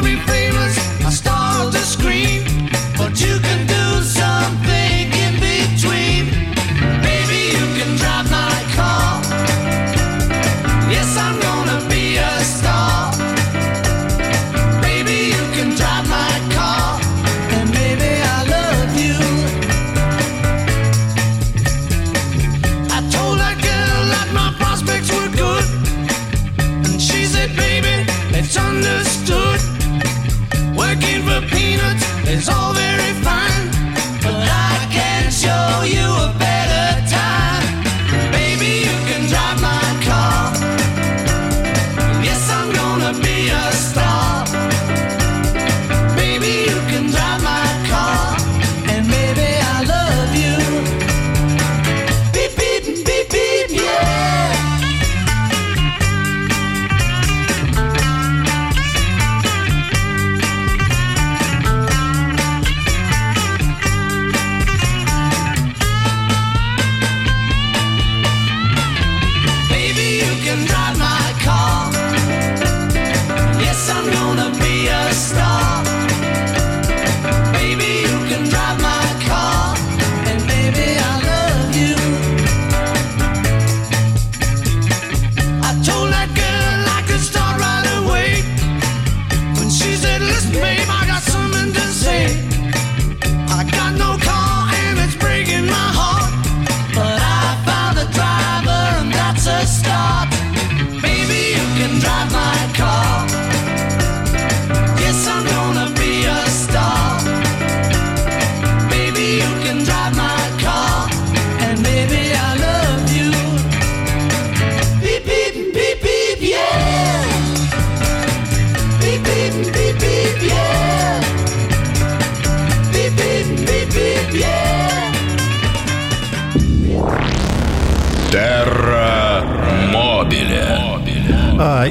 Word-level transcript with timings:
gonna 0.00 0.16
be 0.16 0.22
free. 0.22 0.37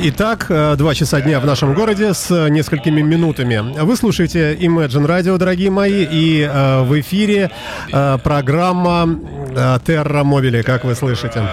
Итак, 0.09 0.45
э, 0.47 0.75
два 0.77 0.95
часа 0.95 1.19
дня 1.19 1.41
в 1.41 1.45
нашем 1.45 1.73
городе 1.73 2.13
с 2.13 2.29
несколькими 2.49 3.01
минутами. 3.01 3.77
Вы 3.81 3.97
слушаете 3.97 4.53
Imagine 4.53 5.05
Radio, 5.05 5.37
дорогие 5.37 5.69
мои, 5.69 6.07
и 6.09 6.43
э, 6.49 6.81
в 6.83 6.97
эфире 7.01 7.51
э, 7.91 8.17
программа 8.23 9.19
э, 9.49 9.79
Terra 9.85 10.23
Mobile, 10.23 10.63
как 10.63 10.85
вы 10.85 10.95
слышите. 10.95 11.43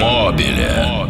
Мобиле. 0.00 1.03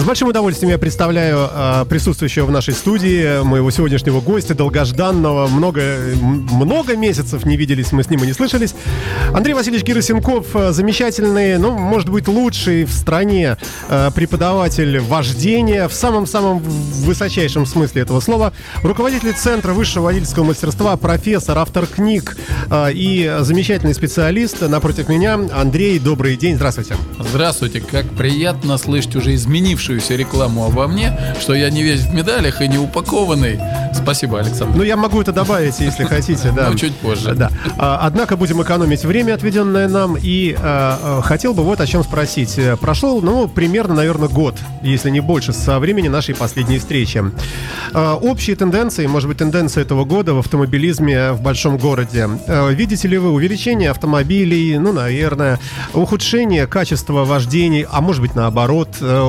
С 0.00 0.02
большим 0.02 0.28
удовольствием 0.28 0.70
я 0.70 0.78
представляю 0.78 1.46
э, 1.52 1.84
присутствующего 1.86 2.46
в 2.46 2.50
нашей 2.50 2.72
студии 2.72 3.42
моего 3.42 3.70
сегодняшнего 3.70 4.22
гостя, 4.22 4.54
долгожданного. 4.54 5.46
Много, 5.46 5.82
много 6.22 6.96
месяцев 6.96 7.44
не 7.44 7.58
виделись, 7.58 7.92
мы 7.92 8.02
с 8.02 8.08
ним 8.08 8.24
и 8.24 8.26
не 8.26 8.32
слышались. 8.32 8.74
Андрей 9.34 9.52
Васильевич 9.52 9.84
Герасимков, 9.84 10.56
э, 10.56 10.72
замечательный, 10.72 11.58
ну, 11.58 11.76
может 11.76 12.08
быть, 12.08 12.28
лучший 12.28 12.84
в 12.84 12.92
стране 12.94 13.58
э, 13.90 14.10
преподаватель 14.14 15.00
вождения 15.00 15.86
в 15.86 15.92
самом-самом 15.92 16.60
высочайшем 16.60 17.66
смысле 17.66 18.00
этого 18.00 18.20
слова. 18.20 18.54
Руководитель 18.82 19.34
Центра 19.34 19.74
высшего 19.74 20.04
водительского 20.04 20.44
мастерства, 20.44 20.96
профессор, 20.96 21.58
автор 21.58 21.86
книг 21.86 22.38
э, 22.70 22.92
и 22.94 23.36
замечательный 23.40 23.92
специалист. 23.92 24.62
Напротив 24.62 25.10
меня 25.10 25.34
Андрей, 25.34 25.98
добрый 25.98 26.38
день, 26.38 26.56
здравствуйте. 26.56 26.96
Здравствуйте, 27.18 27.82
как 27.82 28.08
приятно 28.08 28.78
слышать 28.78 29.14
уже 29.16 29.34
изменившуюся 29.90 30.16
рекламу 30.16 30.64
обо 30.64 30.86
мне, 30.86 31.16
что 31.40 31.54
я 31.54 31.70
не 31.70 31.82
весь 31.82 32.02
в 32.02 32.14
медалях 32.14 32.62
и 32.62 32.68
не 32.68 32.78
упакованный. 32.78 33.58
Спасибо, 33.92 34.40
Александр. 34.40 34.76
Ну, 34.76 34.82
я 34.82 34.96
могу 34.96 35.20
это 35.20 35.32
добавить, 35.32 35.80
если 35.80 36.04
хотите, 36.08 36.52
да. 36.54 36.70
Ну, 36.70 36.76
чуть 36.76 36.94
позже. 36.96 37.34
Да. 37.34 37.50
А, 37.76 38.00
Однако 38.02 38.36
будем 38.36 38.62
экономить 38.62 39.04
время, 39.04 39.34
отведенное 39.34 39.88
нам, 39.88 40.16
и 40.16 40.56
а, 40.58 41.18
а, 41.18 41.22
хотел 41.22 41.54
бы 41.54 41.62
вот 41.64 41.80
о 41.80 41.86
чем 41.86 42.04
спросить. 42.04 42.58
Прошел, 42.80 43.20
ну, 43.20 43.48
примерно, 43.48 43.94
наверное, 43.94 44.28
год, 44.28 44.56
если 44.82 45.10
не 45.10 45.20
больше, 45.20 45.52
со 45.52 45.78
времени 45.78 46.08
нашей 46.08 46.34
последней 46.34 46.78
встречи. 46.78 47.22
Общие 47.94 48.56
тенденции, 48.56 49.06
может 49.06 49.28
быть, 49.28 49.38
тенденции 49.38 49.82
этого 49.82 50.04
года 50.04 50.34
в 50.34 50.38
автомобилизме 50.38 51.32
в 51.32 51.42
большом 51.42 51.76
городе. 51.76 52.28
Видите 52.70 53.08
ли 53.08 53.18
вы 53.18 53.30
увеличение 53.30 53.90
автомобилей, 53.90 54.78
ну, 54.78 54.92
наверное, 54.92 55.58
ухудшение 55.94 56.66
качества 56.66 57.24
вождений, 57.24 57.86
а 57.90 58.00
может 58.00 58.22
быть, 58.22 58.34
наоборот, 58.34 58.88
э, 59.00 59.20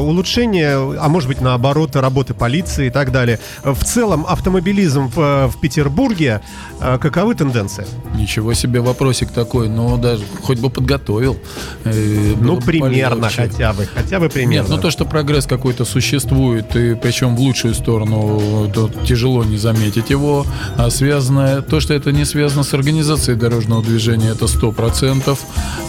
улучшение, 0.52 1.00
а 1.00 1.08
может 1.10 1.28
быть, 1.30 1.42
наоборот, 1.42 1.96
работы 1.96 2.34
полиции 2.34 2.88
и 2.88 2.90
так 2.90 3.12
далее. 3.12 3.40
В 3.64 3.84
целом, 3.84 4.26
автомобилизм 4.28 5.08
в, 5.08 5.48
в 5.48 5.60
Петербурге. 5.62 6.42
А 6.80 6.98
Каковы 6.98 7.36
тенденции? 7.36 7.86
Ничего 8.16 8.54
себе 8.54 8.82
вопросик 8.82 9.32
такой, 9.32 9.70
ну 9.70 9.98
даже 9.98 10.24
хоть 10.44 10.60
бы 10.60 10.70
подготовил. 10.70 11.38
э, 11.86 12.34
Ну, 12.40 12.60
примерно 12.60 13.28
полегче. 13.30 13.42
хотя 13.44 13.74
бы. 13.74 13.88
Хотя 13.94 14.20
бы 14.20 14.30
примерно. 14.30 14.68
Нет, 14.68 14.76
ну 14.76 14.82
то, 14.82 14.92
что 14.92 15.06
прогресс 15.06 15.46
какой-то 15.46 15.86
существует, 15.86 16.76
и 16.76 16.96
причем 16.96 17.36
в 17.36 17.40
лучшую 17.40 17.74
сторону, 17.74 18.70
то 18.74 18.90
тяжело 19.06 19.44
не 19.44 19.58
заметить 19.58 20.10
его. 20.10 20.46
А 20.78 20.90
связано, 20.90 21.62
то, 21.62 21.80
что 21.80 21.94
это 21.94 22.12
не 22.12 22.26
связано 22.26 22.64
с 22.64 22.74
организацией 22.74 23.38
дорожного 23.38 23.84
движения, 23.84 24.30
это 24.32 24.46
100%. 24.46 25.38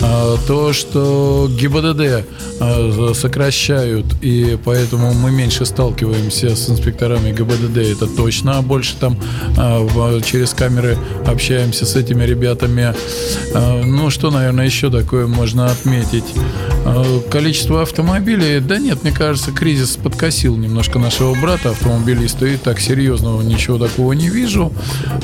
А 0.00 0.36
то, 0.46 0.72
что 0.72 1.48
ГИБДД 1.50 2.26
а, 2.60 3.12
сокращают, 3.14 4.06
и 4.22 4.51
поэтому 4.56 5.12
мы 5.14 5.30
меньше 5.30 5.64
сталкиваемся 5.64 6.54
с 6.56 6.68
инспекторами 6.70 7.32
ГИБДД, 7.32 7.78
это 7.78 8.06
точно. 8.06 8.58
А 8.58 8.62
больше 8.62 8.96
там 8.96 9.16
а, 9.56 10.20
через 10.22 10.54
камеры 10.54 10.96
общаемся 11.26 11.86
с 11.86 11.96
этими 11.96 12.24
ребятами. 12.24 12.94
А, 13.54 13.82
Ну, 13.84 14.10
что, 14.10 14.30
наверное, 14.30 14.66
еще 14.66 14.90
такое 14.90 15.26
можно 15.26 15.66
отметить? 15.66 16.24
А, 16.84 17.20
Количество 17.30 17.82
автомобилей, 17.82 18.60
да 18.60 18.78
нет, 18.78 19.02
мне 19.02 19.12
кажется, 19.12 19.52
кризис 19.52 19.96
подкосил 19.96 20.56
немножко 20.56 20.98
нашего 20.98 21.34
брата 21.40 21.70
автомобилиста, 21.70 22.46
и 22.46 22.56
так 22.56 22.80
серьезного 22.80 23.42
ничего 23.42 23.78
такого 23.78 24.12
не 24.12 24.28
вижу. 24.28 24.72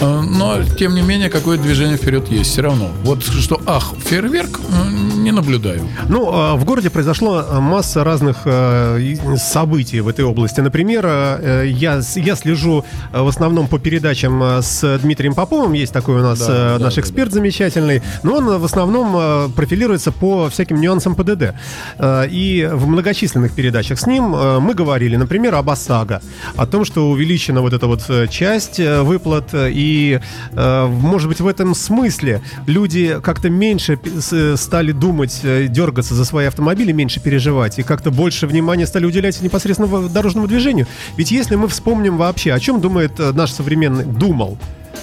Но, 0.00 0.62
тем 0.78 0.94
не 0.94 1.02
менее, 1.02 1.28
какое-то 1.30 1.62
движение 1.64 1.96
вперед 1.96 2.30
есть 2.30 2.50
все 2.50 2.62
равно. 2.62 2.90
Вот 3.04 3.22
что, 3.24 3.60
ах, 3.66 3.92
фейерверк, 4.04 4.60
не 5.28 5.32
наблюдаю. 5.32 5.80
Ну, 6.08 6.30
а, 6.32 6.56
в 6.56 6.64
городе 6.64 6.88
произошло 6.88 7.44
а, 7.46 7.60
масса 7.60 8.02
разных 8.02 8.46
и- 8.46 9.18
событий 9.36 10.00
в 10.00 10.08
этой 10.08 10.24
области. 10.24 10.60
Например, 10.60 11.04
э, 11.06 11.66
я, 11.68 12.00
я 12.16 12.36
слежу 12.36 12.84
в 13.12 13.28
основном 13.28 13.68
по 13.68 13.78
передачам 13.78 14.42
с 14.62 14.98
Дмитрием 15.02 15.34
Поповым. 15.34 15.74
Есть 15.74 15.92
такой 15.92 16.14
у 16.20 16.22
нас 16.22 16.38
Да, 16.38 16.46
э, 16.46 16.78
да, 16.78 16.84
наш 16.84 16.94
да, 16.94 17.00
эксперт 17.00 17.32
замечательный. 17.32 18.02
Но 18.22 18.36
он 18.36 18.58
в 18.58 18.64
основном 18.64 19.52
профилируется 19.52 20.12
по 20.12 20.48
всяким 20.48 20.80
нюансам 20.80 21.14
ПДД. 21.14 21.54
И 22.30 22.68
в 22.72 22.86
многочисленных 22.86 23.52
передачах 23.52 23.98
с 23.98 24.06
ним 24.06 24.22
мы 24.60 24.74
говорили, 24.74 25.16
например, 25.16 25.54
об 25.54 25.68
ОСАГО. 25.68 26.22
О 26.56 26.66
том, 26.66 26.84
что 26.84 27.10
увеличена 27.10 27.60
вот 27.60 27.72
эта 27.72 27.86
вот 27.86 28.02
э, 28.08 28.26
часть 28.28 28.80
выплат. 28.80 29.50
И, 29.54 30.20
может 30.54 31.28
быть, 31.28 31.40
в 31.40 31.46
этом 31.46 31.74
смысле 31.74 32.40
люди 32.66 33.18
как-то 33.22 33.50
меньше 33.50 33.98
стали 34.56 34.92
думать, 34.92 35.17
э, 35.42 35.66
дергаться 35.68 36.14
за 36.14 36.24
свои 36.24 36.46
автомобили, 36.46 36.92
меньше 36.92 37.20
переживать. 37.20 37.78
И 37.78 37.82
как-то 37.82 38.10
больше 38.10 38.46
внимания 38.46 38.86
стали 38.86 39.06
уделять 39.06 39.40
непосредственно 39.40 40.08
дорожному 40.08 40.46
движению. 40.46 40.86
Ведь 41.16 41.30
если 41.30 41.56
мы 41.56 41.68
вспомним 41.68 42.16
вообще, 42.16 42.52
о 42.52 42.60
чем 42.60 42.80
думает 42.80 43.18
э, 43.18 43.32
наш 43.32 43.52
современный, 43.52 44.04
думал 44.04 44.58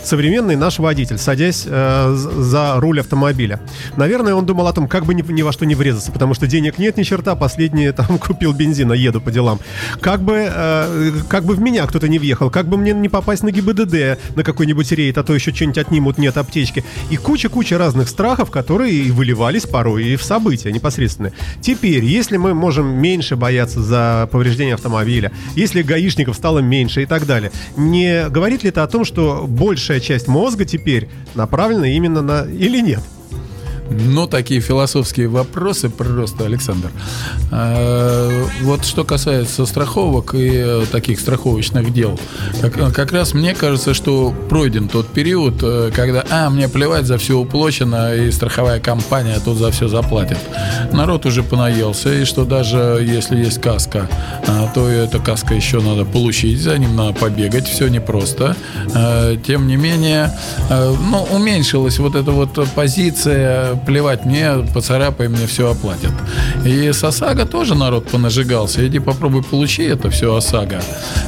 современный 0.07 0.55
наш 0.55 0.79
водитель, 0.79 1.17
садясь 1.17 1.63
э, 1.65 2.13
за 2.15 2.79
руль 2.79 2.99
автомобиля. 2.99 3.59
Наверное, 3.97 4.35
он 4.35 4.45
думал 4.45 4.67
о 4.67 4.73
том, 4.73 4.87
как 4.87 5.05
бы 5.05 5.13
ни, 5.13 5.21
ни 5.31 5.41
во 5.41 5.51
что 5.51 5.65
не 5.65 5.75
врезаться, 5.75 6.11
потому 6.11 6.33
что 6.33 6.47
денег 6.47 6.77
нет 6.77 6.97
ни 6.97 7.03
черта, 7.03 7.35
последние 7.35 7.91
там 7.91 8.17
купил 8.19 8.53
бензина, 8.53 8.93
еду 8.93 9.21
по 9.21 9.31
делам. 9.31 9.59
Как 10.01 10.21
бы, 10.21 10.49
э, 10.53 11.11
как 11.27 11.45
бы 11.45 11.55
в 11.55 11.59
меня 11.59 11.85
кто-то 11.87 12.07
не 12.07 12.19
въехал, 12.19 12.49
как 12.49 12.67
бы 12.67 12.77
мне 12.77 12.93
не 12.93 13.09
попасть 13.09 13.43
на 13.43 13.51
ГИБДД, 13.51 14.35
на 14.35 14.43
какой-нибудь 14.43 14.91
рейд, 14.91 15.17
а 15.17 15.23
то 15.23 15.33
еще 15.33 15.53
что-нибудь 15.53 15.77
отнимут, 15.77 16.17
нет 16.17 16.37
аптечки. 16.37 16.83
И 17.09 17.17
куча-куча 17.17 17.77
разных 17.77 18.09
страхов, 18.09 18.51
которые 18.51 19.11
выливались 19.11 19.65
порой 19.65 20.05
и 20.05 20.15
в 20.15 20.23
события 20.23 20.71
непосредственно. 20.71 21.31
Теперь, 21.61 22.03
если 22.03 22.37
мы 22.37 22.53
можем 22.53 22.87
меньше 22.87 23.35
бояться 23.35 23.81
за 23.81 24.29
повреждение 24.31 24.75
автомобиля, 24.75 25.31
если 25.55 25.81
гаишников 25.81 26.35
стало 26.35 26.59
меньше 26.59 27.03
и 27.03 27.05
так 27.05 27.25
далее, 27.25 27.51
не 27.77 28.29
говорит 28.29 28.63
ли 28.63 28.69
это 28.69 28.83
о 28.83 28.87
том, 28.87 29.05
что 29.05 29.45
большая 29.95 29.99
часть 29.99 30.27
мозга 30.27 30.65
теперь 30.65 31.07
направлена 31.35 31.87
именно 31.87 32.21
на... 32.21 32.43
или 32.45 32.81
нет? 32.81 32.99
Ну, 33.89 34.25
такие 34.27 34.61
философские 34.61 35.27
вопросы 35.27 35.89
просто, 35.89 36.45
Александр. 36.45 36.91
А, 37.51 38.45
Вот 38.63 38.83
что 38.83 39.03
касается 39.03 39.65
страховок 39.65 40.33
и 40.33 40.51
э, 40.53 40.85
таких 40.91 41.19
страховочных 41.19 41.93
дел, 41.93 42.19
как, 42.61 42.93
как 42.93 43.11
раз 43.11 43.33
мне 43.33 43.53
кажется, 43.53 43.93
что 43.93 44.33
пройден 44.49 44.87
тот 44.87 45.07
период, 45.07 45.55
э, 45.61 45.91
когда, 45.93 46.23
а, 46.29 46.49
мне 46.49 46.67
плевать, 46.67 47.05
за 47.05 47.17
все 47.17 47.37
уплочено, 47.37 48.15
и 48.15 48.31
страховая 48.31 48.79
компания 48.79 49.39
тут 49.43 49.57
за 49.57 49.69
все 49.71 49.87
заплатит. 49.87 50.39
Народ 50.91 51.25
уже 51.25 51.43
понаелся, 51.43 52.13
и 52.13 52.25
что 52.25 52.43
даже 52.43 52.99
если 53.01 53.37
есть 53.37 53.61
каска, 53.61 54.09
а, 54.47 54.67
то 54.73 54.87
эта 54.87 55.19
каска 55.19 55.53
еще 55.53 55.79
надо 55.79 56.05
получить, 56.05 56.59
за 56.59 56.77
ним 56.77 56.95
надо 56.95 57.13
побегать, 57.13 57.67
все 57.67 57.87
непросто. 57.87 58.55
А, 58.95 59.35
Тем 59.37 59.67
не 59.67 59.75
менее, 59.75 60.31
э, 60.69 60.95
ну, 61.11 61.23
уменьшилась 61.31 61.99
вот 61.99 62.15
эта 62.15 62.31
вот 62.31 62.67
позиция 62.73 63.74
плевать 63.75 64.25
мне, 64.25 64.65
поцарапай, 64.73 65.27
мне 65.27 65.47
все 65.47 65.71
оплатят. 65.71 66.11
И 66.65 66.91
с 66.91 67.03
ОСАГО 67.03 67.45
тоже 67.45 67.75
народ 67.75 68.09
понажигался. 68.09 68.85
Иди 68.87 68.99
попробуй 68.99 69.43
получи 69.43 69.83
это 69.83 70.09
все 70.09 70.35
ОСАГО. 70.35 70.81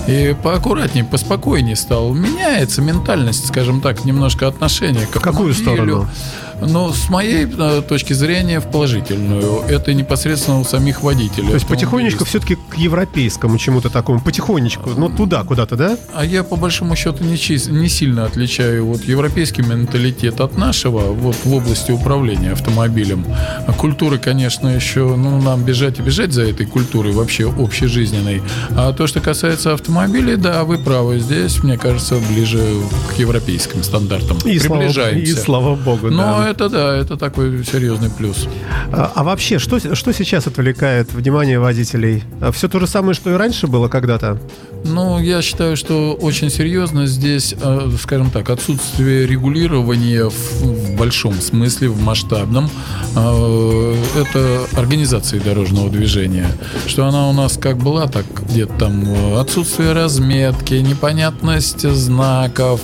И 0.08 0.36
поаккуратнее, 0.42 1.06
поспокойнее 1.06 1.76
стал. 1.76 2.14
Меняется 2.14 2.82
ментальность, 2.82 3.48
скажем 3.48 3.82
так, 3.82 4.06
немножко 4.06 4.48
отношение 4.48 5.06
к 5.06 5.16
В 5.16 5.22
какую 5.22 5.54
сторону? 5.54 6.08
Ну, 6.62 6.92
с 6.92 7.10
моей 7.10 7.46
э, 7.46 7.82
точки 7.88 8.14
зрения, 8.14 8.60
в 8.60 8.70
положительную. 8.72 9.62
Это 9.68 9.94
непосредственно 9.94 10.60
у 10.60 10.64
самих 10.64 11.04
водителей. 11.04 11.50
То 11.50 11.56
есть 11.56 11.68
потихонечку 11.68 12.26
все-таки 12.26 12.56
к 12.56 12.76
европейскому 12.78 13.58
чему-то 13.58 13.90
такому, 13.90 14.20
потихонечку, 14.20 14.92
ну 14.98 15.10
туда 15.10 15.44
куда-то, 15.44 15.76
да? 15.76 15.98
А 16.14 16.26
я 16.26 16.44
по 16.44 16.56
большому 16.56 16.96
счету 16.96 17.24
не, 17.24 17.38
не 17.72 17.90
сильно 17.90 18.26
отличаю 18.26 18.86
вот 18.86 19.04
европейский 19.04 19.62
менталитет 19.62 20.42
от 20.42 20.58
нашего 20.58 21.02
вот 21.14 21.36
в 21.44 21.54
области 21.54 21.92
управления 21.92 22.52
автомобилем. 22.52 23.26
А 23.68 23.74
культуры, 23.74 24.18
конечно, 24.18 24.68
еще, 24.68 25.16
ну, 25.16 25.42
нам 25.42 25.64
бежать 25.64 26.00
и 26.00 26.02
бежать 26.02 26.34
за 26.34 26.44
этой 26.44 26.66
культурой 26.66 27.14
вообще 27.14 27.50
общежизненной. 27.50 28.42
А 28.72 28.94
то, 28.94 29.08
что 29.08 29.20
касается 29.20 29.74
автомобилей, 29.74 30.36
да, 30.36 30.64
вы 30.64 30.78
правы. 30.78 31.20
Здесь, 31.20 31.64
мне 31.64 31.78
кажется, 31.78 32.16
ближе 32.32 32.62
к 33.14 33.20
европейским 33.20 33.84
стандартам. 33.84 34.38
И 34.46 34.60
слава, 34.60 34.82
Приближаемся. 34.82 35.32
и 35.32 35.36
слава 35.36 35.76
богу, 35.76 36.10
Но 36.10 36.44
да. 36.44 36.47
Это 36.50 36.70
да, 36.70 36.96
это 36.96 37.18
такой 37.18 37.64
серьезный 37.64 38.10
плюс. 38.10 38.48
А, 38.92 39.12
а 39.16 39.24
вообще, 39.24 39.60
что, 39.60 39.80
что 39.96 40.14
сейчас 40.14 40.48
отвлекает 40.48 41.14
внимание 41.14 41.60
водителей? 41.60 42.24
Все 42.54 42.68
то 42.68 42.80
же 42.80 42.88
самое, 42.88 43.14
что 43.14 43.32
и 43.32 43.34
раньше 43.34 43.68
было 43.68 43.88
когда-то? 43.88 44.40
Ну, 44.88 45.20
я 45.20 45.42
считаю, 45.42 45.76
что 45.76 46.14
очень 46.14 46.50
серьезно. 46.50 47.08
Здесь, 47.08 47.54
э, 47.60 47.92
скажем 48.02 48.30
так, 48.30 48.50
отсутствие 48.50 49.28
регулирования 49.28 50.30
в, 50.30 50.96
большом 50.96 51.42
смысле, 51.42 51.90
в 51.90 52.02
масштабном, 52.02 52.70
э, 53.16 53.96
это 54.16 54.80
организации 54.80 55.40
дорожного 55.40 55.90
движения. 55.90 56.50
Что 56.88 57.06
она 57.06 57.30
у 57.30 57.34
нас 57.34 57.58
как 57.58 57.78
была, 57.78 58.08
так 58.08 58.26
где-то 58.50 58.74
там 58.74 59.04
э, 59.04 59.40
отсутствие 59.40 59.92
разметки, 59.92 60.76
непонятность 60.76 61.82
знаков, 61.82 62.82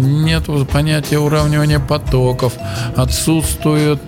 нет 0.00 0.44
понятия 0.72 1.18
уравнивания 1.18 1.78
потоков, 1.78 2.54
отсутствует, 2.96 4.00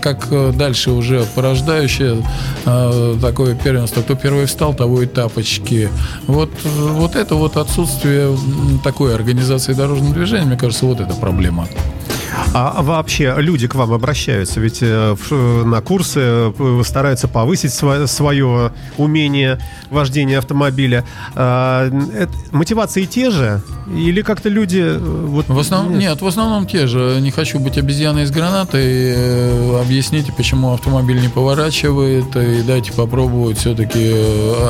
как 0.00 0.56
дальше 0.56 0.90
уже 0.90 1.24
порождающее 1.34 2.24
такое 3.20 3.54
первенство, 3.54 4.02
кто 4.02 4.14
первый 4.14 4.46
встал, 4.46 4.74
того 4.74 5.02
и 5.02 5.06
тапочки. 5.58 5.88
Вот, 6.26 6.50
вот 6.64 7.16
это 7.16 7.34
вот 7.34 7.56
отсутствие 7.56 8.36
такой 8.84 9.14
организации 9.14 9.72
дорожного 9.72 10.14
движения, 10.14 10.46
мне 10.46 10.56
кажется, 10.56 10.86
вот 10.86 11.00
это 11.00 11.14
проблема. 11.14 11.68
А, 12.54 12.82
вообще 12.82 13.34
люди 13.38 13.68
к 13.68 13.74
вам 13.74 13.92
обращаются, 13.92 14.58
ведь 14.58 14.78
э, 14.80 15.14
на 15.64 15.80
курсы 15.82 16.20
э, 16.20 16.82
стараются 16.84 17.28
повысить 17.28 17.72
свое 17.72 18.72
умение 18.96 19.58
вождения 19.90 20.38
автомобиля. 20.38 21.04
А, 21.36 21.88
это- 22.16 22.32
мотивации 22.50 23.04
те 23.04 23.30
же? 23.30 23.60
Или 23.94 24.22
как-то 24.22 24.48
люди... 24.48 24.80
э, 24.82 24.98
Вот, 24.98 25.46
В 25.48 25.58
основном, 25.58 25.98
нет, 25.98 26.20
в 26.22 26.26
основном 26.26 26.66
те 26.66 26.86
же. 26.86 27.18
Не 27.20 27.30
хочу 27.30 27.60
быть 27.60 27.76
обезьяной 27.78 28.24
с 28.26 28.30
гранатой. 28.30 28.82
э, 28.84 29.80
Объясните, 29.82 30.32
почему 30.36 30.72
автомобиль 30.72 31.20
не 31.20 31.28
поворачивает, 31.28 32.34
и 32.34 32.62
дайте 32.62 32.92
попробовать 32.92 33.58
все-таки. 33.58 34.10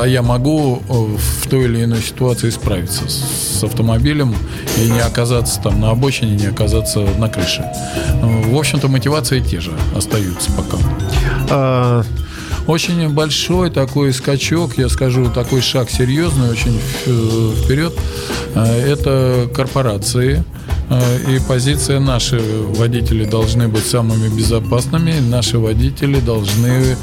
А 0.01 0.03
я 0.05 0.21
могу 0.21 0.83
э, 0.87 0.93
в 0.93 1.47
той 1.49 1.63
или 1.63 1.85
иной 1.85 2.01
ситуации 2.01 2.49
справиться 2.49 3.07
с 3.07 3.63
автомобилем 3.63 4.35
и 4.77 4.91
не 4.91 4.99
оказаться 4.99 5.59
там 5.61 5.79
на 5.79 5.91
обочине, 5.91 6.35
не 6.35 6.45
оказаться 6.45 6.99
на 7.17 7.29
крыше. 7.29 7.65
Э, 8.21 8.51
В 8.51 8.57
общем-то, 8.57 8.87
мотивации 8.87 9.39
те 9.39 9.59
же 9.59 9.71
остаются 9.95 10.51
пока. 10.51 10.77
а, 11.49 12.03
Очень 12.67 13.09
большой 13.09 13.71
такой 13.71 14.13
скачок, 14.13 14.77
я 14.77 14.89
скажу, 14.89 15.29
такой 15.33 15.61
шаг 15.61 15.89
серьезный, 15.89 16.49
очень 16.49 16.79
в- 17.05 17.63
вперед. 17.63 17.93
Э, 18.55 18.91
Это 18.93 19.49
корпорации, 19.55 20.43
Э, 20.43 20.43
И 21.27 21.39
позиция 21.47 21.99
наши 21.99 22.39
водители 22.75 23.25
должны 23.25 23.67
быть 23.67 23.85
самыми 23.85 24.27
безопасными, 24.29 25.19
наши 25.19 25.59
водители 25.59 26.19
должны 26.19 26.95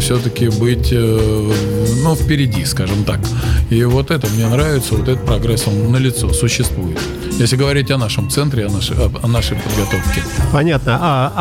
все-таки 0.00 0.48
быть 0.48 0.88
э, 0.92 1.52
ну, 2.02 2.14
впереди, 2.14 2.64
скажем 2.64 3.04
так. 3.04 3.20
И 3.68 3.84
вот 3.84 4.10
это 4.10 4.26
мне 4.28 4.46
нравится, 4.48 4.94
вот 4.94 5.08
этот 5.08 5.24
прогресс, 5.26 5.66
он 5.68 5.92
налицо, 5.92 6.32
существует. 6.32 6.98
Если 7.38 7.56
говорить 7.56 7.90
о 7.90 7.98
нашем 7.98 8.30
центре, 8.30 8.66
о 8.66 8.70
нашей, 8.70 8.96
о- 8.96 9.10
о 9.22 9.26
нашей 9.28 9.56
подготовке. 9.56 10.22
Понятно. 10.52 10.98
А, 11.00 11.32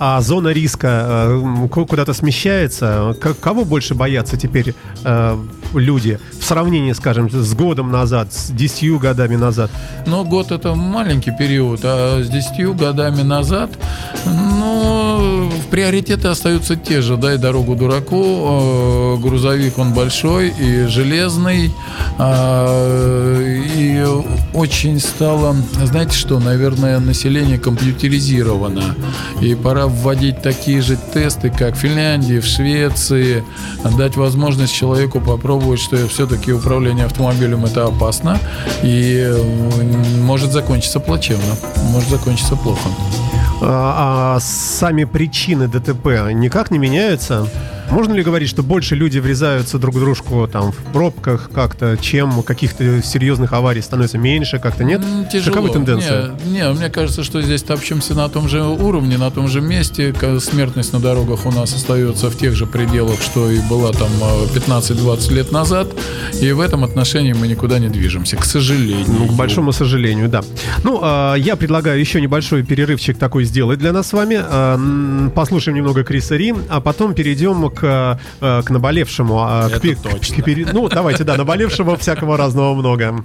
а- 0.00 0.16
а 0.16 0.20
зона 0.20 0.48
риска 0.48 1.26
э, 1.28 1.68
куда-то 1.68 2.12
смещается? 2.12 3.16
Кого 3.40 3.64
больше 3.64 3.94
боятся 3.94 4.36
теперь 4.36 4.74
э, 5.04 5.38
люди 5.74 6.18
в 6.40 6.44
сравнении, 6.44 6.92
скажем, 6.92 7.30
с 7.30 7.54
годом 7.54 7.90
назад, 7.90 8.32
с 8.32 8.50
10 8.50 8.98
годами 9.00 9.36
назад? 9.36 9.70
Но 10.06 10.24
год 10.24 10.50
это 10.52 10.74
маленький 10.74 11.19
период, 11.28 11.80
а 11.84 12.22
с 12.22 12.28
10 12.28 12.76
годами 12.76 13.22
назад, 13.22 13.70
ну, 14.24 15.50
приоритеты 15.70 16.28
остаются 16.28 16.76
те 16.76 17.02
же. 17.02 17.16
Дай 17.16 17.38
дорогу 17.38 17.76
дураку, 17.76 18.22
э, 18.24 19.16
грузовик 19.20 19.78
он 19.78 19.92
большой 19.92 20.48
и 20.48 20.86
железный, 20.86 21.72
а, 22.18 23.38
и 23.76 24.04
очень 24.54 24.98
стало, 25.00 25.56
знаете 25.84 26.14
что, 26.14 26.38
наверное, 26.38 26.98
население 26.98 27.58
компьютеризировано, 27.58 28.96
и 29.40 29.54
пора 29.54 29.86
вводить 29.86 30.42
такие 30.42 30.82
же 30.82 30.98
тесты, 31.12 31.50
как 31.50 31.74
в 31.74 31.78
Финляндии, 31.78 32.40
в 32.40 32.46
Швеции, 32.46 33.44
дать 33.96 34.16
возможность 34.16 34.74
человеку 34.74 35.20
попробовать, 35.20 35.80
что 35.80 35.96
все-таки 36.08 36.52
управление 36.52 37.06
автомобилем 37.06 37.64
это 37.64 37.84
опасно, 37.84 38.38
и 38.82 39.32
может 40.20 40.52
закончиться 40.52 41.00
плачевно, 41.10 41.56
может 41.90 42.08
закончиться 42.08 42.54
плохо. 42.54 42.88
А, 43.62 44.36
а 44.36 44.40
сами 44.40 45.02
причины 45.02 45.66
ДТП 45.66 46.30
никак 46.32 46.70
не 46.70 46.78
меняются? 46.78 47.48
Можно 47.90 48.12
ли 48.14 48.22
говорить, 48.22 48.48
что 48.48 48.62
больше 48.62 48.94
люди 48.94 49.18
врезаются 49.18 49.78
друг 49.78 49.96
в 49.96 49.98
дружку 50.00 50.46
там 50.46 50.70
в 50.70 50.76
пробках 50.92 51.50
как-то, 51.52 51.96
чем 52.00 52.42
каких-то 52.42 53.02
серьезных 53.02 53.52
аварий 53.52 53.80
становится 53.82 54.16
меньше, 54.16 54.58
как-то 54.60 54.84
нет? 54.84 55.02
Тяжело. 55.32 55.54
Какова 55.56 55.72
тенденция? 55.72 56.30
Не, 56.46 56.52
не, 56.52 56.70
мне 56.72 56.88
кажется, 56.88 57.24
что 57.24 57.42
здесь 57.42 57.62
топчемся 57.62 58.14
на 58.14 58.28
том 58.28 58.48
же 58.48 58.62
уровне, 58.62 59.18
на 59.18 59.30
том 59.32 59.48
же 59.48 59.60
месте. 59.60 60.14
Смертность 60.40 60.92
на 60.92 61.00
дорогах 61.00 61.46
у 61.46 61.50
нас 61.50 61.74
остается 61.74 62.30
в 62.30 62.36
тех 62.38 62.54
же 62.54 62.66
пределах, 62.66 63.20
что 63.20 63.50
и 63.50 63.58
была 63.68 63.90
там 63.92 64.08
э, 64.22 64.58
15-20 64.58 65.32
лет 65.34 65.50
назад. 65.52 65.88
И 66.40 66.52
в 66.52 66.60
этом 66.60 66.84
отношении 66.84 67.32
мы 67.32 67.48
никуда 67.48 67.80
не 67.80 67.88
движемся, 67.88 68.36
к 68.36 68.44
сожалению. 68.44 69.06
Ну, 69.08 69.26
к 69.26 69.32
большому 69.32 69.72
сожалению, 69.72 70.28
да. 70.28 70.42
Ну, 70.84 71.00
а, 71.02 71.34
я 71.34 71.56
предлагаю 71.56 71.98
еще 71.98 72.20
небольшой 72.20 72.62
перерывчик 72.62 73.18
такой 73.18 73.44
сделать 73.44 73.80
для 73.80 73.92
нас 73.92 74.06
с 74.08 74.12
вами. 74.12 74.38
А, 74.40 74.74
м, 74.76 75.32
Послушаем 75.34 75.76
немного 75.76 76.04
Криса 76.04 76.36
Ри, 76.36 76.54
а 76.68 76.80
потом 76.80 77.14
перейдем 77.14 77.68
к, 77.70 77.79
а, 77.82 78.18
к 78.40 78.70
наболевшему. 78.70 79.38
а, 79.40 79.68
к 79.68 79.72
Это 79.72 79.80
пе- 79.80 79.94
точно. 79.96 80.36
к 80.36 80.44
пере- 80.44 80.66
Ну, 80.72 80.88
давайте, 80.88 81.24
да, 81.24 81.36
наболевшего 81.36 81.96
всякого 81.96 82.36
разного 82.36 82.74
много. 82.74 83.24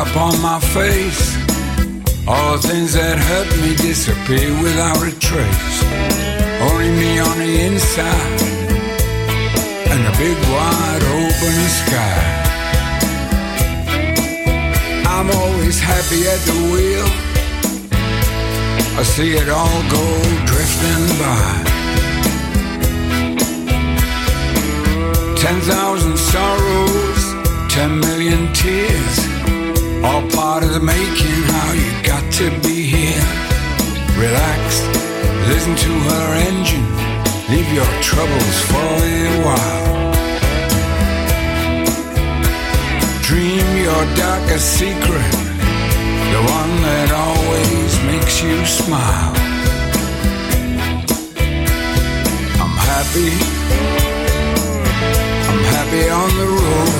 Upon 0.00 0.40
my 0.40 0.58
face. 0.60 1.37
All 2.30 2.58
the 2.58 2.68
things 2.68 2.92
that 2.92 3.16
hurt 3.18 3.48
me 3.62 3.74
disappear 3.74 4.52
without 4.62 5.00
a 5.00 5.18
trace. 5.18 5.76
Only 6.60 6.90
me 6.90 7.18
on 7.18 7.38
the 7.38 7.52
inside, 7.68 8.40
and 9.88 10.02
a 10.04 10.12
big 10.20 10.36
wide 10.52 11.04
open 11.16 11.58
sky. 11.80 12.20
I'm 15.08 15.30
always 15.40 15.80
happy 15.80 16.28
at 16.28 16.40
the 16.44 16.58
wheel. 16.68 17.08
I 19.00 19.02
see 19.04 19.32
it 19.32 19.48
all 19.48 19.80
go 19.88 20.04
drifting 20.44 21.04
by. 21.18 21.77
Your 37.78 38.02
troubles 38.02 38.58
for 38.70 38.90
a 39.04 39.42
while. 39.46 40.12
Dream 43.22 43.66
your 43.86 44.04
darkest 44.16 44.66
secret, 44.80 45.30
the 46.34 46.42
one 46.58 46.74
that 46.88 47.08
always 47.26 47.92
makes 48.10 48.42
you 48.42 48.56
smile. 48.66 49.32
I'm 52.62 52.76
happy. 52.90 53.32
I'm 55.48 55.62
happy 55.74 56.04
on 56.20 56.30
the 56.40 56.48
road. 56.58 56.94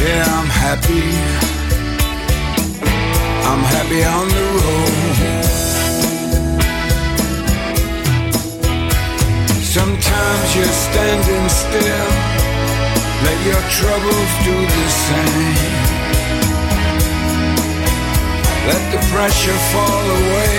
Yeah, 0.00 0.24
I'm 0.38 0.50
happy. 0.64 1.04
I'm 3.50 3.62
happy 3.74 4.00
on 4.16 4.26
the 4.36 4.44
road. 4.60 5.45
Sometimes 10.16 10.56
you're 10.56 10.78
standing 10.88 11.48
still. 11.48 12.10
Let 13.26 13.38
your 13.44 13.62
troubles 13.68 14.32
do 14.48 14.56
the 14.76 14.88
same. 15.04 15.74
Let 18.70 18.82
the 18.92 19.00
pressure 19.12 19.60
fall 19.72 20.06
away. 20.20 20.56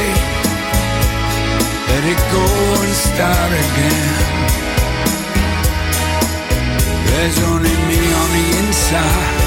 Let 1.90 2.04
it 2.14 2.22
go 2.38 2.46
and 2.86 2.94
start 3.08 3.52
again. 3.66 4.18
There's 7.08 7.40
only 7.50 7.76
me 7.90 8.02
on 8.22 8.30
the 8.38 8.48
inside 8.62 9.42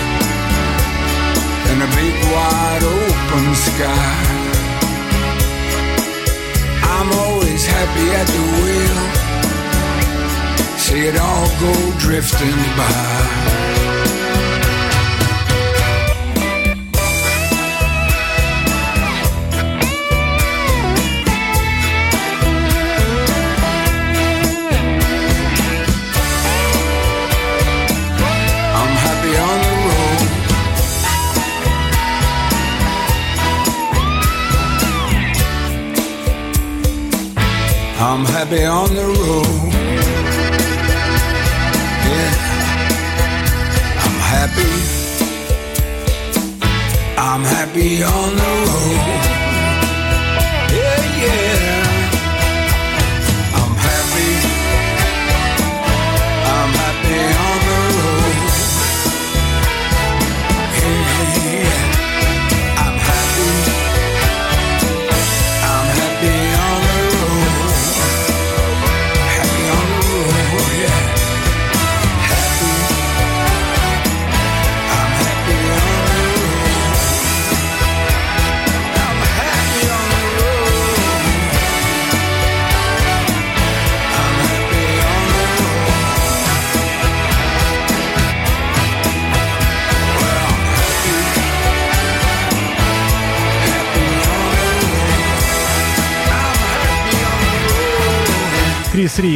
and 1.70 1.78
a 1.86 1.90
big 1.94 2.14
wide 2.34 2.82
open 2.82 3.54
sky. 3.54 4.18
I'm 6.98 7.10
always 7.12 7.64
happy 7.64 8.06
at 8.10 8.26
the 8.26 8.42
wheel. 8.58 9.29
See 10.90 11.06
it 11.06 11.16
all 11.20 11.48
go 11.60 11.72
drifting 12.00 12.60
by. 12.76 12.88
I'm 28.74 28.94
happy 29.06 29.34
on 29.48 29.58
the 29.66 29.74
road. 29.86 30.20
I'm 38.00 38.24
happy 38.24 38.64
on 38.64 38.88
the 38.96 39.06
road. 39.06 39.69
be 47.80 48.02
on 48.02 48.39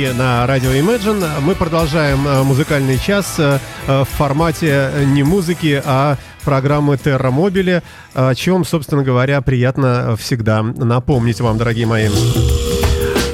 3 0.04 0.12
на 0.12 0.46
радио 0.46 0.70
Imagine. 0.70 1.40
Мы 1.40 1.54
продолжаем 1.54 2.26
э, 2.28 2.42
музыкальный 2.42 2.99
час 2.99 3.37
э, 3.38 3.58
э, 3.87 4.02
в 4.02 4.04
формате 4.04 4.90
не 5.06 5.23
музыки, 5.23 5.82
а 5.84 6.18
программы 6.44 6.96
Terra 6.96 7.32
Mobile, 7.32 7.82
о 8.12 8.34
чем, 8.34 8.64
собственно 8.64 9.02
говоря, 9.02 9.40
приятно 9.40 10.14
всегда 10.16 10.62
напомнить 10.62 11.40
вам, 11.40 11.56
дорогие 11.56 11.87
мои. 11.87 12.08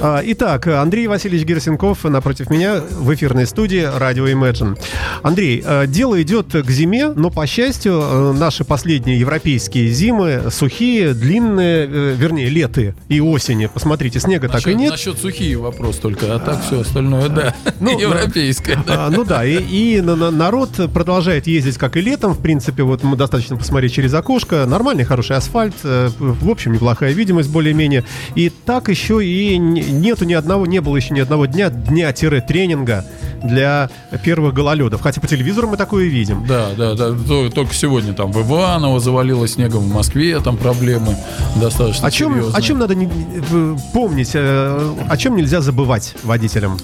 А, 0.02 0.22
Итак, 0.24 0.66
Андрей 0.66 1.06
Васильевич 1.08 1.44
Герсенков 1.46 2.04
напротив 2.04 2.48
меня 2.48 2.80
в 2.80 3.12
эфирной 3.14 3.46
студии 3.46 3.86
радио 3.98 4.26
Imagine. 4.28 4.78
Андрей, 5.22 5.62
э, 5.64 5.86
дело 5.86 6.20
идет 6.22 6.46
к 6.52 6.70
зиме, 6.70 7.08
но, 7.08 7.28
по 7.30 7.46
счастью, 7.46 8.00
э, 8.02 8.32
наши 8.32 8.64
последние 8.64 9.18
европейские 9.20 9.90
зимы 9.90 10.44
сухие, 10.50 11.12
длинные, 11.12 11.86
э, 11.86 12.14
вернее, 12.16 12.48
леты 12.48 12.94
и 13.10 13.20
осени. 13.20 13.66
Посмотрите, 13.72 14.20
снега 14.20 14.48
так 14.48 14.62
и 14.66 14.70
Насчет, 14.70 14.76
нет. 14.80 14.90
насчет 14.92 15.18
сухие 15.18 15.58
вопрос 15.58 15.96
только, 15.98 16.34
а 16.34 16.38
так 16.38 16.64
все 16.64 16.80
остальное, 16.80 17.28
да. 17.28 17.54
Ну, 17.80 17.98
Европейское, 18.00 18.82
да. 18.86 19.06
А, 19.06 19.10
ну 19.10 19.24
да, 19.24 19.44
и, 19.44 19.58
и 19.58 20.00
на- 20.00 20.16
на- 20.16 20.30
народ 20.30 20.70
продолжает 20.94 21.46
ездить, 21.46 21.76
как 21.76 21.98
и 21.98 22.00
летом. 22.00 22.32
В 22.32 22.38
принципе, 22.40 22.84
вот 22.84 23.02
мы 23.02 23.16
достаточно 23.18 23.56
посмотреть 23.58 23.92
через 23.92 24.14
окошко. 24.14 24.64
Нормальный, 24.64 25.04
хороший 25.04 25.36
асфальт. 25.36 25.74
э, 25.84 26.08
В 26.18 26.48
общем, 26.48 26.72
неплохая 26.72 27.12
видимость 27.12 27.50
более-менее. 27.50 28.04
И 28.34 28.50
так 28.64 28.88
еще 28.88 29.22
и 29.22 29.58
нету 29.90 30.24
ни 30.24 30.32
одного, 30.34 30.66
не 30.66 30.80
было 30.80 30.96
еще 30.96 31.14
ни 31.14 31.20
одного 31.20 31.46
дня, 31.46 31.70
дня-тренинга 31.70 33.04
для 33.42 33.88
первых 34.22 34.54
гололедов. 34.54 35.00
Хотя 35.00 35.20
по 35.20 35.26
телевизору 35.26 35.68
мы 35.68 35.76
такое 35.76 36.04
видим. 36.06 36.44
Да, 36.46 36.68
да, 36.76 36.94
да. 36.94 37.10
То- 37.26 37.50
Только 37.50 37.74
сегодня 37.74 38.12
там 38.12 38.32
в 38.32 38.40
Иваново 38.42 39.00
завалило 39.00 39.46
снегом, 39.48 39.82
в 39.88 39.92
Москве 39.94 40.38
там 40.40 40.56
проблемы 40.56 41.16
достаточно 41.56 42.08
О 42.08 42.10
чем, 42.10 42.32
серьезные. 42.34 42.56
о 42.58 42.62
чем 42.62 42.78
надо 42.78 42.94
не- 42.94 43.06
в- 43.06 43.78
помнить, 43.92 44.30
э, 44.34 44.94
о 45.08 45.16
чем 45.16 45.36
нельзя 45.36 45.60
забывать 45.60 46.14
водителям? 46.22 46.78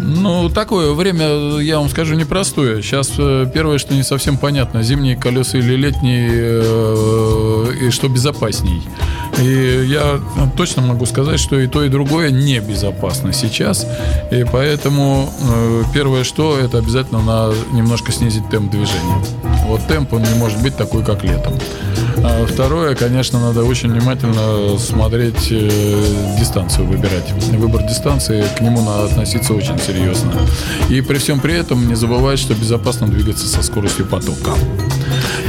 Ну, 0.00 0.48
такое 0.48 0.92
время, 0.92 1.58
я 1.60 1.80
вам 1.80 1.88
скажу, 1.88 2.14
непростое. 2.14 2.82
Сейчас 2.82 3.12
э, 3.18 3.50
первое, 3.52 3.78
что 3.78 3.94
не 3.94 4.04
совсем 4.04 4.38
понятно, 4.38 4.82
зимние 4.84 5.16
колеса 5.16 5.58
или 5.58 5.74
летние, 5.74 6.30
э, 6.32 7.66
и 7.82 7.90
что 7.90 8.08
безопасней. 8.08 8.82
И 9.40 9.86
я 9.88 10.20
точно 10.56 10.82
могу 10.82 11.06
сказать, 11.06 11.38
что 11.38 11.58
и 11.58 11.66
то, 11.66 11.84
и 11.84 11.88
другое 11.88 12.30
небезопасно 12.30 13.32
сейчас. 13.32 13.86
И 14.30 14.44
поэтому 14.50 15.32
э, 15.40 15.82
первое, 15.94 16.24
что, 16.24 16.58
это 16.58 16.78
обязательно 16.78 17.22
надо 17.22 17.54
немножко 17.72 18.12
снизить 18.12 18.48
темп 18.50 18.70
движения. 18.70 19.22
Вот 19.66 19.86
темп, 19.86 20.14
он 20.14 20.22
не 20.22 20.34
может 20.34 20.60
быть 20.62 20.76
такой, 20.76 21.04
как 21.04 21.22
летом. 21.24 21.54
А 22.24 22.46
второе, 22.46 22.94
конечно, 22.94 23.38
надо 23.38 23.64
очень 23.64 23.92
внимательно 23.92 24.78
смотреть, 24.78 25.48
э, 25.50 26.36
дистанцию 26.38 26.86
выбирать. 26.86 27.32
Выбор 27.52 27.82
дистанции, 27.84 28.44
к 28.56 28.60
нему 28.60 28.82
надо 28.82 29.04
относиться 29.04 29.54
очень 29.54 29.78
серьезно. 29.78 30.32
И 30.88 31.00
при 31.00 31.18
всем 31.18 31.40
при 31.40 31.54
этом 31.54 31.86
не 31.86 31.94
забывать, 31.94 32.38
что 32.38 32.54
безопасно 32.54 33.06
двигаться 33.06 33.46
со 33.46 33.62
скоростью 33.62 34.06
потока. 34.06 34.52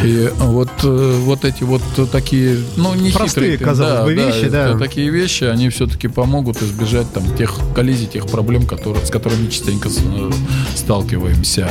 И 0.04 0.30
вот, 0.38 0.70
э, 0.84 1.20
вот 1.24 1.44
эти 1.44 1.64
вот 1.64 1.82
такие, 2.12 2.58
ну, 2.76 2.94
не 2.96 3.12
Простые, 3.12 3.54
хитрые, 3.54 3.58
казалось 3.84 4.16
бы, 4.16 4.22
вещи, 4.22 4.50
да. 4.50 4.78
такие 4.78 5.10
вещи, 5.10 5.44
они 5.46 5.70
все-таки 5.70 6.08
помогут 6.08 6.62
избежать 6.62 7.12
там 7.14 7.24
тех 7.36 7.54
коллизий, 7.76 8.08
тех 8.08 8.28
проблем, 8.28 8.66
которые, 8.66 9.06
с 9.06 9.10
которыми 9.10 9.50
частенько 9.50 9.90
э, 9.90 10.32
сталкиваемся. 10.76 11.70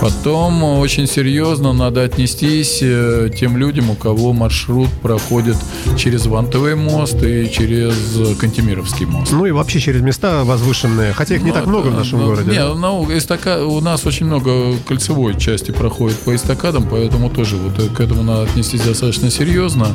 Потом 0.00 0.62
очень 0.62 1.06
серьезно 1.06 1.72
надо 1.72 2.02
отнестись 2.02 2.78
э, 2.82 3.30
тем 3.36 3.56
людям, 3.56 3.90
у 3.90 3.94
кого 3.94 4.32
маршрут 4.32 4.88
проходит 5.02 5.56
через 5.96 6.26
Вантовый 6.26 6.74
мост 6.74 7.22
и 7.22 7.50
через 7.50 7.94
Кантемировский 8.38 9.06
мост. 9.06 9.32
Ну 9.32 9.46
и 9.46 9.50
вообще 9.50 9.80
через 9.80 10.00
места 10.00 10.44
возвышенные. 10.44 11.12
Хотя 11.12 11.34
их 11.36 11.42
не 11.42 11.48
Ну, 11.48 11.54
так 11.54 11.66
много 11.66 11.86
в 11.86 11.88
это, 11.88 11.98
нашем 11.98 12.20
ну, 12.20 12.26
городе. 12.26 12.50
Не, 12.50 12.58
да? 12.58 12.74
ну, 12.74 13.06
эстака- 13.10 13.64
у 13.64 13.80
нас 13.80 14.06
очень 14.06 14.26
много 14.26 14.74
кольцевой 14.86 15.38
части 15.38 15.70
проходит 15.70 16.18
по 16.18 16.34
эстакадам, 16.34 16.86
поэтому 16.90 17.30
тоже 17.30 17.56
вот 17.56 17.78
э, 17.78 17.88
к 17.94 18.00
этому 18.00 18.22
надо 18.22 18.42
отнестись 18.42 18.80
достаточно 18.80 19.30
серьезно. 19.30 19.88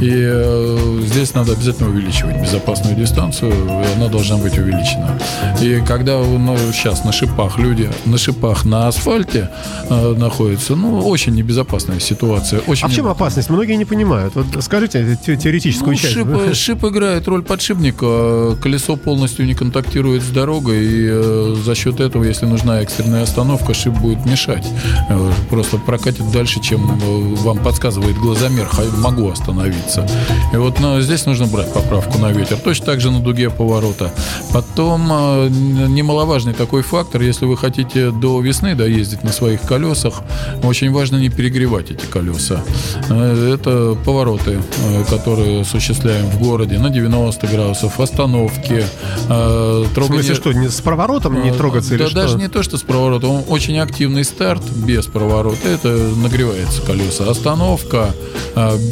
И 0.00 0.10
э, 0.10 0.97
здесь 1.02 1.34
надо 1.34 1.52
обязательно 1.52 1.88
увеличивать 1.88 2.40
безопасную 2.40 2.96
дистанцию, 2.96 3.52
она 3.96 4.08
должна 4.08 4.36
быть 4.36 4.58
увеличена. 4.58 5.18
И 5.60 5.82
когда 5.86 6.18
ну, 6.18 6.56
сейчас 6.72 7.04
на 7.04 7.12
шипах 7.12 7.58
люди 7.58 7.90
на 8.06 8.18
шипах 8.18 8.64
на 8.64 8.88
асфальте 8.88 9.50
э, 9.88 10.14
находятся, 10.16 10.76
ну, 10.76 10.98
очень 11.00 11.34
небезопасная 11.34 12.00
ситуация. 12.00 12.60
Очень 12.66 12.84
А 12.86 12.88
в 12.88 12.94
чем 12.94 13.06
опасность? 13.08 13.50
Многие 13.50 13.74
не 13.76 13.84
понимают. 13.84 14.34
Вот 14.34 14.46
скажите 14.62 15.18
те- 15.24 15.36
теоретическую 15.36 15.90
Ну, 15.92 15.96
часть. 15.96 16.14
шип, 16.14 16.28
э, 16.28 16.54
шип 16.54 16.84
играет 16.84 17.26
роль 17.28 17.42
подшипника. 17.42 18.56
Колесо 18.62 18.96
полностью 18.96 19.46
не 19.46 19.54
контактирует 19.54 20.22
с 20.22 20.28
дорогой, 20.28 20.78
и 20.84 21.06
э, 21.10 21.56
за 21.64 21.74
счет 21.74 22.00
этого, 22.00 22.24
если 22.24 22.46
нужна 22.46 22.80
экстренная 22.80 23.22
остановка, 23.22 23.74
шип 23.74 23.94
будет 23.94 24.24
мешать. 24.26 24.66
Э, 25.08 25.30
просто 25.50 25.78
прокатит 25.78 26.30
дальше, 26.32 26.60
чем 26.60 26.80
э, 26.90 27.34
вам 27.42 27.58
подсказывает 27.58 28.16
глазомер. 28.16 28.68
Могу 28.98 29.30
остановиться. 29.30 30.06
И 30.52 30.56
вот 30.56 30.77
ну, 30.80 31.00
здесь 31.00 31.26
нужно 31.26 31.46
брать 31.46 31.72
поправку 31.72 32.18
на 32.18 32.30
ветер. 32.32 32.56
Точно 32.58 32.86
так 32.86 33.00
же 33.00 33.10
на 33.10 33.20
дуге 33.20 33.50
поворота. 33.50 34.10
Потом 34.52 35.10
н- 35.12 35.94
немаловажный 35.94 36.52
такой 36.54 36.82
фактор, 36.82 37.20
если 37.22 37.46
вы 37.46 37.56
хотите 37.56 38.10
до 38.10 38.40
весны 38.40 38.74
доездить 38.74 39.24
на 39.24 39.32
своих 39.32 39.60
колесах, 39.62 40.22
очень 40.62 40.92
важно 40.92 41.16
не 41.16 41.28
перегревать 41.30 41.90
эти 41.90 42.06
колеса. 42.06 42.62
Э, 43.10 43.54
Это 43.54 43.96
повороты, 44.04 44.58
э, 44.92 45.04
которые 45.10 45.62
осуществляем 45.62 46.26
в 46.26 46.38
городе 46.38 46.78
на 46.78 46.90
90 46.90 47.46
градусов, 47.46 47.98
остановки, 48.00 48.84
э, 49.28 49.84
В 49.86 49.94
трогание- 49.94 50.22
смысле, 50.22 50.34
что, 50.34 50.52
не 50.52 50.68
с 50.68 50.80
проворотом 50.80 51.42
не 51.42 51.52
трогаться 51.52 51.90
да 51.98 52.04
или 52.06 52.14
даже 52.14 52.28
что? 52.30 52.38
не 52.38 52.48
то, 52.48 52.62
что 52.62 52.76
с 52.78 52.82
поворотом. 52.82 53.42
Очень 53.48 53.78
активный 53.78 54.24
старт 54.24 54.62
без 54.70 55.06
поворота. 55.06 55.68
Это 55.68 55.88
нагревается 55.88 56.82
колеса. 56.82 57.28
Остановка 57.30 58.14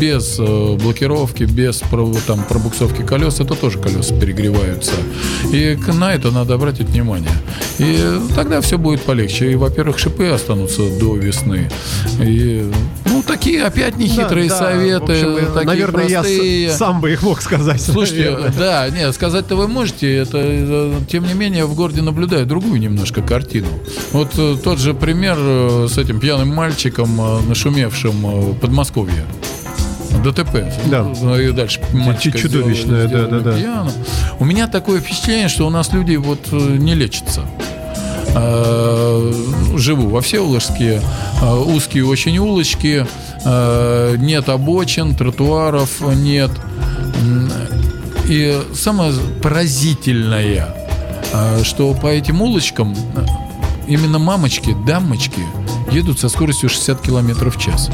без 0.01 0.39
блокировки, 0.39 1.45
без 1.45 1.76
пров- 1.91 2.21
там, 2.27 2.45
пробуксовки 2.45 3.03
колес, 3.03 3.41
это 3.41 3.55
тоже 3.55 3.79
колеса 3.79 4.15
перегреваются. 4.19 4.93
И 5.53 5.79
на 5.99 6.15
это 6.15 6.31
надо 6.31 6.55
обратить 6.55 6.89
внимание. 6.89 7.31
И 7.79 7.99
тогда 8.35 8.61
все 8.61 8.79
будет 8.79 9.03
полегче. 9.03 9.53
И, 9.53 9.55
во-первых, 9.55 9.99
шипы 9.99 10.27
останутся 10.29 10.89
до 10.99 11.17
весны. 11.17 11.71
И, 12.21 12.71
ну, 13.07 13.23
такие 13.23 13.65
опять 13.65 13.97
нехитрые 13.97 14.49
Да, 14.49 14.59
да, 14.59 14.65
советы. 14.73 15.07
в 15.07 15.11
общем, 15.35 15.47
такие 15.53 15.67
наверное, 15.67 16.09
простые. 16.09 16.65
я 16.65 16.73
сам 16.77 17.01
бы 17.01 17.13
их 17.13 17.23
мог 17.23 17.41
сказать. 17.43 17.81
Слушайте, 17.83 18.31
наверное. 18.31 18.53
да, 18.59 18.89
нет, 18.91 19.15
сказать-то 19.15 19.57
вы 19.57 19.69
можете, 19.69 20.15
это, 20.17 20.39
э, 20.43 20.95
тем 21.11 21.27
не 21.27 21.35
менее, 21.35 21.67
в 21.67 21.75
городе 21.75 22.03
наблюдаю 22.03 22.47
другую 22.47 22.81
немножко 22.81 23.23
картину. 23.23 23.69
Вот 24.13 24.33
э, 24.39 24.57
тот 24.63 24.79
же 24.79 24.95
пример 24.95 25.37
э, 25.39 25.89
с 25.91 25.99
этим 25.99 26.21
пьяным 26.21 26.49
мальчиком, 26.49 27.17
нашумевшим 27.49 28.51
в 28.53 28.55
Подмосковье. 28.59 29.25
ДТП. 30.25 30.73
Да. 30.87 31.07
И 31.39 31.53
дальше 31.53 31.81
чудовищное, 32.33 33.07
сделали- 33.07 33.31
да, 33.31 33.39
да, 33.39 33.51
да. 33.53 33.57
пьяным. 33.59 33.93
У 34.39 34.45
меня 34.45 34.67
такое 34.69 35.01
впечатление, 35.01 35.49
что 35.49 35.67
у 35.67 35.71
нас 35.71 35.93
люди 35.93 36.17
вот 36.17 36.41
э, 36.53 36.57
не 36.57 36.95
лечатся. 36.95 37.43
Э, 38.35 39.33
Живу 39.77 40.09
во 40.09 40.21
Всеволожске, 40.21 41.01
э, 41.43 41.55
узкие 41.55 42.07
очень 42.07 42.39
улочки, 42.39 43.07
нет 44.19 44.49
обочин, 44.49 45.15
тротуаров 45.15 46.01
нет. 46.01 46.51
И 48.29 48.61
самое 48.75 49.13
поразительное, 49.41 50.69
что 51.63 51.95
по 51.95 52.09
этим 52.09 52.43
улочкам 52.43 52.97
именно 53.87 54.19
мамочки, 54.19 54.75
дамочки 54.85 55.43
едут 55.93 56.19
со 56.19 56.29
скоростью 56.29 56.69
60 56.69 57.01
километров 57.03 57.57
в 57.57 57.61
час. 57.61 57.89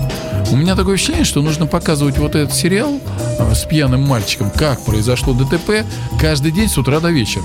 У 0.53 0.57
меня 0.57 0.77
такое 0.77 0.97
ощущение, 0.97 1.25
что 1.25 1.41
нужно 1.41 1.67
показывать 1.67 2.19
вот 2.19 2.35
этот 2.35 2.55
сериал 2.55 3.01
э, 3.38 3.55
с 3.55 3.65
пьяным 3.65 4.03
мальчиком, 4.03 4.51
как 4.51 4.85
произошло 4.85 5.33
ДТП, 5.33 5.87
каждый 6.21 6.53
день 6.53 6.69
с 6.69 6.77
утра 6.77 7.01
до 7.01 7.11
вечера 7.11 7.45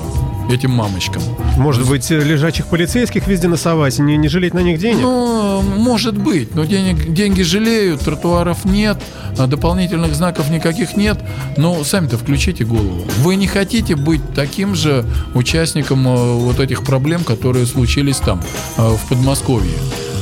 этим 0.52 0.72
мамочкам. 0.72 1.22
Может 1.58 1.88
быть, 1.88 2.10
лежачих 2.10 2.68
полицейских 2.68 3.26
везде 3.28 3.48
насовать, 3.48 3.98
не, 4.00 4.18
не 4.18 4.28
жалеть 4.28 4.54
на 4.54 4.60
них 4.60 4.78
денег? 4.80 5.02
Ну, 5.02 5.62
может 5.62 6.18
быть, 6.18 6.54
но 6.54 6.66
денег, 6.66 7.14
деньги 7.14 7.44
жалеют, 7.44 8.02
тротуаров 8.02 8.66
нет, 8.66 8.98
а 9.38 9.48
дополнительных 9.48 10.14
знаков 10.14 10.50
никаких 10.50 10.98
нет. 10.98 11.18
Но 11.56 11.86
сами-то 11.86 12.18
включите 12.18 12.66
голову. 12.66 13.06
Вы 13.20 13.36
не 13.36 13.48
хотите 13.48 13.96
быть 13.96 14.22
таким 14.36 14.76
же 14.76 15.06
участником 15.34 16.06
э, 16.08 16.34
вот 16.40 16.60
этих 16.60 16.84
проблем, 16.84 17.24
которые 17.24 17.66
случились 17.68 18.18
там, 18.18 18.42
э, 18.78 18.82
в 18.82 19.08
Подмосковье. 19.08 19.78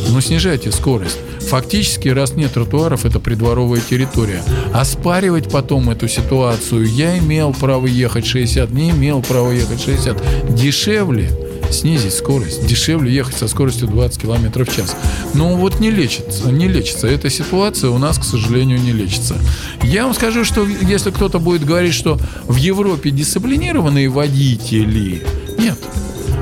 Ну, 0.10 0.22
снижайте 0.22 0.72
скорость. 0.72 1.18
Фактически, 1.50 2.10
раз 2.10 2.34
нет 2.34 2.54
тротуаров, 2.54 3.06
это 3.06 3.20
придворовая 3.20 3.82
территория. 3.82 4.42
Оспаривать 4.74 5.50
потом 5.50 5.90
эту 5.90 6.08
ситуацию, 6.08 6.86
я 6.86 7.18
имел 7.18 7.54
право 7.54 7.86
ехать 7.86 8.26
60, 8.26 8.72
не 8.72 8.92
имел 8.92 9.22
права 9.22 9.52
ехать 9.52 9.82
60, 9.82 10.56
дешевле 10.56 11.32
снизить 11.72 12.14
скорость, 12.14 12.66
дешевле 12.66 13.14
ехать 13.14 13.38
со 13.38 13.48
скоростью 13.48 13.88
20 13.88 14.22
км 14.22 14.66
в 14.66 14.76
час. 14.76 14.96
Но 15.34 15.56
вот 15.56 15.80
не 15.80 15.92
лечится, 15.92 16.52
не 16.52 16.68
лечится. 16.68 17.08
Эта 17.08 17.30
ситуация 17.30 17.90
у 17.90 17.98
нас, 17.98 18.18
к 18.18 18.24
сожалению, 18.24 18.80
не 18.80 18.92
лечится. 18.92 19.36
Я 19.84 20.06
вам 20.06 20.14
скажу, 20.14 20.46
что 20.46 20.66
если 20.66 21.12
кто-то 21.12 21.40
будет 21.40 21.66
говорить, 21.66 21.94
что 21.94 22.20
в 22.46 22.56
Европе 22.56 23.12
дисциплинированные 23.12 24.10
водители, 24.10 25.24
Нет. 25.58 25.78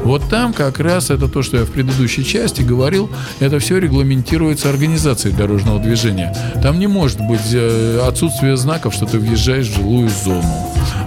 Вот 0.03 0.29
там 0.29 0.51
как 0.53 0.79
раз 0.79 1.09
это 1.09 1.27
то, 1.27 1.41
что 1.43 1.57
я 1.57 1.63
в 1.65 1.71
предыдущей 1.71 2.25
части 2.25 2.61
говорил, 2.61 3.09
это 3.39 3.59
все 3.59 3.77
регламентируется 3.79 4.69
организацией 4.69 5.33
дорожного 5.33 5.79
движения. 5.79 6.35
Там 6.61 6.77
не 6.79 6.87
может 6.87 7.19
быть 7.21 7.53
э, 7.53 7.99
отсутствие 8.05 8.57
знаков, 8.57 8.93
что 8.93 9.05
ты 9.05 9.17
въезжаешь 9.17 9.67
в 9.67 9.75
жилую 9.75 10.09
зону. 10.23 10.43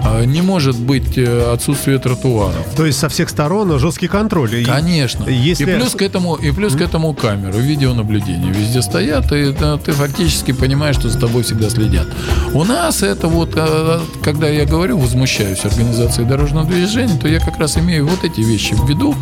А, 0.02 0.24
Не 0.24 0.40
может 0.40 0.78
быть 0.78 1.18
э, 1.18 1.52
отсутствие 1.52 1.98
тротуаров. 1.98 2.56
То 2.76 2.86
есть 2.86 2.98
со 2.98 3.08
всех 3.08 3.28
сторон 3.28 3.78
жесткий 3.78 4.08
контроль. 4.08 4.64
Конечно. 4.64 5.28
Если- 5.28 5.64
И 5.70 5.76
плюс 5.76 5.92
к 5.94 6.00
этому, 6.02 6.36
и 6.36 6.50
плюс 6.52 6.74
к 6.74 6.80
этому 6.80 7.12
камеры, 7.12 7.58
видеонаблюдение 7.58 8.52
везде 8.52 8.80
стоят, 8.82 9.30
и 9.32 9.52
да, 9.52 9.76
ты 9.76 9.92
фактически 9.92 10.52
понимаешь, 10.52 10.96
что 10.96 11.08
за 11.10 11.18
тобой 11.18 11.42
всегда 11.42 11.68
следят. 11.68 12.06
У 12.54 12.64
нас 12.64 13.02
это 13.02 13.28
вот, 13.28 13.50
э, 13.56 14.00
когда 14.22 14.48
я 14.48 14.64
говорю, 14.64 14.96
возмущаюсь 14.98 15.64
организацией 15.64 16.26
дорожного 16.26 16.66
движения, 16.66 17.18
то 17.20 17.28
я 17.28 17.40
как 17.40 17.58
раз 17.58 17.76
имею 17.76 18.06
вот 18.06 18.24
эти 18.24 18.40
вещи 18.40 18.74
в 18.74 18.85
виду. 18.88 19.14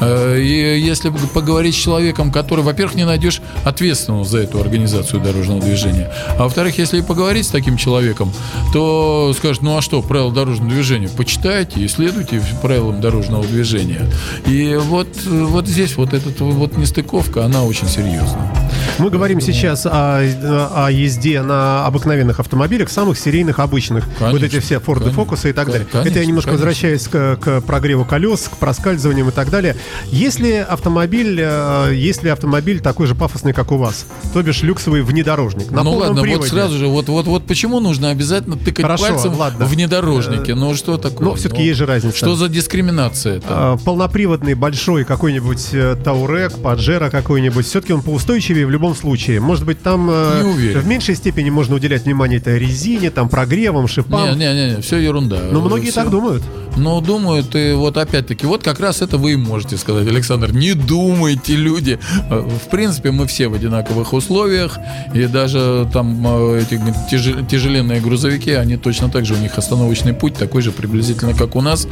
Э, 0.00 0.38
И 0.40 0.80
если 0.80 1.10
поговорить 1.34 1.74
с 1.74 1.78
человеком, 1.78 2.30
который, 2.30 2.64
во-первых, 2.64 2.94
не 2.94 3.04
найдешь 3.04 3.40
ответственного 3.64 4.24
за 4.24 4.38
эту 4.38 4.60
организацию 4.60 5.20
дорожного 5.22 5.60
движения, 5.60 6.10
а 6.38 6.44
во-вторых, 6.44 6.78
если 6.78 6.98
и 6.98 7.02
поговорить 7.02 7.46
с 7.46 7.50
таким 7.50 7.76
человеком, 7.76 8.32
то 8.72 9.32
скажет, 9.36 9.62
ну 9.62 9.76
а 9.76 9.82
что, 9.82 10.02
правила 10.02 10.32
дорожного 10.32 10.70
движения, 10.70 11.08
почитайте 11.08 11.80
и 11.80 11.88
следуйте 11.88 12.42
правилам 12.60 13.00
дорожного 13.00 13.44
движения. 13.44 14.10
И 14.46 14.76
вот, 14.76 15.08
вот 15.26 15.66
здесь 15.66 15.96
вот 15.96 16.12
эта 16.12 16.44
вот 16.44 16.76
нестыковка, 16.76 17.44
она 17.44 17.62
очень 17.64 17.88
серьезная. 17.88 18.50
Мы 18.98 19.10
говорим 19.10 19.40
сейчас 19.40 19.86
о, 19.86 20.18
о 20.20 20.90
езде 20.90 21.42
на 21.42 21.86
обыкновенных 21.86 22.40
автомобилях, 22.40 22.90
самых 22.90 23.18
серийных, 23.18 23.58
обычных. 23.58 24.04
Конечно, 24.18 24.30
вот 24.30 24.42
эти 24.42 24.60
все 24.60 24.80
Форды. 24.80 25.10
Фокусы 25.10 25.50
и 25.50 25.52
так 25.52 25.68
далее. 25.70 25.86
Конечно, 25.90 26.10
Это 26.10 26.20
я 26.20 26.26
немножко 26.26 26.50
конечно. 26.50 26.66
возвращаюсь 26.66 27.08
к, 27.08 27.36
к 27.36 27.60
прогреву 27.62 28.04
колес, 28.04 28.48
к 28.48 28.56
проскальзываниям 28.58 29.28
и 29.28 29.32
так 29.32 29.50
далее. 29.50 29.76
Если 30.06 30.54
автомобиль, 30.56 31.38
э, 31.40 31.92
если 31.94 32.28
автомобиль 32.28 32.80
такой 32.80 33.06
же 33.06 33.14
пафосный, 33.14 33.52
как 33.52 33.72
у 33.72 33.76
вас, 33.76 34.06
то 34.32 34.42
бишь 34.42 34.62
люксовый 34.62 35.02
внедорожник, 35.02 35.70
на 35.70 35.82
ну 35.82 35.94
ладно, 35.94 36.22
приводе. 36.22 36.40
вот 36.40 36.48
сразу 36.48 36.78
же, 36.78 36.86
вот, 36.86 37.08
вот, 37.08 37.26
вот 37.26 37.46
почему 37.46 37.80
нужно 37.80 38.10
обязательно 38.10 38.56
тыкать 38.56 38.84
Хорошо, 38.84 39.08
пальцем 39.08 39.34
ладно. 39.34 39.64
в 39.64 39.68
внедорожнике? 39.70 40.54
Ну 40.54 40.74
что 40.74 40.96
такое? 40.98 41.28
но 41.28 41.34
всё-таки 41.34 41.62
есть 41.64 41.78
же 41.78 41.86
разница. 41.86 42.16
Что 42.16 42.34
за 42.36 42.48
дискриминация 42.48 43.38
это? 43.38 43.46
А, 43.48 43.76
полноприводный 43.78 44.54
большой 44.54 45.04
какой-нибудь 45.04 45.68
э, 45.72 45.96
Таурек, 46.02 46.58
Паджеро 46.58 47.10
какой-нибудь, 47.10 47.66
все-таки 47.66 47.92
он 47.92 48.02
поустойчивее 48.02 48.66
в 48.66 48.70
любом 48.70 48.81
случае. 48.94 49.40
Может 49.40 49.64
быть, 49.64 49.82
там 49.82 50.08
э, 50.10 50.42
Не 50.42 50.78
в 50.80 50.86
меньшей 50.86 51.14
степени 51.16 51.50
можно 51.50 51.76
уделять 51.76 52.04
внимание 52.04 52.38
этой 52.38 52.58
резине, 52.58 53.10
там 53.10 53.28
прогревам, 53.28 53.86
шипам. 53.88 54.38
Не-не-не, 54.38 54.80
все 54.82 54.98
ерунда. 54.98 55.38
Но 55.50 55.60
многие 55.60 55.90
Всё. 55.90 56.02
так 56.02 56.10
думают. 56.10 56.42
Ну, 56.74 57.00
думают, 57.02 57.54
и 57.54 57.74
вот 57.74 57.98
опять-таки, 57.98 58.46
вот 58.46 58.62
как 58.62 58.80
раз 58.80 59.02
это 59.02 59.18
вы 59.18 59.32
и 59.32 59.36
можете 59.36 59.76
сказать, 59.76 60.08
Александр, 60.08 60.52
не 60.52 60.72
думайте, 60.72 61.54
люди. 61.54 61.98
Э, 62.30 62.40
В 62.40 62.70
принципе, 62.70 63.10
мы 63.10 63.26
все 63.26 63.48
в 63.48 63.54
одинаковых 63.54 64.12
условиях, 64.14 64.78
и 65.14 65.26
даже 65.26 65.86
там 65.92 66.24
э, 66.26 66.62
эти 66.62 66.80
тяже- 67.14 67.46
тяжеленные 67.46 68.00
грузовики, 68.00 68.52
они 68.52 68.76
точно 68.78 69.10
так 69.10 69.26
же, 69.26 69.34
у 69.34 69.36
них 69.38 69.58
остановочный 69.58 70.14
путь 70.14 70.34
такой 70.34 70.62
же 70.62 70.72
приблизительно, 70.72 71.34
как 71.34 71.56
у 71.56 71.60
нас. 71.60 71.86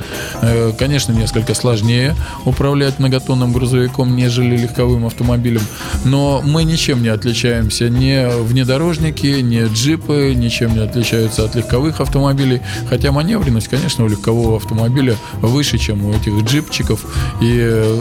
Конечно, 0.79 1.13
несколько 1.13 1.55
сложнее 1.55 2.15
управлять 2.47 2.99
многотонным 2.99 3.53
грузовиком, 3.53 4.17
нежели 4.17 4.57
легковым 4.57 5.05
автомобилем, 5.07 5.61
но 6.05 6.41
мы 6.45 6.65
ничем 6.81 7.03
не 7.03 7.11
отличаемся, 7.11 7.91
ни 7.91 8.43
внедорожники, 8.43 9.27
ни 9.43 9.71
джипы, 9.71 10.33
ничем 10.35 10.73
не 10.73 10.81
отличаются 10.81 11.45
от 11.45 11.55
легковых 11.55 12.01
автомобилей, 12.01 12.63
хотя 12.89 13.13
маневренность, 13.13 13.69
конечно, 13.69 14.07
у 14.07 14.09
легкового 14.09 14.57
автомобиля 14.57 15.15
выше, 15.43 15.77
чем 15.77 16.07
у 16.07 16.15
этих 16.15 16.43
джипчиков, 16.45 17.05
и 17.43 18.01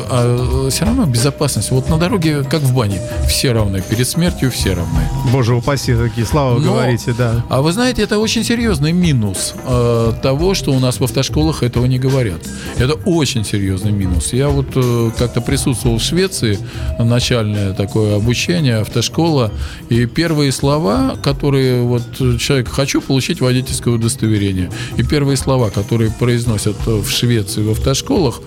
все 0.70 0.86
равно 0.86 1.06
безопасность. 1.06 1.72
Вот 1.72 1.90
на 1.90 1.98
дороге, 1.98 2.44
как 2.50 2.62
в 2.62 2.74
бане, 2.74 3.02
все 3.28 3.52
равны, 3.52 3.82
перед 3.82 4.08
смертью 4.08 4.50
все 4.50 4.76
равны. 4.76 5.02
Боже 5.34 5.56
упаси, 5.56 5.94
такие 5.94 6.26
слова 6.26 6.54
вы 6.54 6.62
Но- 6.66 6.72
говорите, 6.72 7.14
да. 7.18 7.44
А 7.50 7.62
вы 7.62 7.74
знаете, 7.74 8.04
это 8.04 8.18
очень 8.18 8.46
серьезный 8.46 8.94
минус 8.94 9.56
э, 9.66 10.14
того, 10.24 10.54
что 10.54 10.72
у 10.72 10.80
нас 10.80 11.02
в 11.02 11.04
автошколах 11.04 11.64
этого 11.64 11.86
не 11.86 12.00
говорят. 12.00 12.40
Это 12.78 12.94
очень 12.94 13.44
серьезный 13.44 13.92
минус. 13.92 14.32
Я 14.32 14.48
вот 14.48 14.68
э, 14.76 15.12
как-то 15.18 15.42
присутствовал 15.42 15.98
в 15.98 16.02
Швеции, 16.02 16.58
начальное 16.98 17.74
такое 17.74 18.16
обучение, 18.16 18.69
автошкола, 18.72 19.52
и 19.90 20.06
первые 20.06 20.52
слова, 20.52 21.18
которые 21.22 21.82
вот 21.82 22.04
человек 22.40 22.70
«хочу 22.70 23.02
получить 23.02 23.42
водительское 23.42 23.94
удостоверение», 23.94 24.72
и 24.98 25.04
первые 25.04 25.38
слова, 25.38 25.70
которые 25.70 26.12
произносят 26.12 26.76
в 26.86 27.10
Швеции 27.10 27.62
в 27.62 27.72
автошколах, 27.72 28.42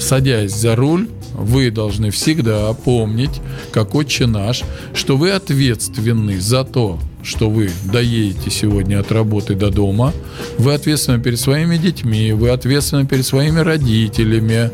садясь 0.00 0.54
за 0.54 0.76
руль, 0.76 1.08
вы 1.34 1.70
должны 1.70 2.10
всегда 2.10 2.72
помнить, 2.72 3.40
как 3.72 3.94
отче 3.94 4.26
наш, 4.26 4.62
что 4.94 5.16
вы 5.16 5.30
ответственны 5.30 6.40
за 6.40 6.64
то, 6.64 6.98
что 7.22 7.48
вы 7.50 7.70
доедете 7.84 8.50
сегодня 8.50 9.00
от 9.00 9.12
работы 9.12 9.54
до 9.54 9.70
дома, 9.70 10.12
вы 10.58 10.74
ответственны 10.74 11.22
перед 11.22 11.38
своими 11.38 11.76
детьми, 11.76 12.32
вы 12.32 12.50
ответственны 12.50 13.06
перед 13.06 13.26
своими 13.26 13.60
родителями. 13.60 14.70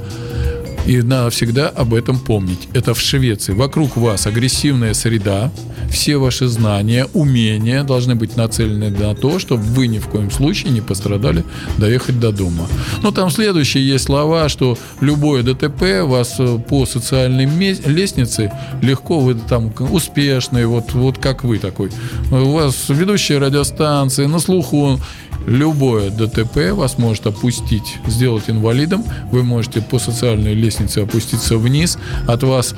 И 0.87 1.03
надо 1.03 1.31
всегда 1.31 1.68
об 1.68 1.94
этом 1.94 2.18
помнить. 2.18 2.68
Это 2.72 2.94
в 2.94 3.01
Швеции. 3.01 3.53
Вокруг 3.53 3.96
вас 3.96 4.27
агрессивная 4.27 4.94
среда. 4.94 5.51
Все 5.90 6.16
ваши 6.16 6.46
знания, 6.46 7.07
умения 7.12 7.83
должны 7.83 8.14
быть 8.14 8.37
нацелены 8.37 8.90
на 8.90 9.14
то, 9.14 9.38
чтобы 9.38 9.62
вы 9.62 9.88
ни 9.88 9.99
в 9.99 10.09
коем 10.09 10.31
случае 10.31 10.72
не 10.72 10.81
пострадали 10.81 11.44
доехать 11.79 12.20
до 12.20 12.33
дома. 12.33 12.68
Ну, 13.03 13.12
там 13.12 13.31
следующие 13.31 13.87
есть 13.87 14.05
слова, 14.05 14.49
что 14.49 14.79
любое 15.01 15.42
ДТП 15.42 16.03
вас 16.03 16.37
э, 16.38 16.59
по 16.68 16.87
социальной 16.87 17.46
лестнице 17.87 18.53
легко, 18.83 19.20
вы 19.20 19.35
там 19.35 19.72
успешный, 19.90 20.66
вот, 20.66 20.92
вот 20.92 21.18
как 21.18 21.44
вы 21.44 21.59
такой. 21.59 21.90
У 22.31 22.53
вас 22.53 22.88
ведущая 22.88 23.38
радиостанции, 23.38 24.27
на 24.27 24.38
слуху, 24.38 25.01
Любое 25.46 26.11
ДТП 26.11 26.72
вас 26.72 26.98
может 26.98 27.26
опустить, 27.26 27.98
сделать 28.06 28.44
инвалидом. 28.48 29.04
Вы 29.30 29.44
можете 29.44 29.80
по 29.80 29.98
социальной 29.98 30.54
лестнице 30.54 31.00
опуститься 31.00 31.56
вниз. 31.56 31.98
От 32.26 32.42
вас, 32.42 32.74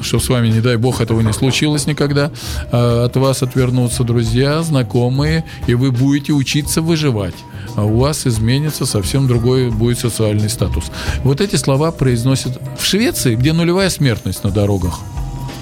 чтобы 0.00 0.22
с 0.22 0.28
вами, 0.28 0.48
не 0.48 0.60
дай 0.60 0.76
бог, 0.76 1.00
этого 1.00 1.20
не 1.20 1.32
случилось 1.32 1.86
никогда, 1.86 2.30
а, 2.70 3.04
от 3.06 3.16
вас 3.16 3.42
отвернутся 3.42 4.04
друзья, 4.04 4.62
знакомые, 4.62 5.44
и 5.66 5.74
вы 5.74 5.90
будете 5.90 6.32
учиться 6.32 6.82
выживать. 6.82 7.34
А 7.74 7.84
у 7.84 7.98
вас 7.98 8.26
изменится 8.26 8.86
совсем 8.86 9.26
другой 9.26 9.70
будет 9.70 9.98
социальный 9.98 10.48
статус. 10.48 10.84
Вот 11.24 11.40
эти 11.40 11.56
слова 11.56 11.90
произносят 11.90 12.60
в 12.78 12.84
Швеции, 12.84 13.34
где 13.34 13.52
нулевая 13.52 13.90
смертность 13.90 14.44
на 14.44 14.50
дорогах. 14.50 15.00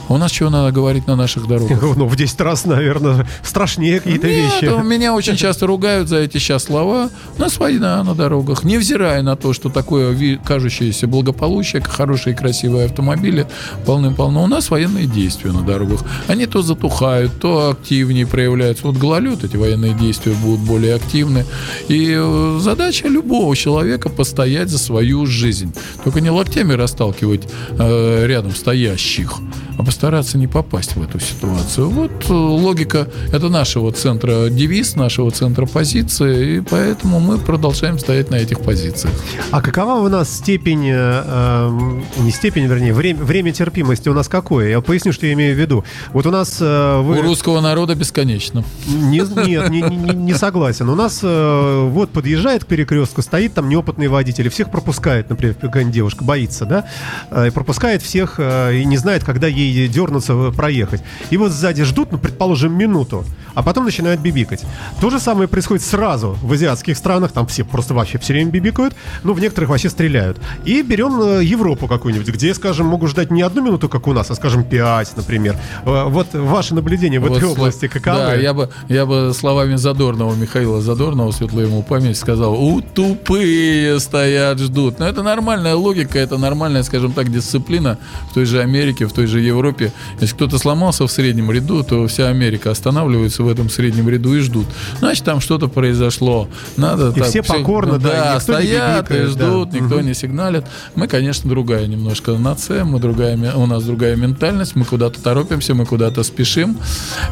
А 0.09 0.15
у 0.15 0.19
нас 0.19 0.31
чего 0.31 0.51
надо 0.51 0.73
говорить 0.73 1.07
на 1.07 1.17
наших 1.17 1.47
дорогах? 1.47 1.81
Ну, 2.03 2.07
в 2.07 2.17
10 2.17 2.41
раз, 2.41 2.65
наверное, 2.65 3.27
страшнее 3.43 4.01
какие-то 4.01 4.27
вещи. 4.27 4.83
меня 4.83 5.15
очень 5.15 5.37
часто 5.37 5.67
ругают 5.67 6.09
за 6.09 6.19
эти 6.19 6.39
сейчас 6.39 6.65
слова. 6.65 7.11
У 7.37 7.41
нас 7.41 7.59
война 7.59 8.03
на 8.03 8.15
дорогах. 8.15 8.65
Невзирая 8.65 9.23
на 9.23 9.37
то, 9.37 9.53
что 9.53 9.69
такое 9.69 10.39
кажущееся 10.39 11.07
благополучие, 11.07 11.83
хорошие 11.83 12.35
и 12.35 12.37
красивые 12.37 12.87
автомобили 12.87 13.47
полным-полно. 13.87 14.43
У 14.43 14.47
нас 14.47 14.71
военные 14.71 15.07
действия 15.07 15.53
на 15.53 15.63
дорогах. 15.63 16.01
Они 16.29 16.47
то 16.47 16.63
затухают, 16.63 17.39
то 17.41 17.71
активнее 17.71 18.27
проявляются. 18.27 18.87
Вот 18.87 18.97
гололед, 18.97 19.45
эти 19.45 19.57
военные 19.57 19.95
действия 19.95 20.33
будут 20.33 20.61
более 20.61 20.95
активны. 20.95 21.45
И 21.89 22.15
э, 22.17 22.59
задача 22.61 23.09
любого 23.09 23.55
человека 23.57 24.09
постоять 24.09 24.69
за 24.69 24.79
свою 24.79 25.27
жизнь. 25.27 25.73
Только 26.05 26.21
не 26.21 26.31
локтями 26.31 26.73
расталкивать 26.73 27.49
э, 27.79 28.27
рядом 28.27 28.55
стоящих, 28.55 29.35
а 29.79 29.83
постараться 29.93 30.39
не 30.39 30.47
попасть 30.47 30.97
в 30.97 31.03
эту 31.03 31.21
ситуацию. 31.21 31.91
Вот 31.91 32.25
э, 32.31 32.33
логика, 32.33 33.09
это 33.31 33.51
нашего 33.51 33.93
центра 33.93 34.49
девиз, 34.49 34.97
нашего 34.97 35.31
центра 35.31 35.67
позиции, 35.67 36.57
и 36.57 36.61
поэтому 36.63 37.21
мы 37.21 37.37
продолжаем 37.37 37.99
стоять 37.99 38.31
на 38.31 38.37
этих 38.37 38.61
позициях. 38.61 39.13
А 39.51 39.61
какова 39.61 40.01
у 40.01 40.09
нас 40.09 40.35
степень, 40.35 40.89
э, 40.89 41.25
эм, 41.27 42.05
не 42.21 42.31
степень, 42.31 42.65
вернее, 42.69 42.95
время, 42.95 43.23
время 43.23 43.53
терпимости 43.53 44.09
у 44.09 44.15
нас 44.15 44.29
какое? 44.29 44.71
Я 44.71 44.81
поясню, 44.81 45.13
что 45.13 45.27
я 45.27 45.35
имею 45.35 45.55
в 45.55 45.59
виду. 45.59 45.85
Вот 46.15 46.25
у 46.25 46.31
нас 46.31 46.57
э, 46.59 47.01
вы... 47.03 47.19
У 47.19 47.23
русского 47.23 47.61
народа 47.61 47.95
бесконечно. 47.95 48.65
Не- 48.87 49.47
нет, 49.47 49.69
не, 49.69 49.83
не- 49.83 50.15
не 50.15 50.35
согласен. 50.35 50.89
У 50.89 50.95
нас 50.95 51.21
э, 51.23 51.89
вот 51.91 52.09
подъезжает 52.11 52.65
к 52.65 52.67
перекрестку, 52.67 53.21
стоит 53.21 53.53
там 53.53 53.69
неопытный 53.69 54.09
водитель, 54.09 54.47
и 54.47 54.49
всех 54.49 54.71
пропускает, 54.71 55.29
например, 55.29 55.55
какая-нибудь 55.55 55.95
девушка 55.95 56.25
боится, 56.25 56.65
да, 56.65 56.87
э, 57.31 57.49
и 57.49 57.51
пропускает 57.51 58.01
всех 58.01 58.37
э, 58.39 58.79
и 58.79 58.87
не 58.87 58.97
знает, 58.97 59.23
когда 59.23 59.49
ей 59.49 59.82
спереди 59.83 59.93
дернуться, 59.93 60.53
проехать. 60.53 61.03
И 61.31 61.37
вот 61.37 61.53
сзади 61.53 61.85
ждут, 61.85 62.13
ну, 62.13 62.19
предположим, 62.19 62.73
минуту, 62.73 63.25
а 63.55 63.63
потом 63.63 63.85
начинают 63.85 64.21
бибикать. 64.21 64.65
То 65.01 65.11
же 65.11 65.21
самое 65.21 65.49
происходит 65.49 65.85
сразу 65.85 66.37
в 66.43 66.53
азиатских 66.53 66.97
странах, 66.97 67.33
там 67.33 67.47
все 67.47 67.65
просто 67.65 67.95
вообще 67.95 68.19
все 68.19 68.33
время 68.33 68.51
бибикают, 68.51 68.95
ну, 69.25 69.33
в 69.33 69.41
некоторых 69.41 69.71
вообще 69.71 69.91
стреляют. 69.91 70.39
И 70.65 70.83
берем 70.83 71.21
э, 71.21 71.45
Европу 71.45 71.87
какую-нибудь, 71.89 72.29
где, 72.29 72.55
скажем, 72.55 72.87
могут 72.87 73.11
ждать 73.11 73.31
не 73.31 73.43
одну 73.43 73.63
минуту, 73.63 73.89
как 73.89 74.07
у 74.07 74.13
нас, 74.13 74.31
а, 74.31 74.35
скажем, 74.35 74.65
пять, 74.65 75.17
например. 75.17 75.57
Э, 75.85 76.05
Вот 76.09 76.29
ваше 76.35 76.75
наблюдение 76.75 77.21
в 77.21 77.25
Вот 77.25 77.39
этой 77.39 77.49
области 77.49 77.89
каковы? 77.89 78.19
Да, 78.19 78.35
я 78.35 78.55
бы, 78.55 78.69
я 78.89 79.07
бы 79.07 79.33
словами 79.35 79.77
Задорнова, 79.77 80.35
Михаила 80.35 80.81
Задорнова, 80.81 81.33
светлая 81.33 81.67
ему 81.67 81.83
память, 81.83 82.17
сказал, 82.17 82.55
у 82.55 82.81
тупые 82.81 84.01
стоят, 84.01 84.59
ждут. 84.59 84.99
Но 84.99 85.07
это 85.09 85.23
нормальная 85.23 85.75
логика, 85.75 86.19
это 86.19 86.39
нормальная, 86.39 86.83
скажем 86.83 87.13
так, 87.13 87.31
дисциплина 87.31 87.99
в 88.31 88.35
той 88.35 88.45
же 88.45 88.61
Америке, 88.61 89.07
в 89.07 89.13
той 89.13 89.27
же 89.27 89.41
Европе. 89.41 89.72
Если 90.21 90.35
кто-то 90.35 90.59
сломался 90.59 91.07
в 91.07 91.11
среднем 91.11 91.51
ряду, 91.51 91.83
то 91.83 92.07
вся 92.07 92.29
Америка 92.29 92.71
останавливается 92.71 93.43
в 93.43 93.49
этом 93.49 93.69
среднем 93.71 94.09
ряду 94.09 94.35
и 94.37 94.41
ждут. 94.41 94.67
Значит, 94.99 95.25
там 95.25 95.41
что-то 95.41 95.69
произошло. 95.69 96.49
Надо 96.77 97.11
И 97.11 97.21
так 97.21 97.29
все 97.29 97.43
покорно, 97.43 97.99
да, 97.99 98.09
никто 98.09 98.35
не 98.35 98.41
стоят 98.41 99.11
и 99.11 99.23
ждут, 99.25 99.71
да. 99.71 99.79
никто 99.79 100.01
не 100.01 100.15
сигналит. 100.15 100.65
Мы, 100.95 101.09
конечно, 101.09 101.49
другая 101.49 101.87
немножко 101.87 102.33
нация, 102.33 102.85
мы 102.85 103.01
другая, 103.01 103.37
у 103.55 103.67
нас 103.67 103.85
другая 103.85 104.17
ментальность, 104.17 104.77
мы 104.77 104.85
куда-то 104.85 105.23
торопимся, 105.23 105.75
мы 105.75 105.87
куда-то 105.87 106.23
спешим. 106.23 106.79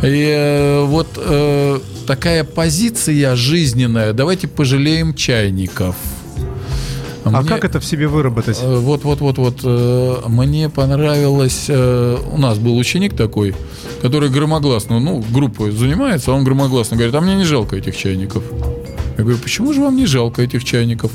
И 0.02 0.34
э, 0.36 0.84
вот 0.84 1.08
э, 1.16 1.80
такая 2.06 2.44
позиция 2.44 3.36
жизненная, 3.36 4.12
давайте 4.12 4.48
пожалеем 4.48 5.14
чайников. 5.14 5.96
А 7.24 7.30
Мне- 7.40 7.48
как 7.48 7.64
это 7.64 7.80
в 7.80 7.84
себе 7.84 8.08
выработать? 8.08 8.58
Э, 8.62 8.76
Вот, 8.78 9.04
вот, 9.04 9.20
вот, 9.20 9.38
вот. 9.38 9.60
э, 9.62 10.16
Мне 10.28 10.68
понравилось. 10.70 11.66
э, 11.68 12.16
У 12.32 12.38
нас 12.38 12.58
был 12.58 12.76
ученик 12.78 13.14
такой, 13.16 13.54
который 14.02 14.30
громогласно, 14.30 15.00
ну, 15.00 15.22
группой 15.30 15.70
занимается, 15.70 16.30
а 16.30 16.34
он 16.34 16.44
громогласно 16.44 16.96
говорит: 16.96 17.14
а 17.14 17.20
мне 17.20 17.34
не 17.34 17.44
жалко 17.44 17.76
этих 17.76 17.96
чайников. 17.96 18.42
Я 19.18 19.24
говорю, 19.24 19.38
почему 19.42 19.74
же 19.74 19.82
вам 19.82 19.96
не 19.96 20.06
жалко 20.06 20.40
этих 20.40 20.64
чайников? 20.64 21.10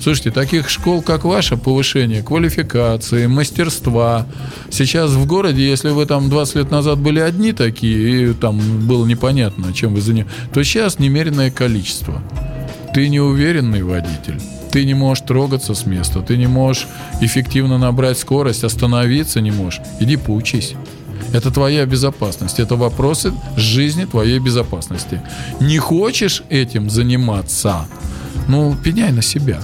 Слушайте, 0.00 0.30
таких 0.30 0.68
школ, 0.68 1.02
как 1.02 1.24
ваша, 1.24 1.56
повышение 1.56 2.22
квалификации, 2.22 3.26
мастерства. 3.26 4.26
Сейчас 4.70 5.10
в 5.10 5.26
городе, 5.26 5.66
если 5.68 5.90
вы 5.90 6.06
там 6.06 6.30
20 6.30 6.54
лет 6.54 6.70
назад 6.70 6.98
были 7.00 7.18
одни 7.18 7.50
такие, 7.52 8.30
и 8.30 8.32
там 8.32 8.60
было 8.86 9.04
непонятно, 9.04 9.72
чем 9.72 9.94
вы 9.94 10.00
занимаетесь, 10.02 10.32
то 10.54 10.62
сейчас 10.62 11.00
немеренное 11.00 11.50
количество. 11.50 12.22
Ты 12.94 13.08
неуверенный 13.08 13.82
водитель. 13.82 14.40
Ты 14.70 14.84
не 14.84 14.94
можешь 14.94 15.24
трогаться 15.24 15.74
с 15.74 15.86
места, 15.86 16.20
ты 16.20 16.36
не 16.36 16.46
можешь 16.46 16.86
эффективно 17.20 17.78
набрать 17.78 18.18
скорость, 18.18 18.64
остановиться 18.64 19.40
не 19.40 19.50
можешь. 19.50 19.80
Иди 20.00 20.16
поучись. 20.16 20.74
Это 21.32 21.50
твоя 21.50 21.84
безопасность. 21.86 22.60
Это 22.60 22.76
вопросы 22.76 23.32
жизни 23.56 24.04
твоей 24.04 24.38
безопасности. 24.38 25.22
Не 25.60 25.78
хочешь 25.78 26.42
этим 26.48 26.90
заниматься? 26.90 27.86
Ну, 28.46 28.76
пеняй 28.82 29.12
на 29.12 29.22
себя. 29.22 29.60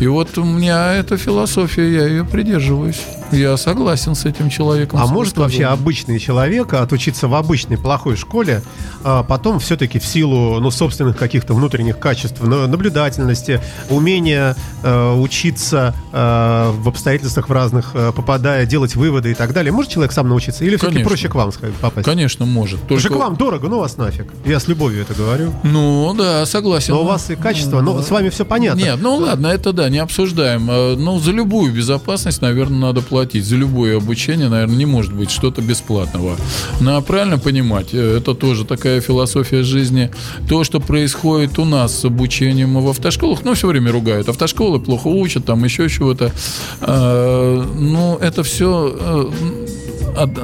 И 0.00 0.06
вот 0.06 0.36
у 0.38 0.44
меня 0.44 0.92
эта 0.94 1.16
философия, 1.16 1.92
я 1.92 2.06
ее 2.06 2.24
придерживаюсь. 2.24 3.00
Я 3.32 3.56
согласен 3.56 4.14
с 4.14 4.24
этим 4.24 4.48
человеком. 4.50 5.00
А 5.02 5.06
может 5.06 5.36
вообще 5.36 5.64
обычный 5.64 6.18
человек 6.18 6.72
отучиться 6.74 7.26
в 7.26 7.34
обычной 7.34 7.76
плохой 7.78 8.16
школе, 8.16 8.62
а 9.02 9.22
потом 9.22 9.58
все-таки 9.58 9.98
в 9.98 10.06
силу 10.06 10.60
ну, 10.60 10.70
собственных 10.70 11.16
каких-то 11.16 11.54
внутренних 11.54 11.98
качеств, 11.98 12.40
на- 12.42 12.66
наблюдательности, 12.68 13.60
умения 13.90 14.54
э, 14.82 15.12
учиться 15.14 15.94
э, 16.12 16.72
в 16.76 16.88
обстоятельствах 16.88 17.48
в 17.48 17.52
разных, 17.52 17.90
э, 17.94 18.12
попадая, 18.14 18.66
делать 18.66 18.94
выводы 18.94 19.32
и 19.32 19.34
так 19.34 19.52
далее, 19.52 19.72
может 19.72 19.90
человек 19.90 20.12
сам 20.12 20.28
научиться? 20.28 20.64
Или 20.64 20.76
все-таки 20.76 21.02
проще 21.02 21.28
к 21.28 21.34
вам 21.34 21.50
сходить, 21.52 21.76
попасть? 21.76 22.04
Конечно, 22.06 22.46
может. 22.46 22.80
Потому 22.82 23.00
что 23.00 23.08
Только... 23.08 23.20
к 23.20 23.26
вам 23.26 23.36
дорого, 23.36 23.68
ну 23.68 23.78
вас 23.80 23.96
нафиг. 23.96 24.26
Я 24.44 24.60
с 24.60 24.68
любовью 24.68 25.02
это 25.02 25.14
говорю. 25.14 25.52
Ну, 25.64 26.14
да, 26.16 26.46
согласен. 26.46 26.94
Но 26.94 27.02
у 27.02 27.06
вас 27.06 27.30
и 27.30 27.36
качество, 27.36 27.80
но 27.80 28.00
с 28.00 28.10
вами 28.10 28.28
все 28.28 28.44
понятно. 28.44 28.78
Нет, 28.80 28.98
ну 29.00 29.16
ладно, 29.16 29.48
это 29.48 29.72
да, 29.72 29.88
не 29.88 29.98
обсуждаем. 29.98 30.70
Э, 30.70 30.94
Ну, 30.96 31.18
за 31.18 31.32
любую 31.32 31.72
безопасность, 31.72 32.40
наверное, 32.40 32.78
надо 32.78 33.00
платить. 33.00 33.13
За 33.14 33.56
любое 33.56 33.96
обучение, 33.96 34.48
наверное, 34.48 34.76
не 34.76 34.86
может 34.86 35.12
быть 35.12 35.30
что-то 35.30 35.62
бесплатного. 35.62 36.36
Но 36.80 37.00
правильно 37.02 37.38
понимать, 37.38 37.88
э, 37.92 38.18
это 38.18 38.34
тоже 38.34 38.64
такая 38.64 39.00
философия 39.00 39.62
жизни. 39.62 40.10
То, 40.48 40.64
что 40.64 40.80
происходит 40.80 41.58
у 41.58 41.64
нас 41.64 42.00
с 42.00 42.04
обучением 42.04 42.80
в 42.80 42.88
автошколах, 42.88 43.44
ну, 43.44 43.54
все 43.54 43.68
время 43.68 43.92
ругают. 43.92 44.28
Автошколы 44.28 44.80
плохо 44.80 45.08
учат, 45.08 45.44
там 45.44 45.64
еще 45.64 45.88
чего-то. 45.88 46.32
Э, 46.80 47.64
Ну, 47.74 48.16
это 48.20 48.42
все 48.42 49.30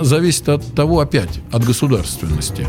зависит 0.02 0.48
от 0.48 0.74
того, 0.74 1.00
опять, 1.00 1.40
от 1.52 1.64
государственности. 1.64 2.66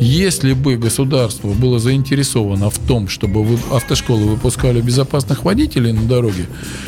Если 0.00 0.54
бы 0.54 0.76
государство 0.76 1.48
было 1.48 1.78
заинтересовано 1.78 2.70
в 2.70 2.78
том, 2.78 3.08
чтобы 3.08 3.58
автошколы 3.70 4.24
выпускали 4.24 4.80
безопасных 4.80 5.44
водителей 5.44 5.92
на 5.92 6.02
дороге, 6.02 6.46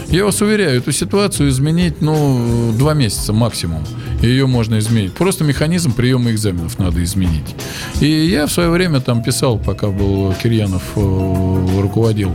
я 0.08 0.24
вас 0.24 0.40
уверяю, 0.40 0.78
эту 0.78 0.92
ситуацию 0.92 1.50
изменить, 1.50 2.00
ну, 2.00 2.72
два 2.78 2.94
месяца 2.94 3.34
максимум. 3.34 3.84
Ее 4.22 4.46
можно 4.46 4.78
изменить. 4.78 5.12
Просто 5.14 5.44
механизм 5.44 5.92
приема 5.92 6.30
экзаменов 6.30 6.78
надо 6.78 7.02
изменить. 7.02 7.54
И 8.00 8.06
я 8.06 8.46
в 8.46 8.52
свое 8.52 8.70
время 8.70 9.00
там 9.00 9.22
писал, 9.22 9.58
пока 9.58 9.88
был 9.88 10.32
Кирьянов 10.40 10.82
э, 10.96 11.80
руководил 11.80 12.30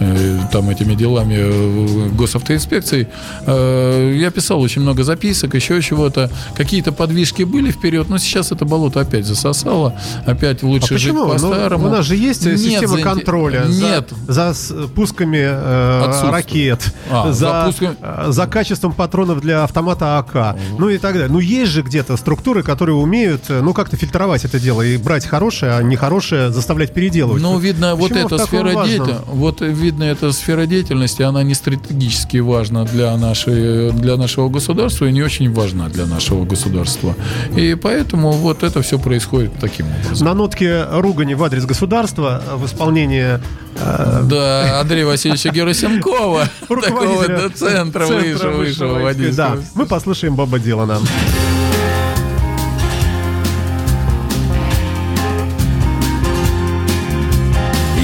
э, 0.00 0.38
там 0.52 0.70
этими 0.70 0.94
делами 0.94 1.36
э, 1.36 2.08
госавтоинспекции, 2.16 3.08
я 3.46 4.30
писал 4.30 4.60
очень 4.60 4.82
много 4.82 5.02
записок, 5.02 5.54
еще 5.54 5.82
чего-то. 5.82 6.30
Какие-то 6.56 6.92
подвижки 6.92 7.42
были 7.42 7.70
вперед, 7.70 8.08
но 8.08 8.18
сейчас 8.18 8.52
это 8.52 8.64
болото 8.64 9.00
опять 9.00 9.26
засосало. 9.26 9.94
Опять 10.26 10.62
лучше 10.62 10.94
А 10.94 10.98
жить? 10.98 11.12
Ну, 11.14 11.28
по-старому. 11.28 11.86
у 11.86 11.90
нас 11.90 12.04
же 12.06 12.16
есть 12.16 12.44
Нет 12.46 12.58
система 12.58 12.94
заинте- 12.96 13.02
контроля 13.02 13.64
за- 13.68 13.80
Нет. 13.84 14.12
за, 14.28 14.54
с- 14.54 14.72
пусками 14.94 15.38
э, 15.42 16.30
ракет, 16.30 16.92
А, 17.10 17.32
за, 17.32 17.72
за 17.78 17.96
э, 18.00 18.24
за 18.32 18.46
качеством 18.46 18.92
патронов 18.92 19.40
для 19.40 19.64
автомата 19.64 20.18
АК, 20.18 20.56
ну 20.78 20.88
и 20.88 20.98
так 20.98 21.14
далее. 21.14 21.28
Ну 21.28 21.38
есть 21.38 21.70
же 21.72 21.82
где-то 21.82 22.16
структуры, 22.16 22.62
которые 22.62 22.96
умеют, 22.96 23.44
э, 23.50 23.60
ну 23.60 23.72
как-то 23.74 23.96
фильтровать 23.96 24.44
это 24.44 24.58
дело 24.60 24.82
и 24.82 24.96
брать 24.96 25.26
хорошее, 25.26 25.72
а 25.76 25.82
нехорошее 25.82 26.50
заставлять 26.50 26.92
переделывать. 26.94 27.42
Ну, 27.42 27.58
видно, 27.58 27.94
вот 27.94 28.10
Почему 28.10 28.28
в 28.28 28.32
эта 28.32 28.44
сфера 28.46 28.84
деятельности, 28.84 29.22
вот 29.28 29.62
э, 29.62 29.66
видно, 29.68 30.04
эта 30.04 30.32
сфера 30.32 30.66
деятельности, 30.66 31.22
она 31.22 31.42
не 31.42 31.54
стратегически 31.54 32.38
важна 32.38 32.84
для, 32.84 33.16
нашей, 33.16 33.92
для 33.92 34.16
нашего 34.16 34.48
государства 34.48 35.06
и 35.06 35.12
не 35.12 35.22
очень 35.22 35.52
важна 35.52 35.88
для 35.88 36.06
нашего 36.06 36.44
государства. 36.44 37.14
И 37.56 37.74
поэтому 37.74 38.32
вот 38.32 38.62
это 38.62 38.82
все 38.82 38.98
происходит 38.98 39.52
таким 39.60 39.86
образом. 39.86 40.03
На 40.20 40.34
нотке 40.34 40.84
ругани 40.90 41.34
в 41.34 41.42
адрес 41.44 41.64
государства 41.66 42.42
в 42.54 42.66
исполнении 42.66 43.40
э, 43.76 44.20
Да, 44.24 44.80
Андрея 44.80 45.06
Васильевича 45.06 45.50
Герасимкова, 45.50 46.48
такого 46.60 46.80
руководителя 46.80 47.36
до 47.36 47.48
центра 47.50 48.06
Центра 48.06 48.06
высшего, 48.06 48.56
высшего 48.56 48.98
водительства. 49.00 49.56
Да, 49.56 49.62
мы 49.74 49.86
послушаем 49.86 50.34
Боба 50.36 50.58
Дилана. 50.58 51.00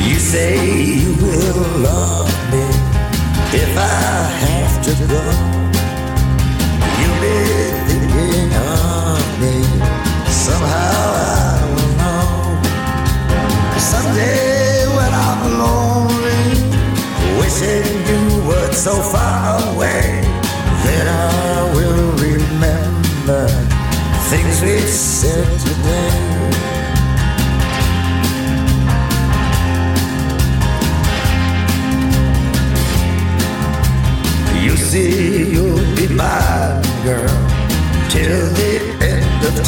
You 0.07 0.19
say 0.19 0.57
you 1.03 1.15
will 1.21 1.83
love 1.85 2.10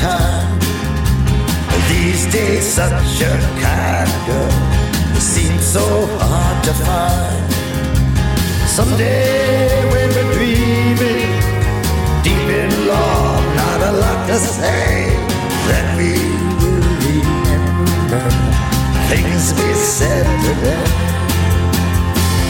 time. 0.02 0.58
These 1.88 2.26
days, 2.32 2.64
such 2.66 3.22
a 3.22 3.34
kind 3.62 4.12
girl 4.26 4.50
seems 5.20 5.64
so 5.64 5.86
hard 6.18 6.58
to 6.66 6.74
find. 6.86 7.46
Someday, 8.66 9.70
when 9.92 10.08
we're 10.14 10.32
dreaming, 10.36 11.30
deep 12.26 12.48
in 12.62 12.70
love, 12.90 13.44
not 13.62 13.80
a 13.90 13.92
lot 14.02 14.20
to 14.30 14.38
say, 14.38 15.14
then 15.68 15.86
we 15.98 16.12
will 16.60 16.82
remember 17.06 18.24
things 19.10 19.44
we 19.58 19.68
said 19.74 20.26
today. 20.46 20.84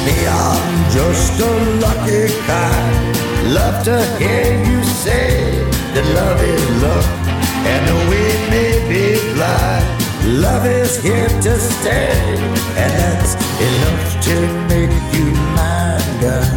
Me, 0.05 0.17
I'm 0.27 0.91
just 0.97 1.39
a 1.41 1.53
lucky 1.85 2.25
kind. 2.49 3.13
Love 3.59 3.85
to 3.85 3.97
hear 4.19 4.49
you 4.69 4.83
say 4.85 5.29
that 5.93 6.07
love 6.17 6.41
is 6.41 6.83
love. 6.83 7.22
And 7.65 7.87
we 8.11 8.23
may 8.51 8.73
be 8.89 9.35
blind, 9.35 9.87
love 10.43 10.67
is 10.67 11.03
here 11.03 11.29
to 11.29 11.59
stay. 11.59 12.11
And 12.83 12.93
that's 13.01 13.35
enough 13.69 14.23
to 14.27 14.37
make 14.69 14.95
you 15.15 15.27
mine, 15.57 16.21
girl. 16.21 16.51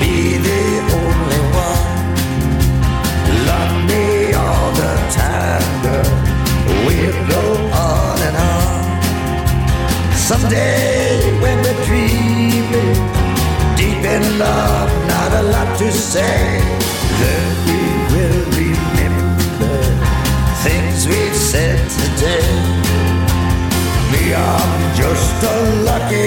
Be 0.00 0.36
the 0.48 0.64
only 1.00 1.42
one. 1.66 1.86
Love 3.50 3.74
me 3.90 4.32
all 4.34 4.70
the 4.82 4.94
time, 5.22 5.66
girl. 5.82 6.10
We'll 6.86 7.20
go 7.34 7.44
on 7.72 8.18
and 8.28 8.36
on. 8.36 8.84
Someday 10.14 11.38
when 11.40 11.56
we're 11.62 11.84
dreaming, 11.86 12.94
deep 13.76 14.02
in 14.04 14.38
love, 14.38 14.90
not 15.08 15.32
a 15.32 15.42
lot 15.54 15.78
to 15.78 15.90
say. 15.92 16.60
Then 17.20 17.66
we 17.66 17.95
things 20.68 21.06
we've 21.06 21.40
said 21.52 21.78
today. 22.02 22.48
Me, 24.10 24.34
I'm 24.34 24.96
just 24.96 25.38
a 25.54 25.56
lucky 25.90 26.26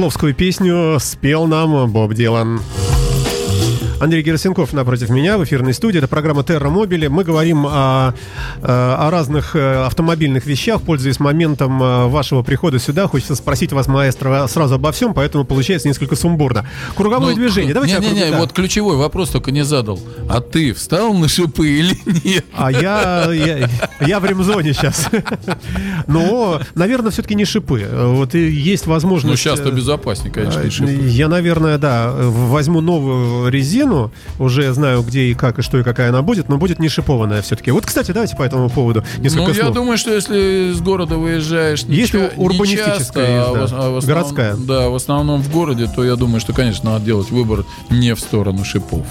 Битловскую 0.00 0.34
песню 0.34 0.96
спел 0.98 1.46
нам 1.46 1.92
Боб 1.92 2.14
Дилан. 2.14 2.62
Андрей 4.00 4.22
Герасенков 4.22 4.72
напротив 4.72 5.10
меня 5.10 5.36
в 5.36 5.44
эфирной 5.44 5.74
студии. 5.74 5.98
Это 5.98 6.08
программа 6.08 6.42
Терра 6.42 6.70
Мобили. 6.70 7.06
Мы 7.08 7.22
говорим 7.22 7.66
о, 7.66 8.14
э, 8.62 8.62
о 8.62 9.10
разных 9.10 9.54
э, 9.54 9.84
автомобильных 9.84 10.46
вещах. 10.46 10.80
Пользуясь 10.80 11.20
моментом 11.20 11.82
э, 11.82 12.06
вашего 12.06 12.42
прихода 12.42 12.78
сюда, 12.78 13.08
хочется 13.08 13.34
спросить 13.34 13.72
вас, 13.74 13.88
маэстро, 13.88 14.46
сразу 14.46 14.76
обо 14.76 14.90
всем, 14.92 15.12
поэтому 15.12 15.44
получается 15.44 15.86
несколько 15.86 16.16
сумбурно. 16.16 16.66
Круговое 16.96 17.32
Ну, 17.32 17.36
движение. 17.36 17.74
Давайте 17.74 17.98
не, 17.98 18.06
не, 18.06 18.12
не, 18.14 18.20
круг- 18.22 18.30
да. 18.30 18.38
вот 18.38 18.52
ключевой 18.54 18.96
вопрос 18.96 19.28
только 19.28 19.50
не 19.50 19.64
задал. 19.64 20.00
А 20.30 20.40
ты 20.40 20.72
встал 20.72 21.12
на 21.12 21.28
шипы 21.28 21.68
или 21.68 21.98
нет? 22.24 22.46
А 22.56 22.72
я, 22.72 23.30
я, 23.30 23.68
я 24.00 24.18
в 24.20 24.24
ремзоне 24.24 24.72
сейчас. 24.72 25.10
Но, 26.06 26.60
наверное, 26.74 27.10
все-таки 27.10 27.34
не 27.34 27.44
шипы. 27.44 27.86
Вот 27.92 28.34
и 28.34 28.48
есть 28.48 28.86
возможность... 28.86 29.30
Ну, 29.30 29.36
сейчас-то 29.36 29.70
безопаснее, 29.70 30.32
конечно, 30.32 30.60
и 30.60 30.70
шипы. 30.70 30.90
Я, 30.90 31.28
наверное, 31.28 31.76
да, 31.76 32.14
возьму 32.16 32.80
новую 32.80 33.50
резину. 33.50 33.89
Уже 34.38 34.72
знаю, 34.72 35.02
где 35.02 35.24
и 35.24 35.34
как, 35.34 35.58
и 35.58 35.62
что, 35.62 35.78
и 35.78 35.82
какая 35.82 36.08
она 36.10 36.22
будет, 36.22 36.48
но 36.48 36.56
будет 36.58 36.78
не 36.78 36.88
шипованная 36.88 37.42
все-таки. 37.42 37.70
Вот, 37.70 37.86
кстати, 37.86 38.12
давайте 38.12 38.36
по 38.36 38.42
этому 38.42 38.68
поводу 38.70 39.02
несколько 39.18 39.42
Ну, 39.42 39.48
я 39.54 39.62
слов. 39.64 39.74
думаю, 39.74 39.98
что 39.98 40.14
если 40.14 40.70
из 40.72 40.80
города 40.80 41.16
выезжаешь 41.16 41.84
не 41.84 41.96
Если 41.96 42.18
ча- 42.18 42.30
не 42.36 42.42
урбанистическая 42.44 42.98
часто, 42.98 43.20
а 43.20 43.62
езда, 43.62 43.76
в 43.76 43.80
а 43.80 43.90
в 43.90 43.96
основном- 43.96 44.00
городская. 44.06 44.54
Да, 44.56 44.88
в 44.88 44.94
основном 44.94 45.42
в 45.42 45.50
городе, 45.52 45.88
то 45.94 46.04
я 46.04 46.16
думаю, 46.16 46.40
что, 46.40 46.52
конечно, 46.52 46.92
надо 46.92 47.04
делать 47.04 47.30
выбор 47.30 47.64
не 47.90 48.14
в 48.14 48.20
сторону 48.20 48.64
шипов. 48.64 49.06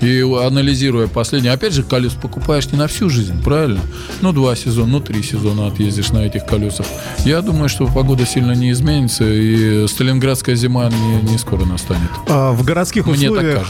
И 0.00 0.20
анализируя 0.20 1.06
последнее, 1.06 1.52
опять 1.52 1.72
же, 1.74 1.82
колес 1.84 2.12
покупаешь 2.14 2.66
не 2.72 2.78
на 2.78 2.88
всю 2.88 3.08
жизнь, 3.08 3.40
правильно? 3.42 3.80
Ну, 4.20 4.32
два 4.32 4.56
сезона, 4.56 4.86
ну, 4.92 5.00
три 5.00 5.22
сезона 5.22 5.68
отъездишь 5.68 6.10
на 6.10 6.18
этих 6.26 6.44
колесах. 6.44 6.86
Я 7.24 7.40
думаю, 7.42 7.68
что 7.68 7.86
погода 7.86 8.26
сильно 8.26 8.52
не 8.52 8.72
изменится, 8.72 9.24
и 9.24 9.86
сталинградская 9.86 10.56
зима 10.56 10.88
не, 10.90 11.30
не 11.30 11.38
скоро 11.38 11.64
настанет. 11.64 12.08
А, 12.28 12.52
В 12.52 12.64
городских 12.64 13.06
Мне 13.06 13.30
условиях, 13.30 13.66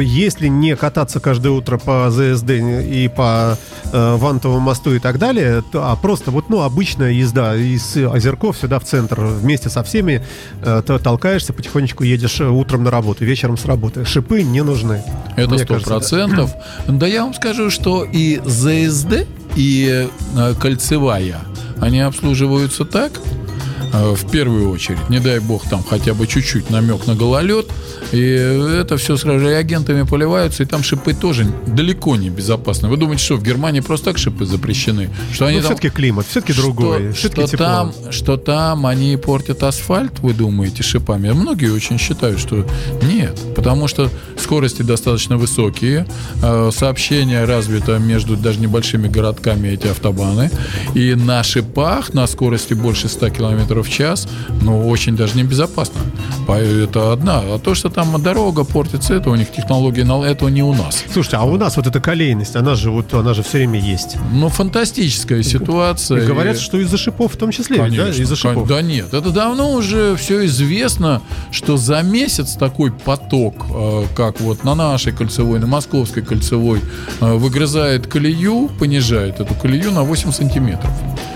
если 0.00 0.48
не 0.48 0.76
кататься 0.76 1.20
каждое 1.20 1.50
утро 1.50 1.78
по 1.78 2.10
ЗСД 2.10 2.50
и 2.50 3.10
по 3.14 3.58
э, 3.92 4.16
Вантовому 4.16 4.60
мосту 4.60 4.94
и 4.94 4.98
так 4.98 5.18
далее, 5.18 5.62
то, 5.70 5.90
а 5.90 5.96
просто 5.96 6.30
вот, 6.30 6.48
ну, 6.48 6.62
обычная 6.62 7.10
езда 7.10 7.56
из 7.56 7.96
Озерков 7.96 8.56
сюда 8.56 8.78
в 8.78 8.84
центр 8.84 9.20
вместе 9.20 9.68
со 9.68 9.82
всеми, 9.82 10.24
э, 10.62 10.82
то 10.86 10.98
толкаешься, 10.98 11.52
потихонечку 11.52 12.04
едешь 12.04 12.40
э, 12.40 12.48
утром 12.48 12.84
на 12.84 12.90
работу, 12.90 13.24
вечером 13.24 13.56
с 13.56 13.64
работы. 13.64 14.04
Шипы 14.04 14.42
не 14.42 14.62
нужны. 14.62 15.02
Это 15.36 15.58
сто 15.58 15.74
кажется, 15.74 15.88
да. 15.88 15.96
процентов. 15.98 16.50
Да 16.86 17.06
я 17.06 17.24
вам 17.24 17.34
скажу, 17.34 17.70
что 17.70 18.04
и 18.04 18.40
ЗСД, 18.44 19.26
и 19.56 20.08
э, 20.36 20.54
кольцевая, 20.60 21.40
они 21.80 22.00
обслуживаются 22.00 22.84
так, 22.84 23.12
в 23.92 24.30
первую 24.30 24.70
очередь, 24.70 25.08
не 25.10 25.20
дай 25.20 25.38
бог 25.40 25.68
там 25.68 25.82
хотя 25.88 26.14
бы 26.14 26.26
чуть-чуть 26.26 26.70
намек 26.70 27.06
на 27.06 27.14
гололед, 27.14 27.66
и 28.12 28.20
это 28.20 28.96
все 28.96 29.16
сразу 29.16 29.40
же 29.40 29.50
реагентами 29.50 30.02
поливаются, 30.02 30.62
и 30.62 30.66
там 30.66 30.82
шипы 30.82 31.14
тоже 31.14 31.46
далеко 31.66 32.16
не 32.16 32.30
безопасны. 32.30 32.88
Вы 32.88 32.96
думаете, 32.96 33.24
что 33.24 33.36
в 33.36 33.42
Германии 33.42 33.80
просто 33.80 34.06
так 34.06 34.18
шипы 34.18 34.44
запрещены? 34.46 35.10
Что 35.32 35.46
они 35.46 35.56
Ну, 35.58 35.62
там- 35.62 35.72
все-таки 35.76 35.90
климат, 35.94 36.26
все-таки 36.26 36.52
другой, 36.52 37.12
что, 37.12 37.18
все-таки 37.18 37.40
что 37.42 37.50
тепло. 37.52 37.66
там, 37.66 37.92
что 38.10 38.36
там 38.36 38.86
они 38.86 39.16
портят 39.16 39.62
асфальт, 39.62 40.18
вы 40.20 40.32
думаете, 40.34 40.82
шипами? 40.82 41.30
А 41.30 41.34
Многие 41.34 41.70
очень 41.72 41.98
считают, 41.98 42.38
что 42.40 42.66
нет, 43.02 43.38
потому 43.56 43.88
что 43.88 44.10
скорости 44.38 44.82
достаточно 44.82 45.36
высокие, 45.36 46.06
э, 46.42 46.70
сообщение 46.74 47.44
развито 47.44 47.98
между 47.98 48.36
даже 48.36 48.60
небольшими 48.60 49.08
городками 49.08 49.68
эти 49.68 49.86
автобаны, 49.88 50.50
и 50.94 51.14
на 51.14 51.42
шипах 51.42 52.14
на 52.14 52.26
скорости 52.26 52.74
больше 52.74 53.08
100 53.08 53.30
км 53.30 53.77
в 53.82 53.90
час, 53.90 54.28
ну, 54.62 54.88
очень 54.88 55.16
даже 55.16 55.36
небезопасно. 55.36 56.00
Это 56.48 57.12
одна. 57.12 57.40
А 57.44 57.58
то, 57.58 57.74
что 57.74 57.90
там 57.90 58.20
дорога 58.22 58.64
портится, 58.64 59.14
это 59.14 59.30
у 59.30 59.34
них 59.34 59.52
технологии, 59.52 60.02
этого 60.26 60.48
не 60.48 60.62
у 60.62 60.72
нас. 60.72 61.04
Слушайте, 61.12 61.36
а 61.36 61.44
у 61.44 61.56
нас 61.56 61.76
вот 61.76 61.86
эта 61.86 62.00
колейность, 62.00 62.56
она 62.56 62.74
же 62.74 62.90
вот, 62.90 63.12
она 63.14 63.34
же 63.34 63.42
все 63.42 63.58
время 63.58 63.80
есть. 63.80 64.16
Ну, 64.32 64.48
фантастическая 64.48 65.42
ситуация. 65.42 66.22
И 66.22 66.26
говорят, 66.26 66.56
И- 66.56 66.60
что 66.60 66.78
из-за 66.78 66.96
шипов 66.96 67.34
в 67.34 67.36
том 67.36 67.50
числе, 67.50 67.82
ведь, 67.82 67.96
да, 67.96 68.02
Конечно, 68.04 68.22
из-за 68.22 68.36
шипов. 68.36 68.68
Да 68.68 68.82
нет, 68.82 69.12
это 69.12 69.30
давно 69.30 69.72
уже 69.72 70.16
все 70.16 70.44
известно, 70.46 71.20
что 71.50 71.76
за 71.76 72.02
месяц 72.02 72.54
такой 72.54 72.92
поток, 72.92 73.66
э, 73.70 74.04
как 74.16 74.40
вот 74.40 74.64
на 74.64 74.74
нашей 74.74 75.12
кольцевой, 75.12 75.58
на 75.58 75.66
московской 75.66 76.22
кольцевой, 76.22 76.80
э, 77.20 77.34
выгрызает 77.34 78.06
колею, 78.06 78.70
понижает 78.78 79.40
эту 79.40 79.54
колею 79.54 79.92
на 79.92 80.02
8 80.02 80.32
сантиметров. 80.32 80.90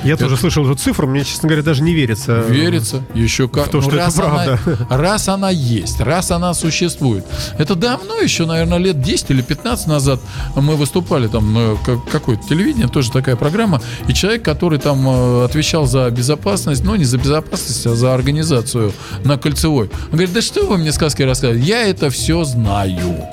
Я 0.05 0.17
тоже 0.17 0.37
слышал 0.37 0.65
эту 0.65 0.75
цифру, 0.75 1.07
мне, 1.07 1.25
честно 1.25 1.49
говоря, 1.49 1.63
даже 1.63 1.83
не 1.83 1.95
верится. 1.95 2.32
Верится, 2.49 3.03
еще 3.15 3.49
как. 3.49 3.67
в 3.67 3.71
то, 3.71 3.77
ну, 3.79 3.83
что 3.83 3.91
это 3.93 3.99
раз 4.05 4.15
правда. 4.15 4.59
Она, 4.67 4.99
раз 4.99 5.29
она 5.29 5.51
есть, 5.51 6.01
раз 6.01 6.31
она 6.31 6.55
существует. 6.55 7.25
Это 7.59 7.75
давно, 7.75 8.19
еще, 8.21 8.47
наверное, 8.47 8.79
лет 8.79 9.01
10 9.01 9.31
или 9.31 9.43
15 9.43 9.87
назад 9.87 10.21
мы 10.55 10.77
выступали 10.77 11.27
там 11.29 11.53
на 11.53 11.77
как- 11.85 12.09
какое-то 12.11 12.47
телевидение, 12.49 12.89
тоже 12.89 13.11
такая 13.11 13.37
программа, 13.37 13.81
и 14.09 14.15
человек, 14.15 14.43
который 14.45 14.79
там 14.79 15.07
э, 15.09 15.45
отвечал 15.45 15.87
за 15.87 16.11
безопасность, 16.11 16.85
ну, 16.85 16.95
не 16.95 17.05
за 17.05 17.19
безопасность, 17.19 17.87
а 17.87 17.95
за 17.95 18.15
организацию 18.15 18.93
на 19.25 19.39
Кольцевой, 19.39 19.91
он 20.07 20.11
говорит, 20.13 20.33
да 20.33 20.43
что 20.43 20.67
вы 20.67 20.79
мне 20.79 20.93
сказки 20.93 21.23
рассказываете, 21.23 21.67
я 21.67 21.83
это 21.87 22.11
все 22.11 22.45
знаю. 22.45 23.27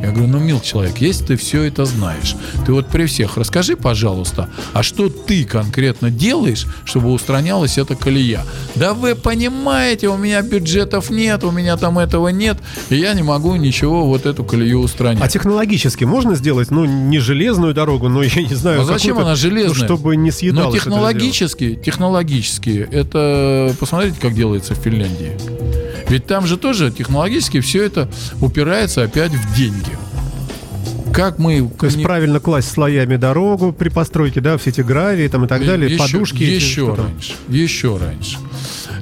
Я 0.00 0.10
говорю, 0.10 0.28
ну, 0.28 0.38
мил 0.38 0.60
человек, 0.60 0.98
если 0.98 1.24
ты 1.26 1.36
все 1.36 1.64
это 1.64 1.84
знаешь, 1.84 2.36
ты 2.64 2.72
вот 2.72 2.86
при 2.86 3.06
всех 3.06 3.36
расскажи, 3.36 3.76
пожалуйста, 3.76 4.48
а 4.72 4.82
что 4.82 5.08
ты 5.08 5.44
конкретно 5.44 6.10
делаешь, 6.10 6.66
чтобы 6.84 7.10
устранялась 7.10 7.78
эта 7.78 7.96
колея? 7.96 8.44
Да 8.74 8.94
вы 8.94 9.14
понимаете, 9.14 10.08
у 10.08 10.16
меня 10.16 10.40
бюджетов 10.42 11.10
нет, 11.10 11.42
у 11.42 11.50
меня 11.50 11.76
там 11.76 11.98
этого 11.98 12.28
нет, 12.28 12.58
и 12.90 12.96
я 12.96 13.12
не 13.14 13.22
могу 13.22 13.56
ничего 13.56 14.06
вот 14.06 14.24
эту 14.26 14.44
колею 14.44 14.80
устранять. 14.80 15.22
А 15.22 15.28
технологически 15.28 16.04
можно 16.04 16.36
сделать, 16.36 16.70
ну, 16.70 16.84
не 16.84 17.18
железную 17.18 17.74
дорогу, 17.74 18.08
но 18.08 18.22
я 18.22 18.42
не 18.42 18.54
знаю, 18.54 18.82
А 18.82 18.84
зачем 18.84 19.18
она 19.18 19.34
железная? 19.34 19.78
ну, 19.78 19.84
чтобы 19.84 20.16
не 20.16 20.30
съедалось 20.30 20.66
Но 20.66 20.76
это 20.76 20.84
технологически, 20.84 21.74
технологически, 21.84 22.88
это 22.90 23.74
посмотрите, 23.80 24.16
как 24.20 24.34
делается 24.34 24.74
в 24.74 24.78
Финляндии. 24.78 25.36
Ведь 26.08 26.26
там 26.26 26.46
же 26.46 26.56
тоже 26.56 26.90
технологически 26.90 27.60
все 27.60 27.84
это 27.84 28.08
упирается 28.40 29.02
опять 29.02 29.32
в 29.32 29.54
деньги. 29.54 29.98
Как 31.12 31.38
мы... 31.38 31.68
То 31.78 31.86
есть 31.86 32.02
правильно 32.02 32.38
класть 32.38 32.70
слоями 32.70 33.16
дорогу 33.16 33.72
при 33.72 33.88
постройке, 33.88 34.40
да, 34.40 34.56
все 34.56 34.70
эти 34.70 34.82
гравии 34.82 35.26
там 35.28 35.44
и 35.44 35.48
так 35.48 35.64
далее, 35.64 35.90
еще, 35.90 35.98
подушки. 35.98 36.42
Еще 36.42 36.94
раньше. 36.94 37.32
Еще 37.48 37.96
раньше. 37.96 38.38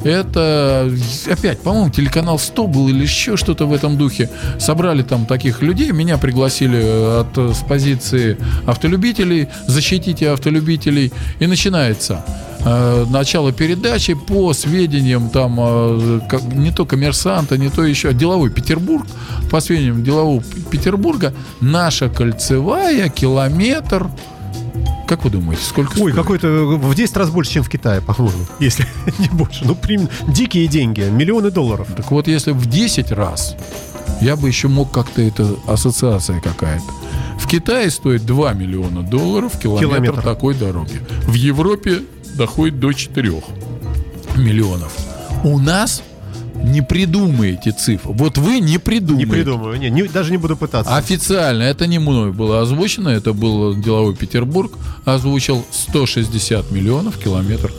Это 0.04 0.90
опять, 1.28 1.60
по-моему, 1.60 1.90
телеканал 1.90 2.38
100 2.38 2.66
был 2.68 2.88
или 2.88 3.02
еще 3.02 3.36
что-то 3.36 3.66
в 3.66 3.72
этом 3.72 3.98
духе. 3.98 4.30
Собрали 4.58 5.02
там 5.02 5.26
таких 5.26 5.62
людей, 5.62 5.90
меня 5.90 6.16
пригласили 6.16 6.78
э, 6.80 7.20
от, 7.20 7.38
э, 7.38 7.52
с 7.52 7.58
позиции 7.64 8.36
автолюбителей, 8.66 9.48
защитите 9.66 10.30
автолюбителей, 10.30 11.12
и 11.40 11.46
начинается 11.46 12.24
э, 12.66 13.06
начало 13.08 13.52
передачи 13.52 14.14
по 14.14 14.52
сведениям 14.52 15.30
там 15.30 15.56
э, 15.58 16.20
как- 16.28 16.42
не 16.52 16.70
то 16.72 16.84
коммерсанта, 16.84 17.56
не 17.56 17.70
то 17.70 17.84
еще 17.84 18.12
деловой 18.12 18.50
Петербург, 18.50 19.06
по 19.50 19.60
сведениям 19.60 20.02
делового 20.04 20.42
Петербурга, 20.70 21.32
наша 21.60 22.08
кольцевая 22.08 23.08
километр. 23.08 24.08
Как 25.08 25.22
вы 25.24 25.30
думаете, 25.30 25.62
сколько 25.62 25.92
Ой, 25.92 26.10
стоит? 26.10 26.14
какой-то 26.16 26.48
в 26.48 26.94
10 26.94 27.16
раз 27.16 27.30
больше, 27.30 27.52
чем 27.52 27.62
в 27.62 27.68
Китае, 27.68 28.00
по-моему, 28.00 28.38
если 28.60 28.86
не 29.18 29.28
больше. 29.28 29.64
Ну, 29.64 29.74
прям 29.76 30.08
дикие 30.28 30.66
деньги, 30.66 31.02
миллионы 31.02 31.50
долларов. 31.52 31.86
Так 31.96 32.10
вот, 32.10 32.26
если 32.26 32.50
в 32.50 32.66
10 32.66 33.12
раз, 33.12 33.54
я 34.20 34.34
бы 34.36 34.48
еще 34.48 34.66
мог 34.68 34.90
как-то, 34.90 35.22
это 35.22 35.46
ассоциация 35.68 36.40
какая-то. 36.40 36.84
В 37.38 37.46
Китае 37.46 37.90
стоит 37.90 38.26
2 38.26 38.52
миллиона 38.54 39.02
долларов 39.02 39.52
километр, 39.60 39.86
Километр. 39.88 40.22
такой 40.22 40.54
дороги. 40.54 41.00
В 41.28 41.34
Европе 41.34 42.00
доходит 42.36 42.78
до 42.80 42.92
4 42.92 43.32
миллионов. 44.36 44.96
У 45.44 45.58
нас 45.58 46.02
не 46.62 46.80
придумаете 46.82 47.70
цифр. 47.72 48.08
Вот 48.12 48.38
вы 48.38 48.60
не 48.60 48.72
Не 48.72 48.78
придумаете. 48.78 49.30
придумаю, 49.30 49.78
не, 49.78 49.90
не- 49.90 50.04
даже 50.08 50.30
не 50.30 50.36
буду 50.38 50.56
пытаться. 50.56 50.96
Официально, 50.96 51.62
это 51.62 51.86
не 51.86 51.98
мной 51.98 52.32
было 52.32 52.62
озвучено, 52.62 53.10
это 53.10 53.32
был 53.32 53.74
деловой 53.76 54.14
Петербург, 54.16 54.72
озвучил 55.04 55.64
160 55.70 56.70
миллионов 56.70 57.18
километров. 57.18 57.72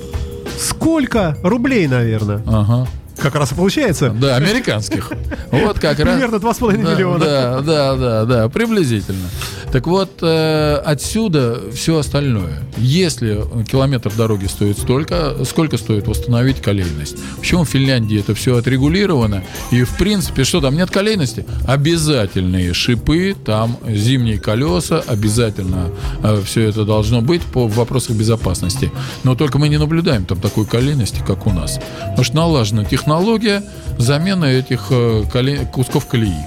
Сколько 0.60 1.38
рублей, 1.44 1.88
наверное? 1.88 2.42
Ага. 2.48 2.88
Как 3.28 3.36
раз 3.36 3.52
и 3.52 3.56
получается. 3.56 4.10
Да, 4.10 4.38
американских. 4.38 5.12
Вот 5.52 5.80
как 5.80 6.00
раз. 6.00 6.14
Примерно 6.14 6.36
2,5 6.36 6.84
Да, 6.84 6.94
миллиона. 6.94 7.20
Да, 7.20 7.62
да, 7.62 7.96
да, 7.96 8.26
да, 8.26 8.50
приблизительно. 8.50 9.28
Так 9.72 9.86
вот, 9.86 10.20
э, 10.22 10.76
отсюда 10.86 11.60
все 11.74 11.98
остальное. 11.98 12.64
Если 12.78 13.42
километр 13.70 14.14
дороги 14.16 14.46
стоит 14.46 14.78
столько, 14.80 15.36
сколько 15.44 15.78
стоит 15.78 16.08
восстановить 16.08 16.62
колейность? 16.62 17.18
Почему 17.38 17.66
в 17.66 17.70
Финляндии 17.70 18.18
это 18.18 18.34
все 18.34 18.56
отрегулировано? 18.56 19.44
И, 19.72 19.84
в 19.84 19.98
принципе, 19.98 20.46
что 20.46 20.62
там, 20.62 20.76
нет 20.78 20.90
колейности? 20.90 21.46
Обязательные 21.68 22.74
шипы, 22.74 23.36
там 23.44 23.78
зимние 23.86 24.40
колеса, 24.40 25.04
обязательно 25.06 25.90
все 26.46 26.64
это 26.70 26.86
должно 26.86 27.22
быть 27.22 27.42
по 27.42 27.68
вопросах 27.68 28.16
безопасности. 28.16 28.90
Но 29.24 29.36
только 29.36 29.58
мы 29.58 29.68
не 29.68 29.78
наблюдаем 29.78 30.26
там 30.26 30.40
такой 30.40 30.66
колейности, 30.66 31.22
как 31.28 31.46
у 31.46 31.52
нас. 31.52 31.78
Потому 32.00 32.24
что 32.24 32.36
налажена 32.38 32.86
технология 32.86 33.17
замены 33.98 34.46
этих 34.46 34.88
э, 34.92 35.24
коле- 35.32 35.66
кусков 35.72 36.06
колеи. 36.08 36.46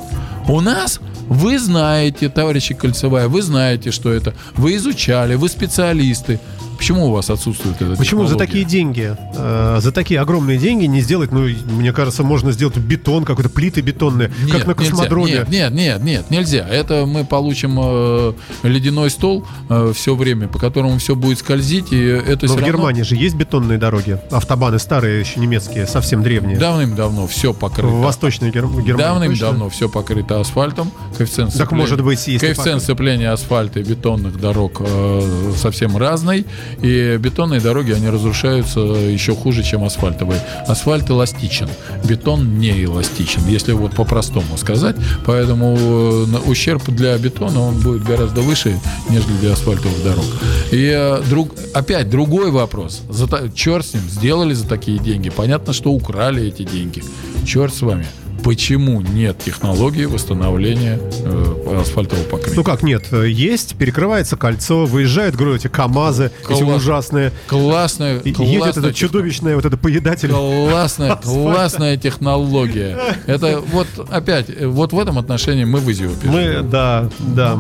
У 0.48 0.60
нас 0.60 1.00
вы 1.28 1.60
знаете, 1.60 2.28
товарищи 2.28 2.74
Кольцевая, 2.74 3.28
вы 3.28 3.42
знаете, 3.42 3.92
что 3.92 4.12
это. 4.12 4.34
Вы 4.56 4.74
изучали, 4.76 5.36
вы 5.36 5.48
специалисты. 5.48 6.40
Почему 6.80 7.08
у 7.08 7.12
вас 7.12 7.28
отсутствует 7.28 7.76
это? 7.82 7.94
Почему 7.94 8.26
за 8.26 8.36
такие 8.36 8.64
деньги, 8.64 9.14
э, 9.36 9.78
за 9.82 9.92
такие 9.92 10.18
огромные 10.18 10.56
деньги 10.56 10.86
не 10.86 11.02
сделать, 11.02 11.30
ну, 11.30 11.46
мне 11.76 11.92
кажется, 11.92 12.22
можно 12.22 12.52
сделать 12.52 12.78
бетон, 12.78 13.26
какой-то 13.26 13.50
плиты 13.50 13.82
бетонные, 13.82 14.30
как 14.50 14.66
на 14.66 14.72
космодроме. 14.74 15.32
Нет, 15.34 15.50
нет, 15.50 15.72
нет, 15.74 16.02
нет, 16.02 16.30
нельзя. 16.30 16.66
Это 16.66 17.04
мы 17.04 17.26
получим 17.26 17.78
э, 17.82 18.32
ледяной 18.62 19.10
стол 19.10 19.46
все 19.92 20.14
время, 20.14 20.48
по 20.48 20.58
которому 20.58 20.96
все 20.96 21.14
будет 21.14 21.38
скользить, 21.40 21.92
и 21.92 22.02
это 22.02 22.46
Но 22.46 22.54
в 22.54 22.56
равно 22.56 22.66
Германии 22.66 23.02
же 23.02 23.14
есть 23.14 23.34
бетонные 23.34 23.76
дороги, 23.78 24.18
автобаны 24.30 24.78
старые, 24.78 25.20
еще 25.20 25.38
немецкие, 25.38 25.86
совсем 25.86 26.22
древние. 26.22 26.58
давным-давно 26.58 27.26
все 27.26 27.52
покрыто. 27.52 27.88
В 27.88 28.00
Восточной 28.00 28.50
Гер- 28.50 28.64
Германии. 28.82 28.92
Давным-давно 28.96 29.68
все 29.68 29.90
покрыто 29.90 30.40
асфальтом. 30.40 30.90
Коэффициент 31.18 31.52
Так 31.58 31.72
может 31.72 32.02
быть, 32.02 32.26
если 32.26 32.38
коэффициент 32.46 32.80
пок- 32.80 32.84
сцепления 32.84 33.32
асфальта 33.32 33.80
и 33.80 33.82
бетонных 33.82 34.40
дорог 34.40 34.80
э, 34.80 35.52
совсем 35.58 35.98
разный. 35.98 36.46
И 36.82 37.16
бетонные 37.18 37.60
дороги, 37.60 37.92
они 37.92 38.08
разрушаются 38.08 38.80
еще 38.80 39.34
хуже, 39.34 39.62
чем 39.62 39.84
асфальтовые. 39.84 40.40
Асфальт 40.66 41.10
эластичен, 41.10 41.68
бетон 42.04 42.58
не 42.58 42.84
эластичен, 42.84 43.46
если 43.46 43.72
вот 43.72 43.94
по-простому 43.94 44.56
сказать. 44.56 44.96
Поэтому 45.26 45.76
э, 45.76 46.48
ущерб 46.48 46.82
для 46.88 47.16
бетона 47.18 47.60
он 47.60 47.80
будет 47.80 48.04
гораздо 48.04 48.40
выше, 48.40 48.78
нежели 49.08 49.32
для 49.40 49.52
асфальтовых 49.52 50.02
дорог. 50.02 50.24
И 50.72 50.92
э, 50.94 51.22
друг, 51.28 51.54
опять 51.74 52.10
другой 52.10 52.50
вопрос. 52.50 53.02
За, 53.08 53.28
черт 53.54 53.86
с 53.86 53.94
ним, 53.94 54.02
сделали 54.08 54.54
за 54.54 54.66
такие 54.66 54.98
деньги. 54.98 55.30
Понятно, 55.30 55.72
что 55.72 55.90
украли 55.90 56.46
эти 56.46 56.62
деньги. 56.62 57.02
Черт 57.46 57.74
с 57.74 57.82
вами. 57.82 58.06
Почему 58.44 59.00
нет 59.02 59.38
технологии 59.38 60.06
восстановления 60.06 60.98
э, 61.24 61.80
асфальтового 61.82 62.24
покрытия? 62.24 62.56
Ну 62.56 62.64
как 62.64 62.82
нет, 62.82 63.04
э, 63.12 63.28
есть, 63.28 63.76
перекрывается 63.76 64.36
кольцо, 64.36 64.86
выезжают, 64.86 65.36
говорю, 65.36 65.56
эти 65.56 65.68
КАМАЗы, 65.68 66.30
эти 66.48 66.62
Класс. 66.62 66.76
ужасные. 66.82 67.32
классная, 67.46 68.18
И- 68.18 68.32
классная 68.32 68.54
едет 68.54 68.76
техно- 68.76 68.92
чудовищное 68.94 69.56
вот 69.56 69.64
это 69.66 69.76
поедатель. 69.76 70.30
Классная, 70.30 71.16
классная 71.16 71.96
технология. 71.98 72.98
Это 73.26 73.60
вот 73.60 73.86
опять, 74.10 74.46
э, 74.48 74.66
вот 74.66 74.92
в 74.92 74.98
этом 74.98 75.18
отношении 75.18 75.64
мы 75.64 75.80
в 75.80 75.90
Изиопе. 75.90 76.28
Мы, 76.28 76.62
да, 76.62 77.08
да. 77.18 77.58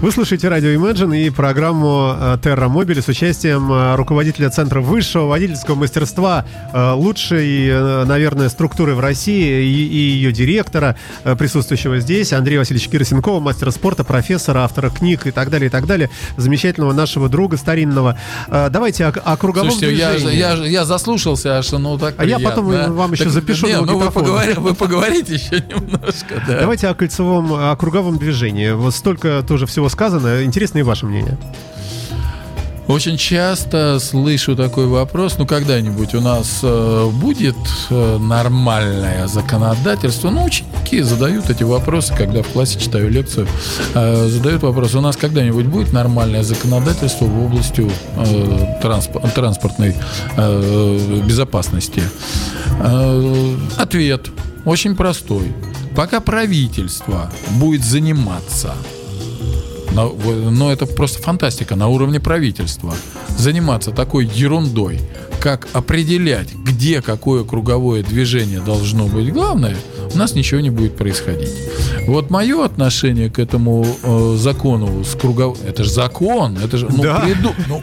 Вы 0.00 0.12
слушаете 0.12 0.48
радио 0.48 0.68
Imagine 0.70 1.26
и 1.26 1.30
программу 1.30 2.14
э, 2.18 2.38
Terra 2.42 2.68
Mobile 2.72 3.00
с 3.02 3.08
участием 3.08 3.96
руководителя 3.96 4.50
Центра 4.50 4.80
высшего 4.80 5.26
водительского 5.26 5.74
мастерства, 5.76 6.44
лучшей, 6.74 8.04
наверное, 8.04 8.48
структуры 8.48 8.94
в 8.94 9.00
России 9.00 9.64
и 9.64 10.01
ее 10.02 10.32
директора, 10.32 10.96
э, 11.24 11.36
присутствующего 11.36 11.98
здесь, 12.00 12.32
Андрея 12.32 12.58
Васильевича 12.60 12.90
Кирсенкова, 12.90 13.40
мастера 13.40 13.70
спорта, 13.70 14.04
профессора, 14.04 14.60
автора 14.60 14.90
книг 14.90 15.26
и 15.26 15.30
так 15.30 15.50
далее, 15.50 15.68
и 15.68 15.70
так 15.70 15.86
далее, 15.86 16.10
замечательного 16.36 16.92
нашего 16.92 17.28
друга 17.28 17.56
старинного. 17.56 18.18
Э, 18.48 18.68
Давайте 18.70 19.06
о, 19.06 19.08
о 19.10 19.36
круговом 19.36 19.70
Слушайте, 19.70 19.96
я, 19.96 20.12
движении. 20.12 20.38
я, 20.38 20.52
я 20.54 20.84
заслушался 20.84 21.58
аж, 21.58 21.70
ну 21.72 21.98
так 21.98 22.14
А 22.18 22.24
я 22.24 22.38
потом 22.38 22.66
вам 22.94 23.12
еще 23.12 23.28
запишу 23.30 23.66
не, 23.66 23.80
ну 23.80 23.98
вы, 23.98 24.06
поговори- 24.06 24.58
вы 24.58 24.74
поговорите 24.74 25.34
еще 25.34 25.62
немножко, 25.68 26.42
да. 26.46 26.60
Давайте 26.60 26.88
о 26.88 26.94
кольцевом, 26.94 27.52
о 27.52 27.74
круговом 27.76 28.18
движении. 28.18 28.70
Вот 28.72 28.94
столько 28.94 29.42
тоже 29.46 29.66
всего 29.66 29.88
сказано. 29.88 30.44
Интересно 30.44 30.78
и 30.78 30.82
ваше 30.82 31.06
мнение. 31.06 31.38
Очень 32.88 33.16
часто 33.16 33.98
слышу 34.00 34.56
такой 34.56 34.86
вопрос, 34.86 35.36
ну 35.38 35.46
когда-нибудь 35.46 36.14
у 36.14 36.20
нас 36.20 36.60
э, 36.62 37.10
будет 37.12 37.56
э, 37.90 38.18
нормальное 38.18 39.28
законодательство? 39.28 40.30
Ну, 40.30 40.44
ученики 40.44 41.00
задают 41.00 41.48
эти 41.48 41.62
вопросы, 41.62 42.12
когда 42.14 42.42
в 42.42 42.48
классе 42.48 42.80
читаю 42.80 43.08
лекцию, 43.08 43.46
э, 43.94 44.26
задают 44.28 44.62
вопрос, 44.62 44.96
у 44.96 45.00
нас 45.00 45.16
когда-нибудь 45.16 45.66
будет 45.66 45.92
нормальное 45.92 46.42
законодательство 46.42 47.24
в 47.24 47.44
области 47.46 47.88
э, 48.16 48.80
трансп- 48.82 49.32
транспортной 49.32 49.94
э, 50.36 51.20
безопасности? 51.24 52.02
Э, 52.80 53.56
ответ 53.78 54.28
очень 54.64 54.96
простой. 54.96 55.54
Пока 55.94 56.20
правительство 56.20 57.30
будет 57.50 57.84
заниматься 57.84 58.74
на- 59.94 60.06
в- 60.06 60.50
но 60.50 60.72
это 60.72 60.86
просто 60.86 61.22
фантастика 61.22 61.76
на 61.76 61.88
уровне 61.88 62.20
правительства. 62.20 62.94
Заниматься 63.38 63.90
такой 63.90 64.26
ерундой, 64.26 65.00
как 65.40 65.68
определять, 65.72 66.54
где 66.54 67.02
какое 67.02 67.44
круговое 67.44 68.02
движение 68.02 68.60
должно 68.60 69.06
быть 69.06 69.32
главное, 69.32 69.76
у 70.14 70.18
нас 70.18 70.34
ничего 70.34 70.60
не 70.60 70.70
будет 70.70 70.96
происходить. 70.96 71.50
Вот 72.06 72.30
мое 72.30 72.64
отношение 72.64 73.30
к 73.30 73.38
этому 73.38 73.84
э, 74.02 74.36
закону 74.38 75.04
с 75.04 75.14
кругов... 75.14 75.58
Это 75.64 75.84
же 75.84 75.90
закон, 75.90 76.58
это 76.62 76.76
же... 76.76 76.88
Ну, 76.90 77.02
Да. 77.02 77.22
приду- 77.24 77.54
ну, 77.68 77.82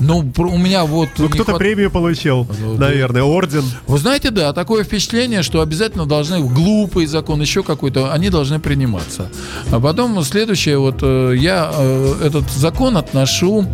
ну, 0.00 0.18
у 0.36 0.58
меня 0.58 0.84
вот... 0.84 1.08
Ну, 1.18 1.28
кто-то 1.28 1.52
хват- 1.52 1.58
премию 1.58 1.90
получил, 1.90 2.46
Ну, 2.60 2.74
наверное, 2.76 3.22
орден. 3.22 3.64
вы 3.86 3.98
знаете, 3.98 4.30
да, 4.30 4.52
такое 4.52 4.84
впечатление, 4.84 5.42
что 5.42 5.60
обязательно 5.60 6.06
должны 6.06 6.40
глупый 6.40 7.06
закон, 7.06 7.40
еще 7.40 7.62
какой-то, 7.62 8.12
они 8.12 8.30
должны 8.30 8.58
приниматься. 8.60 9.28
А 9.70 9.80
потом 9.80 10.22
следующее, 10.24 10.78
вот 10.78 10.98
э, 11.02 11.34
я 11.38 11.70
э, 11.74 12.14
этот 12.26 12.50
закон 12.50 12.96
отношу 12.96 13.66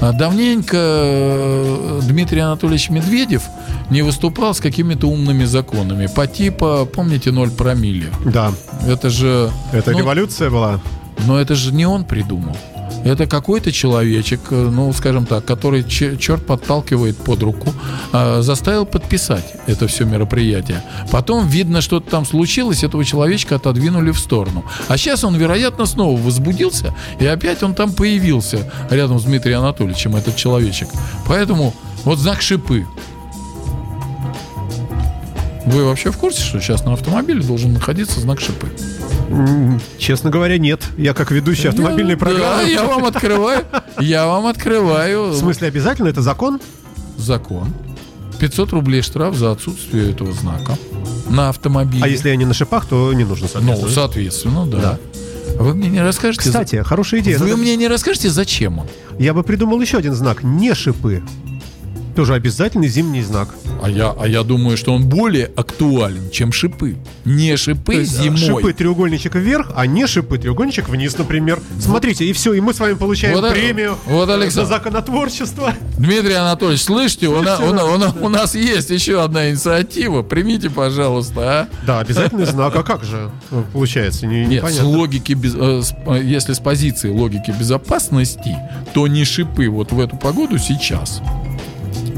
э, 0.00 0.12
давненько 0.12 2.00
Дмитрий 2.02 2.40
Анатольевич 2.40 2.90
Медведев 2.90 3.42
не 3.90 4.02
выступал 4.02 4.54
с 4.54 4.60
какими-то 4.60 5.06
умными 5.08 5.44
законами 5.44 6.06
по 6.06 6.26
типа, 6.26 6.84
помните, 6.84 7.30
ноль 7.30 7.50
промилле. 7.50 8.08
Да, 8.24 8.52
Это 8.86 9.10
же, 9.10 9.50
это 9.72 9.92
ну, 9.92 9.98
революция 9.98 10.50
была. 10.50 10.80
но 11.26 11.40
это 11.40 11.54
же 11.54 11.72
не 11.72 11.86
он 11.86 12.04
придумал. 12.04 12.56
Это 13.04 13.26
какой-то 13.26 13.72
человечек, 13.72 14.40
э, 14.50 14.70
ну, 14.70 14.92
скажем 14.92 15.24
так, 15.24 15.44
который 15.44 15.82
че- 15.84 16.16
черт 16.18 16.44
подталкивает 16.44 17.16
под 17.16 17.42
руку, 17.42 17.72
э, 18.12 18.42
заставил 18.42 18.86
подписать 18.86 19.54
это 19.66 19.86
все 19.86 20.04
мероприятие. 20.04 20.82
Потом, 21.10 21.46
видно, 21.46 21.80
что-то 21.80 22.10
там 22.10 22.26
случилось, 22.26 22.84
этого 22.84 23.04
человечка 23.04 23.56
отодвинули 23.56 24.10
в 24.10 24.18
сторону. 24.18 24.64
А 24.88 24.96
сейчас 24.98 25.24
он, 25.24 25.36
вероятно, 25.36 25.86
снова 25.86 26.20
возбудился, 26.20 26.94
и 27.20 27.26
опять 27.26 27.62
он 27.62 27.74
там 27.74 27.92
появился 27.92 28.70
рядом 28.90 29.18
с 29.18 29.24
Дмитрием 29.24 29.60
Анатольевичем, 29.60 30.16
этот 30.16 30.36
человечек. 30.36 30.88
Поэтому 31.26 31.74
вот 32.04 32.18
знак 32.18 32.42
шипы. 32.42 32.86
Вы 35.66 35.84
вообще 35.84 36.10
в 36.10 36.16
курсе, 36.16 36.42
что 36.42 36.60
сейчас 36.60 36.84
на 36.84 36.94
автомобиле 36.94 37.42
должен 37.42 37.72
находиться 37.74 38.20
знак 38.20 38.40
шипы? 38.40 38.68
Честно 39.98 40.30
говоря, 40.30 40.58
нет. 40.58 40.82
Я 40.96 41.14
как 41.14 41.30
ведущий 41.30 41.68
автомобильной 41.68 42.14
Да, 42.14 42.20
программы. 42.20 42.68
я 42.70 42.84
вам 42.84 43.04
открываю, 43.04 43.64
я 44.00 44.26
вам 44.26 44.46
открываю 44.46 45.30
В 45.30 45.36
смысле, 45.36 45.68
обязательно 45.68 46.08
это 46.08 46.22
закон? 46.22 46.60
закон. 47.16 47.72
500 48.38 48.72
рублей 48.72 49.02
штраф 49.02 49.34
за 49.34 49.50
отсутствие 49.50 50.10
этого 50.12 50.32
знака 50.32 50.76
на 51.28 51.48
автомобиле. 51.48 52.04
А 52.04 52.08
если 52.08 52.28
я 52.28 52.36
не 52.36 52.44
на 52.44 52.54
шипах, 52.54 52.86
то 52.86 53.12
не 53.12 53.24
нужно, 53.24 53.48
Ну, 53.54 53.74
соответственно. 53.76 53.90
соответственно, 53.92 54.66
да. 54.66 54.78
Да. 54.80 54.98
Вы 55.62 55.74
мне 55.74 55.88
не 55.88 56.00
расскажете... 56.00 56.44
Кстати, 56.44 56.82
хорошая 56.84 57.20
идея. 57.20 57.38
Вы 57.38 57.46
Надо- 57.46 57.56
мне 57.56 57.74
не 57.74 57.88
расскажете, 57.88 58.30
зачем 58.30 58.78
он? 58.78 58.86
Я 59.18 59.34
бы 59.34 59.42
придумал 59.42 59.80
еще 59.80 59.98
один 59.98 60.14
знак. 60.14 60.44
Не 60.44 60.72
шипы. 60.74 61.22
Тоже 62.18 62.34
обязательный 62.34 62.88
зимний 62.88 63.22
знак. 63.22 63.54
А 63.80 63.88
я, 63.88 64.10
а 64.10 64.26
я 64.26 64.42
думаю, 64.42 64.76
что 64.76 64.92
он 64.92 65.04
более 65.08 65.52
актуален, 65.54 66.30
чем 66.32 66.50
шипы. 66.50 66.96
Не 67.24 67.56
шипы 67.56 67.92
То 67.92 68.00
есть, 68.00 68.18
э, 68.18 68.22
зимой. 68.24 68.38
Шипы 68.38 68.72
треугольничек 68.72 69.36
вверх, 69.36 69.70
а 69.76 69.86
не 69.86 70.04
шипы 70.08 70.36
треугольничек 70.36 70.88
вниз, 70.88 71.16
например. 71.16 71.60
Смотрите, 71.78 72.24
и 72.24 72.32
все, 72.32 72.54
и 72.54 72.60
мы 72.60 72.74
с 72.74 72.80
вами 72.80 72.94
получаем 72.94 73.36
Вот, 73.40 73.48
премию 73.52 73.96
вот, 74.06 74.28
Александр. 74.28 74.66
за 74.68 74.78
законотворчество. 74.78 75.74
Дмитрий 75.96 76.32
Анатольевич, 76.32 76.82
слышите, 76.82 77.28
у, 77.28 77.40
на- 77.40 77.58
у 77.60 77.72
на- 77.72 77.84
у 77.84 77.98
на- 77.98 78.12
у 78.20 78.28
нас 78.28 78.56
есть 78.56 78.90
еще 78.90 79.22
одна 79.22 79.50
инициатива. 79.50 80.24
Примите, 80.24 80.70
пожалуйста, 80.70 81.40
а? 81.40 81.68
Да, 81.86 82.00
обязательный 82.00 82.46
знак. 82.46 82.74
А 82.74 82.82
как 82.82 83.04
же 83.04 83.30
получается? 83.72 84.26
Не, 84.26 84.44
Нет, 84.44 84.68
с 84.68 84.82
логики, 84.82 85.34
без- 85.34 85.54
э, 85.54 85.82
э, 86.08 86.20
если 86.24 86.52
с 86.52 86.58
позиции 86.58 87.10
логики 87.10 87.52
безопасности, 87.52 88.56
то 88.92 89.06
не 89.06 89.24
шипы 89.24 89.68
вот 89.68 89.92
в 89.92 90.00
эту 90.00 90.16
погоду 90.16 90.58
сейчас. 90.58 91.22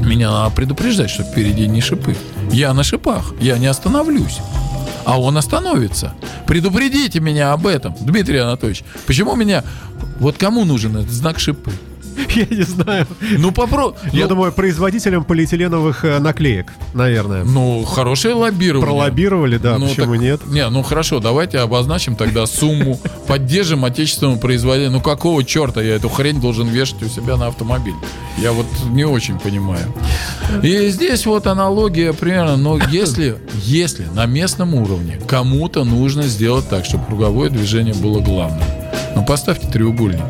Меня 0.01 0.31
надо 0.31 0.55
предупреждать, 0.55 1.09
что 1.09 1.23
впереди 1.23 1.67
не 1.67 1.81
шипы. 1.81 2.15
Я 2.51 2.73
на 2.73 2.83
шипах, 2.83 3.33
я 3.39 3.57
не 3.57 3.67
остановлюсь. 3.67 4.39
А 5.05 5.19
он 5.19 5.37
остановится. 5.37 6.13
Предупредите 6.47 7.19
меня 7.19 7.53
об 7.53 7.67
этом, 7.67 7.95
Дмитрий 7.99 8.39
Анатольевич. 8.39 8.83
Почему 9.05 9.35
меня... 9.35 9.63
Вот 10.19 10.37
кому 10.37 10.65
нужен 10.65 10.97
этот 10.97 11.11
знак 11.11 11.39
шипы? 11.39 11.71
Я 12.35 12.45
не 12.45 12.63
знаю. 12.63 13.07
Ну, 13.37 13.51
попро... 13.51 13.95
Я 14.11 14.23
ну, 14.23 14.29
думаю, 14.29 14.51
производителям 14.51 15.23
полиэтиленовых 15.23 16.05
э, 16.05 16.19
наклеек, 16.19 16.73
наверное. 16.93 17.43
Ну, 17.43 17.83
хорошее 17.83 18.35
лоббирование. 18.35 18.85
Пролоббировали, 18.85 19.57
да, 19.57 19.77
Ну, 19.77 19.87
почему 19.87 20.13
так- 20.13 20.21
нет? 20.21 20.41
Не, 20.47 20.69
ну 20.69 20.83
хорошо, 20.83 21.19
давайте 21.19 21.59
обозначим 21.59 22.15
тогда 22.15 22.45
сумму, 22.45 22.99
поддержим 23.27 23.85
отечественного 23.85 24.37
производителя. 24.37 24.91
Ну 24.91 25.01
какого 25.01 25.43
черта 25.43 25.81
я 25.81 25.95
эту 25.95 26.09
хрень 26.09 26.39
должен 26.39 26.67
вешать 26.67 27.01
у 27.03 27.07
себя 27.07 27.37
на 27.37 27.47
автомобиль? 27.47 27.95
Я 28.37 28.51
вот 28.51 28.65
не 28.89 29.03
очень 29.05 29.39
понимаю. 29.39 29.93
И 30.63 30.89
здесь 30.89 31.25
вот 31.25 31.47
аналогия 31.47 32.13
примерно, 32.13 32.57
но 32.57 32.79
если, 32.91 33.37
если 33.55 34.05
на 34.05 34.25
местном 34.25 34.73
уровне 34.73 35.19
кому-то 35.27 35.83
нужно 35.83 36.23
сделать 36.23 36.67
так, 36.69 36.85
чтобы 36.85 37.05
круговое 37.05 37.49
движение 37.49 37.93
было 37.93 38.19
главным, 38.19 38.63
ну 39.15 39.25
поставьте 39.25 39.67
треугольники. 39.67 40.23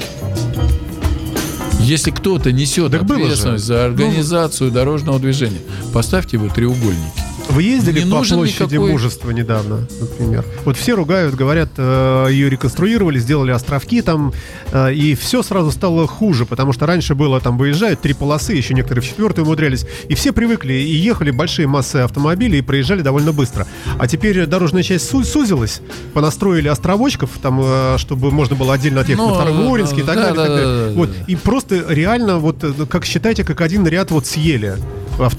Если 1.83 2.11
кто-то 2.11 2.51
несет 2.51 2.91
Так 2.91 3.03
ответственность 3.03 3.65
за 3.65 3.85
организацию 3.85 4.71
дорожного 4.71 5.19
движения, 5.19 5.61
поставьте 5.93 6.37
его 6.37 6.47
треугольники. 6.47 7.30
Вы 7.49 7.63
ездили 7.63 7.99
Не 8.03 8.05
по 8.11 8.17
площади 8.23 8.75
никакой- 8.75 8.91
мужества 8.91 9.31
недавно, 9.31 9.85
например? 9.99 10.45
Вот 10.63 10.77
все 10.77 10.93
ругают, 10.95 11.35
говорят, 11.35 11.69
э, 11.75 12.27
ее 12.31 12.49
реконструировали, 12.49 13.19
сделали 13.19 13.51
островки 13.51 14.01
там, 14.01 14.31
э, 14.71 14.93
и 14.93 15.15
все 15.15 15.43
сразу 15.43 15.71
стало 15.71 16.07
хуже, 16.07 16.45
потому 16.45 16.71
что 16.71 16.85
раньше 16.85 17.13
было 17.13 17.41
там 17.41 17.57
выезжают 17.57 17.99
три 18.01 18.13
полосы, 18.13 18.53
еще 18.53 18.73
некоторые 18.73 19.03
в 19.03 19.05
четвертую 19.07 19.43
умудрялись, 19.45 19.85
и 20.07 20.15
все 20.15 20.31
привыкли, 20.31 20.73
и 20.73 20.93
ехали 20.95 21.31
большие 21.31 21.67
массы 21.67 21.97
автомобилей, 21.97 22.59
и 22.59 22.61
проезжали 22.61 23.01
довольно 23.01 23.33
быстро. 23.33 23.67
А 23.99 24.07
теперь 24.07 24.45
дорожная 24.45 24.83
часть 24.83 25.09
су- 25.09 25.25
сузилась, 25.25 25.81
понастроили 26.13 26.69
островочков, 26.69 27.31
там, 27.41 27.59
э, 27.61 27.95
чтобы 27.97 28.31
можно 28.31 28.55
было 28.55 28.75
отдельно 28.75 29.01
отъехать 29.01 29.25
Ну, 29.25 29.29
на 29.29 29.35
Староморинский 29.35 30.03
и 30.03 30.05
так 30.05 30.15
да, 30.15 30.31
далее. 30.33 30.35
да, 30.35 30.41
так 30.45 30.49
да, 30.51 30.55
далее. 30.57 30.87
да, 30.89 30.93
Вот, 30.95 31.09
и 31.27 31.35
просто 31.35 31.83
реально, 31.89 32.37
вот, 32.39 32.63
как 32.89 33.03
считайте, 33.03 33.43
как 33.43 33.59
один 33.59 33.85
ряд 33.85 34.09
вот 34.11 34.25
съели 34.25 34.75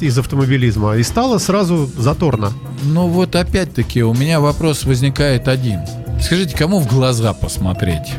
из 0.00 0.16
автомобилизма, 0.18 0.96
и 0.98 1.02
стало 1.02 1.38
сразу 1.38 1.90
заторно. 1.96 2.52
Ну 2.84 3.06
вот 3.08 3.34
опять-таки 3.36 4.02
у 4.02 4.14
меня 4.14 4.40
вопрос 4.40 4.84
возникает 4.84 5.48
один. 5.48 5.80
Скажите, 6.20 6.56
кому 6.56 6.78
в 6.80 6.86
глаза 6.88 7.32
посмотреть? 7.32 8.12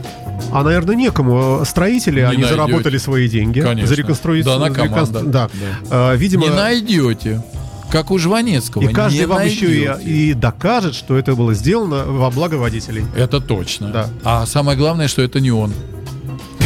А, 0.51 0.63
наверное, 0.63 0.95
некому. 0.95 1.63
Строители, 1.65 2.19
Не 2.19 2.25
они 2.27 2.37
найдете. 2.43 2.49
заработали 2.55 2.97
свои 2.97 3.29
деньги. 3.29 3.61
Конечно. 3.61 3.87
За 3.87 3.95
реконструицию. 3.95 4.59
Да, 4.59 4.69
команда. 4.69 5.21
Да. 5.23 5.29
Да. 5.31 5.49
А, 5.89 6.15
видимо, 6.15 6.43
Не 6.47 6.49
найдете. 6.49 7.41
Как 7.91 8.09
у 8.11 8.17
Жванецкого. 8.17 8.83
и 8.83 8.87
каждый 8.93 9.19
не 9.19 9.25
вам 9.27 9.45
еще 9.45 9.67
найдете. 9.67 9.99
и, 10.03 10.29
и 10.31 10.33
докажет, 10.33 10.95
что 10.95 11.15
это 11.17 11.35
было 11.35 11.53
сделано 11.53 12.05
во 12.05 12.31
благо 12.31 12.55
водителей. 12.55 13.05
Это 13.15 13.39
точно. 13.39 13.89
Да. 13.89 14.09
А 14.23 14.45
самое 14.47 14.77
главное, 14.77 15.07
что 15.07 15.21
это 15.21 15.39
не 15.39 15.51
он 15.51 15.73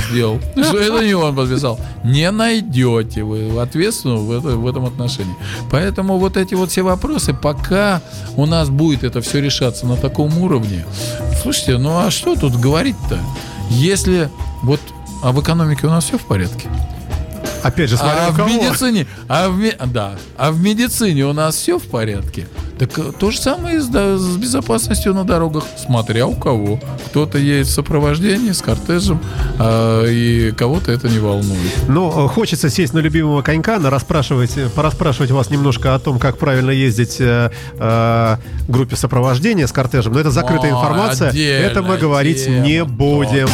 сделал. 0.09 0.39
Что 0.55 0.77
это 0.79 1.05
не 1.05 1.13
он 1.13 1.35
подписал. 1.35 1.79
Не 2.03 2.29
найдете 2.31 3.23
вы 3.23 3.59
ответственного 3.59 4.21
в, 4.21 4.31
это- 4.31 4.55
в 4.57 4.67
этом 4.67 4.85
отношении. 4.85 5.35
Поэтому 5.71 6.17
вот 6.17 6.37
эти 6.37 6.53
вот 6.55 6.71
все 6.71 6.81
вопросы, 6.81 7.33
пока 7.33 8.01
у 8.35 8.45
нас 8.45 8.69
будет 8.69 9.03
это 9.03 9.21
все 9.21 9.41
решаться 9.41 9.85
на 9.85 9.95
таком 9.97 10.37
уровне, 10.37 10.85
слушайте, 11.41 11.77
ну 11.77 11.97
а 11.97 12.11
что 12.11 12.35
тут 12.35 12.55
говорить-то? 12.55 13.19
Если 13.69 14.29
вот 14.63 14.79
а 15.23 15.31
в 15.31 15.41
экономике 15.41 15.87
у 15.87 15.89
нас 15.89 16.05
все 16.05 16.17
в 16.17 16.25
порядке? 16.25 16.67
Опять 17.63 17.89
же, 17.89 17.97
смотря 17.97 18.27
А 18.27 18.31
в 18.31 18.35
кого. 18.35 18.49
медицине, 18.49 19.07
а 19.27 19.49
в, 19.49 19.59
да, 19.87 20.15
а 20.37 20.51
в 20.51 20.61
медицине 20.61 21.25
у 21.25 21.33
нас 21.33 21.55
все 21.55 21.79
в 21.79 21.83
порядке. 21.87 22.47
Так 22.77 22.97
э, 22.99 23.11
то 23.17 23.31
же 23.31 23.39
самое 23.39 23.81
с, 23.81 23.87
да, 23.87 24.17
с 24.17 24.37
безопасностью 24.37 25.13
на 25.13 25.23
дорогах, 25.23 25.63
смотря 25.77 26.27
у 26.27 26.35
кого. 26.35 26.79
Кто-то 27.07 27.37
едет 27.37 27.67
в 27.67 27.71
сопровождении 27.71 28.51
с 28.51 28.61
кортежем, 28.61 29.19
а, 29.59 30.05
и 30.05 30.51
кого-то 30.51 30.91
это 30.91 31.09
не 31.09 31.19
волнует. 31.19 31.71
Ну, 31.87 32.25
э, 32.25 32.27
хочется 32.27 32.69
сесть 32.69 32.93
на 32.93 32.99
любимого 32.99 33.41
конька, 33.41 33.79
на 33.79 33.89
расспрашивать, 33.89 34.57
э, 34.57 34.69
порасспрашивать 34.69 35.31
вас 35.31 35.49
немножко 35.49 35.95
о 35.95 35.99
том, 35.99 36.19
как 36.19 36.37
правильно 36.37 36.71
ездить 36.71 37.17
э, 37.19 37.51
э, 37.79 38.37
группе 38.67 38.95
сопровождения 38.95 39.65
с 39.65 39.71
кортежем. 39.71 40.13
Но 40.13 40.19
это 40.19 40.31
закрытая 40.31 40.73
О, 40.73 40.79
информация. 40.79 41.31
Это 41.31 41.81
мы 41.81 41.97
говорить 41.97 42.45
тема, 42.45 42.65
не 42.65 42.83
будем. 42.83 43.47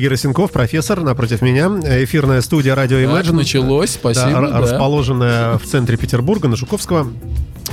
Андрей 0.00 0.08
Герасенков, 0.08 0.50
профессор, 0.50 1.00
напротив 1.02 1.42
меня. 1.42 1.66
Эфирная 2.02 2.40
студия 2.40 2.74
радио 2.74 2.96
Так, 2.98 3.26
Imagine. 3.26 3.32
началось, 3.34 3.90
спасибо. 3.90 4.30
Да, 4.32 4.48
да. 4.48 4.58
расположенная 4.60 5.58
в 5.58 5.64
центре 5.66 5.98
Петербурга, 5.98 6.48
на 6.48 6.56
Жуковского. 6.56 7.12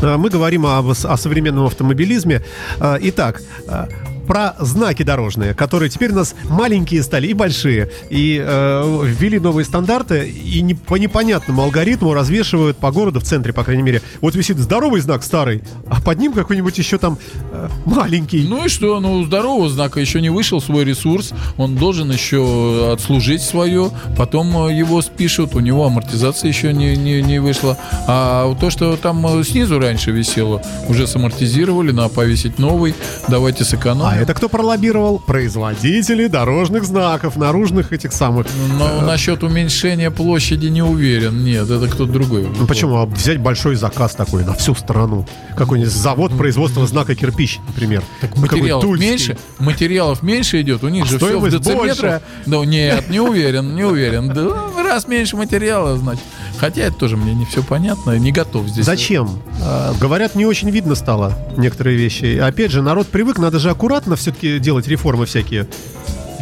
А, 0.01 0.17
Мы 0.17 0.29
говорим 0.29 0.65
об- 0.65 0.89
о 0.89 1.17
современном 1.17 1.65
автомобилизме. 1.67 2.43
А, 2.81 2.97
Итак, 3.01 3.41
а, 3.69 3.87
про 4.27 4.55
знаки 4.59 5.03
дорожные, 5.03 5.53
которые 5.53 5.89
теперь 5.89 6.11
у 6.11 6.15
нас 6.15 6.35
маленькие 6.49 7.01
стали 7.01 7.27
и 7.27 7.33
большие. 7.33 7.89
И 8.09 8.43
э, 8.45 9.03
ввели 9.05 9.39
новые 9.39 9.65
стандарты, 9.65 10.29
и 10.29 10.61
не, 10.61 10.75
по 10.75 10.95
непонятному 10.95 11.63
алгоритму 11.63 12.13
развешивают 12.13 12.77
по 12.77 12.91
городу, 12.91 13.19
в 13.19 13.23
центре, 13.23 13.53
по 13.53 13.63
крайней 13.63 13.83
мере. 13.83 14.01
Вот 14.21 14.35
висит 14.35 14.57
здоровый 14.57 15.01
знак 15.01 15.23
старый, 15.23 15.63
а 15.87 16.01
под 16.01 16.19
ним 16.19 16.33
какой-нибудь 16.33 16.77
еще 16.77 16.97
там 16.97 17.17
э, 17.51 17.69
маленький. 17.85 18.45
Ну 18.47 18.65
и 18.65 18.69
что? 18.69 18.99
Ну, 18.99 19.23
здорового 19.23 19.69
знака 19.69 19.99
еще 19.99 20.21
не 20.21 20.29
вышел 20.29 20.61
свой 20.61 20.83
ресурс. 20.83 21.31
Он 21.55 21.75
должен 21.75 22.11
еще 22.11 22.91
отслужить 22.93 23.41
свое. 23.41 23.91
Потом 24.17 24.67
э, 24.67 24.73
его 24.73 25.01
спишут. 25.01 25.55
У 25.55 25.59
него 25.59 25.85
амортизация 25.85 26.49
еще 26.49 26.73
не, 26.73 26.95
не, 26.97 27.21
не 27.21 27.39
вышла. 27.39 27.77
А 28.07 28.53
то, 28.55 28.69
что 28.69 28.97
там 28.97 29.25
э, 29.39 29.43
снизу 29.43 29.79
раньше 29.79 30.11
висело, 30.11 30.61
уже 30.89 31.07
самортизировали, 31.07 31.91
надо 31.91 32.09
повесить 32.09 32.59
новый. 32.59 32.93
Давайте 33.27 33.63
сэкономим. 33.63 34.07
А 34.07 34.16
это 34.21 34.33
кто 34.33 34.49
пролоббировал? 34.49 35.19
Производители 35.19 36.27
дорожных 36.27 36.83
знаков, 36.85 37.35
наружных 37.35 37.93
этих 37.93 38.11
самых. 38.13 38.47
Но 38.77 39.01
насчет 39.01 39.43
уменьшения 39.43 40.11
площади 40.11 40.67
не 40.67 40.81
уверен. 40.81 41.43
Нет, 41.43 41.69
это 41.69 41.87
кто-то 41.87 42.11
другой. 42.11 42.47
Ну 42.57 42.67
почему? 42.67 42.97
А 42.97 43.05
взять 43.05 43.39
большой 43.39 43.75
заказ 43.75 44.15
такой 44.15 44.43
на 44.45 44.53
всю 44.53 44.75
страну. 44.75 45.25
Какой-нибудь 45.55 45.91
завод 45.91 46.37
производства 46.37 46.85
знака 46.87 47.15
кирпич, 47.15 47.59
например. 47.67 48.03
Ну, 48.21 48.27
какой 48.27 48.41
Материалов 48.41 48.99
меньше, 48.99 49.37
материалов 49.59 50.23
меньше 50.23 50.61
идет, 50.61 50.83
у 50.83 50.89
них 50.89 51.03
А 51.05 51.07
же 51.07 51.17
все 51.17 51.39
в 51.39 51.49
дециметрах. 51.49 51.77
больше. 51.77 52.21
Да, 52.45 52.65
нет, 52.65 53.09
не 53.09 53.19
уверен, 53.19 53.75
не 53.75 53.83
уверен. 53.83 54.29
Да, 54.29 54.83
раз 54.83 55.07
меньше 55.07 55.35
материала, 55.37 55.97
значит. 55.97 56.23
Хотя 56.59 56.81
это 56.83 56.95
тоже 56.97 57.17
мне 57.17 57.33
не 57.35 57.45
все 57.45 57.61
понятно, 57.63 58.17
не 58.17 58.31
готов 58.31 58.67
здесь. 58.67 58.85
Зачем? 58.85 59.29
А, 59.61 59.93
говорят, 59.99 60.35
не 60.35 60.45
очень 60.45 60.69
видно 60.71 60.95
стало 60.95 61.37
некоторые 61.55 61.97
вещи. 61.97 62.37
Опять 62.39 62.71
же, 62.71 62.81
народ 62.81 63.07
привык, 63.07 63.37
надо 63.37 63.59
же 63.59 63.69
аккуратно 63.69 64.15
все-таки 64.15 64.57
делать 64.59 64.87
реформы 64.87 65.25
всякие. 65.25 65.67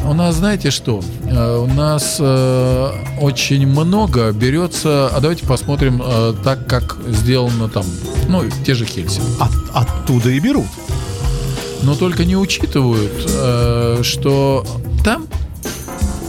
У 0.07 0.13
нас, 0.13 0.35
знаете 0.35 0.69
что? 0.71 1.01
Э, 1.25 1.57
У 1.57 1.67
нас 1.73 2.17
э, 2.19 2.89
очень 3.19 3.65
много 3.67 4.31
берется. 4.31 5.07
А 5.11 5.19
давайте 5.19 5.45
посмотрим 5.47 6.01
э, 6.05 6.33
так, 6.43 6.67
как 6.67 6.97
сделано 7.07 7.67
там, 7.69 7.85
ну, 8.29 8.43
те 8.65 8.75
же 8.75 8.85
Хельси. 8.85 9.19
От- 9.39 9.49
оттуда 9.73 10.29
и 10.29 10.39
берут. 10.39 10.67
но 11.81 11.95
только 11.95 12.23
не 12.23 12.37
учитывают, 12.37 13.11
э, 13.27 13.99
что 14.03 14.63
там, 15.03 15.25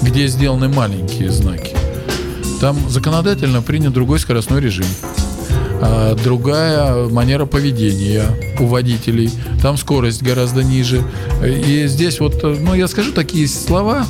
где 0.02 0.26
сделаны 0.26 0.68
маленькие 0.68 1.30
знаки, 1.30 1.76
там 2.60 2.76
законодательно 2.88 3.62
принят 3.62 3.92
другой 3.92 4.18
скоростной 4.18 4.60
режим, 4.60 4.86
а, 5.80 6.14
другая 6.14 7.08
манера 7.08 7.46
поведения 7.46 8.24
у 8.58 8.66
водителей, 8.66 9.30
там 9.62 9.76
скорость 9.76 10.22
гораздо 10.22 10.62
ниже. 10.62 11.02
И 11.44 11.86
здесь 11.86 12.20
вот, 12.20 12.42
э, 12.42 12.56
ну, 12.60 12.74
я 12.74 12.88
скажу 12.88 13.12
такие 13.12 13.46
слова, 13.48 14.06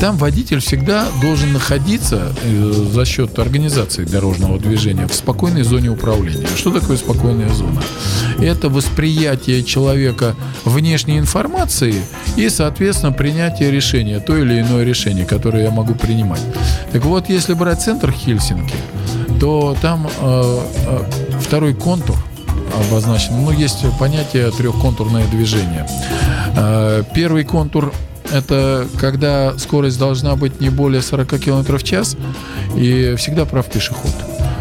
там 0.00 0.16
водитель 0.16 0.60
всегда 0.60 1.06
должен 1.20 1.52
находиться 1.52 2.32
э, 2.42 2.72
за 2.92 3.04
счет 3.04 3.38
организации 3.38 4.04
дорожного 4.04 4.58
движения 4.58 5.06
в 5.06 5.14
спокойной 5.14 5.62
зоне 5.62 5.90
управления. 5.90 6.46
Что 6.56 6.70
такое 6.70 6.96
спокойная 6.96 7.48
зона? 7.50 7.82
Это 8.38 8.68
восприятие 8.68 9.62
человека 9.62 10.34
внешней 10.64 11.18
информации 11.18 11.94
и, 12.36 12.48
соответственно, 12.48 13.12
принятие 13.12 13.70
решения, 13.70 14.20
то 14.20 14.36
или 14.36 14.60
иное 14.60 14.84
решение, 14.84 15.24
которое 15.24 15.64
я 15.64 15.70
могу 15.70 15.94
принимать. 15.94 16.42
Так 16.92 17.04
вот, 17.04 17.28
если 17.28 17.54
брать 17.54 17.82
центр 17.82 18.10
Хельсинки, 18.12 18.74
то 19.40 19.76
там 19.80 20.06
э, 20.06 20.60
э, 20.86 21.02
второй 21.40 21.74
контур 21.74 22.16
обозначен. 22.88 23.34
Ну, 23.44 23.50
есть 23.50 23.84
понятие 23.98 24.50
трехконтурное 24.50 25.26
движение. 25.28 25.86
Э, 26.56 27.02
Первый 27.14 27.44
контур 27.44 27.92
это 28.34 28.86
когда 29.00 29.56
скорость 29.58 29.98
должна 29.98 30.36
быть 30.36 30.60
не 30.60 30.68
более 30.70 31.02
40 31.02 31.38
км 31.38 31.76
в 31.78 31.82
час 31.82 32.16
и 32.76 33.14
всегда 33.16 33.44
прав 33.44 33.66
пешеход. 33.66 34.10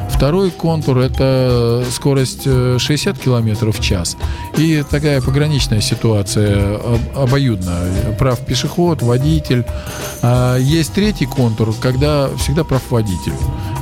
Второй 0.09 0.51
контур– 0.51 0.97
это 0.99 1.84
скорость 1.91 2.43
э, 2.45 2.78
60 2.80 3.17
км 3.19 3.71
в 3.71 3.80
час. 3.82 4.15
И 4.57 4.84
такая 4.89 5.19
пограничная 5.21 5.82
ситуация, 5.82 6.76
об- 6.78 7.17
обоюдно. 7.17 7.74
Прав 8.19 8.39
пешеход, 8.45 9.01
водитель. 9.01 9.65
А 10.21 10.57
есть 10.57 10.93
третий 10.93 11.26
контур, 11.26 11.74
когда 11.82 12.30
всегда 12.38 12.63
прав 12.63 12.84
водитель. 12.89 13.34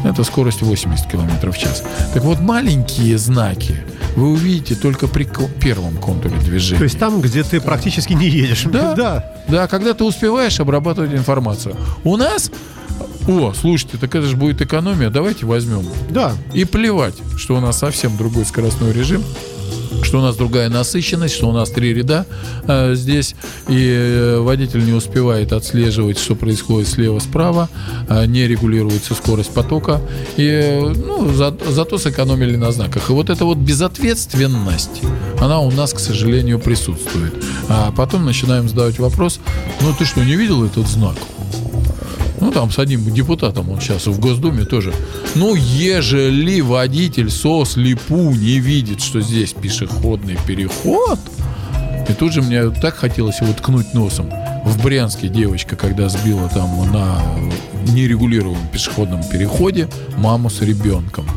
Это 0.03 0.23
скорость 0.23 0.61
80 0.61 1.05
км 1.11 1.51
в 1.51 1.57
час. 1.57 1.83
Так 2.13 2.23
вот, 2.23 2.39
маленькие 2.39 3.17
знаки 3.19 3.83
вы 4.15 4.29
увидите 4.31 4.75
только 4.75 5.07
при 5.07 5.27
первом 5.59 5.97
контуре 5.97 6.37
движения. 6.37 6.77
То 6.77 6.83
есть 6.83 6.99
там, 6.99 7.21
где 7.21 7.43
ты 7.43 7.61
практически 7.61 8.13
не 8.13 8.27
едешь. 8.27 8.63
Да. 8.65 8.93
да. 8.95 9.33
Да, 9.47 9.67
когда 9.67 9.93
ты 9.93 10.03
успеваешь 10.03 10.59
обрабатывать 10.59 11.13
информацию. 11.13 11.75
У 12.03 12.17
нас... 12.17 12.51
О, 13.27 13.53
слушайте, 13.53 13.97
так 13.97 14.15
это 14.15 14.25
же 14.25 14.35
будет 14.35 14.61
экономия, 14.61 15.11
давайте 15.11 15.45
возьмем. 15.45 15.85
Да. 16.09 16.33
И 16.53 16.65
плевать, 16.65 17.15
что 17.37 17.55
у 17.55 17.59
нас 17.59 17.77
совсем 17.77 18.17
другой 18.17 18.45
скоростной 18.45 18.91
режим, 18.93 19.23
что 20.03 20.19
у 20.19 20.21
нас 20.21 20.35
другая 20.35 20.69
насыщенность, 20.69 21.35
что 21.35 21.49
у 21.49 21.51
нас 21.53 21.69
три 21.69 21.93
ряда 21.93 22.25
э, 22.67 22.95
здесь, 22.95 23.35
и 23.67 23.87
э, 23.89 24.39
водитель 24.39 24.83
не 24.85 24.93
успевает 24.93 25.53
отслеживать, 25.53 26.17
что 26.17 26.35
происходит 26.35 26.87
слева-справа, 26.89 27.69
э, 28.09 28.25
не 28.25 28.47
регулируется 28.47 29.13
скорость 29.13 29.53
потока, 29.53 30.01
и 30.37 30.45
э, 30.47 30.93
ну, 30.95 31.31
за- 31.33 31.55
зато 31.69 31.97
сэкономили 31.97 32.55
на 32.55 32.71
знаках. 32.71 33.09
И 33.09 33.13
вот 33.13 33.29
эта 33.29 33.45
вот 33.45 33.57
безответственность, 33.57 35.01
она 35.39 35.59
у 35.59 35.71
нас, 35.71 35.93
к 35.93 35.99
сожалению, 35.99 36.59
присутствует. 36.59 37.33
А 37.69 37.91
потом 37.95 38.25
начинаем 38.25 38.67
задавать 38.69 38.99
вопрос, 38.99 39.39
ну 39.81 39.93
ты 39.97 40.05
что, 40.05 40.23
не 40.23 40.35
видел 40.35 40.63
этот 40.65 40.87
знак? 40.87 41.15
Ну, 42.41 42.51
там 42.51 42.71
с 42.71 42.79
одним 42.79 43.05
депутатом 43.13 43.69
он 43.69 43.79
сейчас 43.79 44.07
в 44.07 44.19
Госдуме 44.19 44.65
тоже. 44.65 44.93
Ну, 45.35 45.53
ежели 45.55 46.59
водитель 46.59 47.29
со 47.29 47.63
слепу 47.65 48.31
не 48.31 48.59
видит, 48.59 49.01
что 49.01 49.21
здесь 49.21 49.53
пешеходный 49.53 50.37
переход, 50.47 51.19
и 52.09 52.13
тут 52.13 52.33
же 52.33 52.41
мне 52.41 52.69
так 52.71 52.95
хотелось 52.95 53.39
его 53.41 53.53
ткнуть 53.53 53.93
носом. 53.93 54.29
В 54.65 54.83
Брянске 54.83 55.27
девочка, 55.27 55.75
когда 55.75 56.09
сбила 56.09 56.49
там 56.49 56.91
на 56.91 57.21
нерегулируемом 57.93 58.67
пешеходном 58.69 59.23
переходе 59.23 59.87
маму 60.17 60.49
с 60.49 60.61
ребенком. 60.61 61.27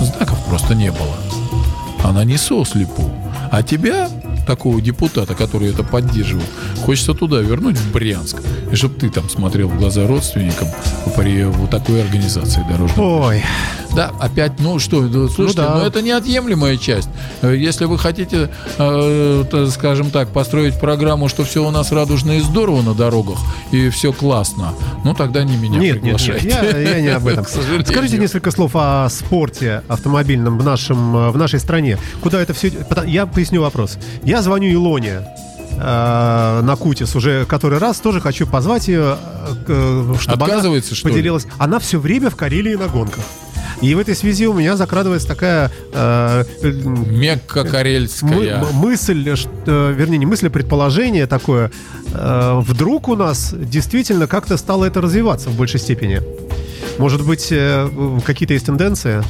Знаков 0.00 0.42
просто 0.46 0.74
не 0.74 0.90
было. 0.90 1.16
Она 2.02 2.24
не 2.24 2.38
сослепу. 2.38 3.10
А 3.50 3.62
тебя, 3.62 4.08
такого 4.50 4.80
депутата, 4.80 5.36
который 5.36 5.70
это 5.70 5.84
поддерживал, 5.84 6.42
хочется 6.84 7.14
туда 7.14 7.38
вернуть, 7.38 7.76
в 7.76 7.92
Брянск. 7.92 8.42
И 8.72 8.74
чтобы 8.74 8.96
ты 8.98 9.08
там 9.08 9.28
смотрел 9.28 9.68
в 9.68 9.78
глаза 9.78 10.08
родственникам 10.08 10.66
при 11.16 11.44
вот 11.44 11.70
такой 11.70 12.02
организации 12.02 12.64
дорожного 12.68 13.28
Ой, 13.28 13.44
Да, 13.94 14.10
опять, 14.18 14.58
ну 14.58 14.80
что, 14.80 15.08
слушайте, 15.28 15.62
Ну 15.62 15.68
да. 15.68 15.74
но 15.76 15.86
это 15.86 16.02
неотъемлемая 16.02 16.76
часть. 16.78 17.08
Если 17.42 17.84
вы 17.84 17.96
хотите, 17.96 18.50
э, 18.78 19.68
скажем 19.70 20.10
так, 20.10 20.30
построить 20.30 20.80
программу, 20.80 21.28
что 21.28 21.44
все 21.44 21.64
у 21.64 21.70
нас 21.70 21.92
радужно 21.92 22.32
и 22.32 22.40
здорово 22.40 22.82
на 22.82 22.94
дорогах, 22.94 23.38
и 23.70 23.88
все 23.90 24.12
классно, 24.12 24.74
ну 25.04 25.14
тогда 25.14 25.44
не 25.44 25.56
меня 25.56 25.78
Нет, 25.78 26.02
нет, 26.02 26.02
нет, 26.02 26.02
приглашайте. 26.02 26.48
я, 26.48 26.78
я 26.96 27.00
не 27.00 27.08
об 27.08 27.26
этом. 27.28 27.44
Скажите 27.84 28.18
несколько 28.18 28.50
слов 28.50 28.72
о 28.74 29.08
спорте 29.10 29.82
автомобильном 29.86 30.58
в, 30.58 30.64
нашем, 30.64 31.16
э, 31.16 31.30
в 31.30 31.36
нашей 31.36 31.60
стране. 31.60 31.98
Куда 32.20 32.40
это 32.42 32.52
все 32.52 32.72
Я 33.06 33.26
поясню 33.26 33.60
вопрос. 33.62 33.96
Я 34.24 34.39
звоню 34.42 34.72
Илоне 34.72 35.22
э, 35.72 36.60
на 36.62 36.76
Кутис 36.76 37.14
уже 37.16 37.44
который 37.46 37.78
раз, 37.78 37.98
тоже 38.00 38.20
хочу 38.20 38.46
позвать 38.46 38.88
ее, 38.88 39.16
э, 39.66 40.14
к- 40.14 40.20
чтобы 40.20 40.44
Отказывается, 40.44 40.90
она 40.92 40.96
что 40.96 41.08
ли? 41.08 41.14
поделилась. 41.14 41.46
Она 41.58 41.78
все 41.78 41.98
время 41.98 42.30
в 42.30 42.36
Карелии 42.36 42.74
на 42.74 42.86
гонках. 42.88 43.24
И 43.80 43.94
в 43.94 43.98
этой 43.98 44.14
связи 44.14 44.46
у 44.46 44.52
меня 44.52 44.76
закрадывается 44.76 45.26
такая 45.28 45.70
э, 45.94 46.44
э, 46.62 46.70
Мекка 46.70 47.62
мы- 47.64 47.70
карельская. 47.70 48.60
м- 48.62 48.74
мысль, 48.74 49.34
что, 49.36 49.90
вернее, 49.90 50.18
не 50.18 50.26
мысль, 50.26 50.48
а 50.48 50.50
предположение 50.50 51.26
такое. 51.26 51.70
э, 52.12 52.60
вдруг 52.66 53.08
у 53.08 53.14
нас 53.16 53.54
действительно 53.56 54.26
как-то 54.26 54.56
стало 54.56 54.84
это 54.84 55.00
развиваться 55.00 55.48
в 55.48 55.54
большей 55.56 55.78
степени? 55.80 56.20
Может 56.98 57.24
быть, 57.24 57.48
э, 57.52 57.88
какие-то 58.26 58.52
есть 58.52 58.66
тенденции? 58.66 59.22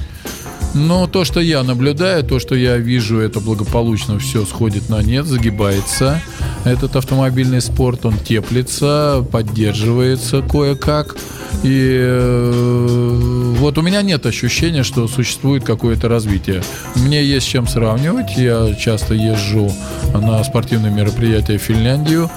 Но 0.75 1.07
то, 1.07 1.25
что 1.25 1.41
я 1.41 1.63
наблюдаю, 1.63 2.23
то, 2.23 2.39
что 2.39 2.55
я 2.55 2.77
вижу, 2.77 3.19
это 3.19 3.41
благополучно 3.41 4.19
все 4.19 4.45
сходит 4.45 4.89
на 4.89 5.03
нет, 5.03 5.27
загибается. 5.27 6.23
Этот 6.65 6.97
автомобильный 6.97 7.61
спорт, 7.61 8.07
он 8.07 8.17
теплится, 8.19 9.25
поддерживается 9.33 10.43
кое-как. 10.43 11.17
И 11.63 11.99
э, 12.01 13.55
вот 13.59 13.77
у 13.79 13.83
меня 13.83 14.03
нет 14.03 14.25
ощущения, 14.27 14.83
что 14.83 15.09
существует 15.09 15.65
какое-то 15.65 16.09
развитие. 16.09 16.63
Мне 16.95 17.23
есть 17.25 17.47
с 17.47 17.51
чем 17.51 17.67
сравнивать. 17.67 18.37
Я 18.37 18.75
часто 18.75 19.15
езжу 19.15 19.73
на 20.15 20.43
спортивные 20.45 20.93
мероприятия 20.93 21.59
в 21.59 21.63
Финляндию. 21.63 22.31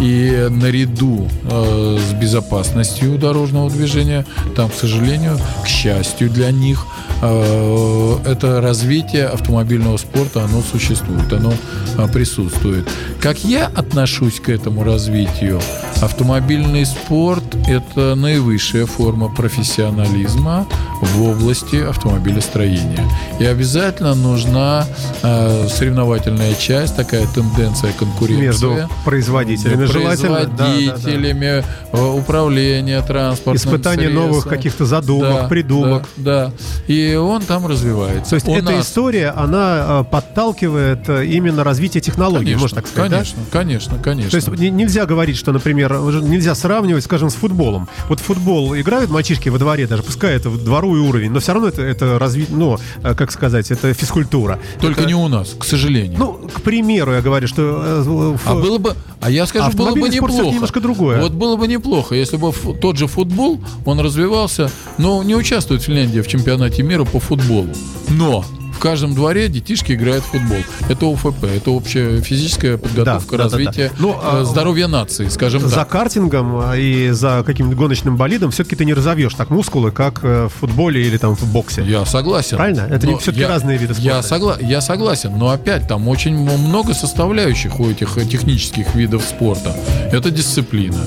И 0.00 0.48
наряду 0.50 1.28
э, 1.50 1.98
с 1.98 2.12
безопасностью 2.14 3.18
дорожного 3.18 3.70
движения, 3.70 4.26
там, 4.54 4.70
к 4.70 4.74
сожалению, 4.74 5.38
к 5.64 5.66
счастью 5.66 6.30
для 6.30 6.50
них, 6.50 6.84
это 7.26 8.60
развитие 8.60 9.26
автомобильного 9.26 9.96
спорта, 9.96 10.44
оно 10.44 10.62
существует, 10.62 11.32
оно 11.32 11.52
э, 11.96 12.08
присутствует. 12.12 12.88
Как 13.20 13.38
я 13.44 13.66
отношусь 13.66 14.40
к 14.40 14.48
этому 14.48 14.84
развитию? 14.84 15.60
Автомобильный 16.00 16.86
спорт– 16.86 17.42
это 17.66 18.14
наивысшая 18.14 18.86
форма 18.86 19.28
профессионализма 19.28 20.66
в 21.02 21.22
области 21.22 21.76
автомобилестроения. 21.76 23.04
И 23.40 23.44
обязательно 23.44 24.14
нужна 24.14 24.86
э, 25.22 25.68
соревновательная 25.68 26.54
часть, 26.54 26.96
такая 26.96 27.26
тенденция 27.26 27.92
конкуренции 27.92 28.42
Между 28.46 28.76
производителями, 29.04 29.84
желательно. 29.86 30.40
да, 30.40 30.46
да, 30.46 30.56
да. 30.56 30.64
производителями, 30.74 31.64
э, 31.92 32.04
управления 32.16 33.02
транспортным 33.02 33.56
Испытание 33.56 34.08
новых 34.08 34.30
средством. 34.42 34.50
каких-то 34.56 34.86
задумок, 34.86 35.42
Да, 35.42 35.48
придумок. 35.48 36.08
Да, 36.16 36.46
да. 36.46 36.52
И 36.86 37.07
он 37.16 37.42
там 37.42 37.66
развивается. 37.66 38.30
То 38.30 38.34
есть 38.36 38.48
У 38.48 38.54
эта 38.54 38.72
нас- 38.72 38.86
история, 38.86 39.30
она 39.30 40.00
э, 40.00 40.04
подталкивает 40.10 41.08
э, 41.08 41.26
именно 41.26 41.64
развитие 41.64 42.00
технологий, 42.00 42.44
Конечно, 42.54 42.60
можно 42.62 42.76
так 42.82 42.86
сказать, 42.86 43.10
да? 43.10 43.16
конечно, 43.18 43.42
конечно, 43.50 43.98
конечно. 43.98 44.30
То 44.30 44.36
есть 44.36 44.48
не- 44.60 44.70
нельзя 44.70 45.06
говорить, 45.06 45.36
что, 45.36 45.52
например, 45.52 45.92
нельзя 46.22 46.54
сравнивать, 46.54 47.04
скажем, 47.04 47.30
с 47.30 47.34
футболом. 47.34 47.88
Вот 48.08 48.20
футбол 48.20 48.74
играют 48.76 49.10
мальчишки 49.10 49.48
во 49.48 49.58
дворе, 49.58 49.86
даже 49.86 50.02
пускай 50.02 50.34
это 50.36 50.50
дворовый 50.50 51.00
уровень, 51.00 51.30
но 51.30 51.40
все 51.40 51.52
равно 51.54 51.68
это, 51.68 51.82
это 51.82 52.18
разви... 52.18 52.46
ну, 52.48 52.78
э, 53.02 53.14
как 53.14 53.30
сказать, 53.32 53.70
это 53.70 53.92
физкультура. 53.94 54.58
Только 54.80 55.00
Это- 55.02 55.08
не 55.08 55.14
у 55.14 55.28
нас, 55.28 55.54
к 55.58 55.64
сожалению. 55.64 56.18
Ну, 56.18 56.32
к 56.52 56.60
примеру, 56.62 57.12
я 57.12 57.20
говорю, 57.20 57.48
что... 57.48 57.82
э, 58.04 58.36
А 58.44 58.54
было 58.54 58.78
бы, 58.78 58.94
а 59.20 59.30
я 59.30 59.46
скажу, 59.46 59.76
было 59.76 59.92
бы 59.94 60.08
неплохо. 60.08 60.44
немножко 60.54 60.80
другое. 60.80 61.20
Вот 61.20 61.32
было 61.32 61.56
бы 61.56 61.66
неплохо, 61.68 62.14
если 62.14 62.36
бы 62.36 62.52
тот 62.80 62.96
же 62.96 63.06
футбол, 63.06 63.60
он 63.84 64.00
развивался, 64.00 64.70
но 64.98 65.22
не 65.22 65.34
участвует 65.34 65.82
Финляндия 65.82 66.22
в 66.22 66.28
чемпионате 66.28 66.82
мира 66.82 66.97
по 67.04 67.20
футболу. 67.20 67.70
Но 68.08 68.44
в 68.78 68.80
каждом 68.80 69.12
дворе 69.12 69.48
детишки 69.48 69.90
играют 69.92 70.22
в 70.24 70.28
футбол. 70.28 70.58
Это 70.88 71.06
ОФП, 71.12 71.42
это 71.44 71.72
общая 71.72 72.20
физическая 72.20 72.76
подготовка, 72.78 73.36
Да, 73.36 73.44
да, 73.44 73.50
да, 73.50 73.50
да. 73.50 73.56
развитие 73.64 73.90
Ну, 73.98 74.16
а- 74.22 74.42
э, 74.42 74.44
здоровья 74.44 74.86
нации, 74.86 75.26
скажем 75.28 75.62
За 75.68 75.74
так. 75.74 75.88
картингом 75.88 76.60
а, 76.62 76.76
и 76.76 77.10
за 77.10 77.42
каким-нибудь 77.44 77.76
гоночным 77.76 78.16
болидом 78.16 78.52
все-таки 78.52 78.76
ты 78.76 78.84
не 78.84 78.94
разовьешь 78.94 79.34
так 79.34 79.50
мускулы, 79.50 79.90
как 79.90 80.20
э, 80.22 80.46
в 80.46 80.60
футболе 80.60 81.04
или 81.04 81.16
там 81.18 81.34
в 81.34 81.52
боксе. 81.52 81.82
Я 81.82 82.06
согласен. 82.06 82.56
Правильно? 82.56 82.82
Это 82.88 83.08
Но 83.08 83.18
всё-таки 83.18 83.40
я- 83.40 83.48
разные 83.48 83.78
виды 83.78 83.94
Я, 83.98 84.22
спорта. 84.22 84.28
согла- 84.60 84.64
я 84.64 84.80
согласен, 84.80 85.36
но 85.36 85.48
опять 85.50 85.88
там 85.88 86.06
очень 86.06 86.36
много 86.38 86.94
составляющих 86.94 87.80
у 87.80 87.90
этих 87.90 88.16
э, 88.16 88.24
технических 88.26 88.94
видов 88.94 89.24
спорта. 89.28 89.74
Это 90.12 90.30
дисциплина, 90.30 91.00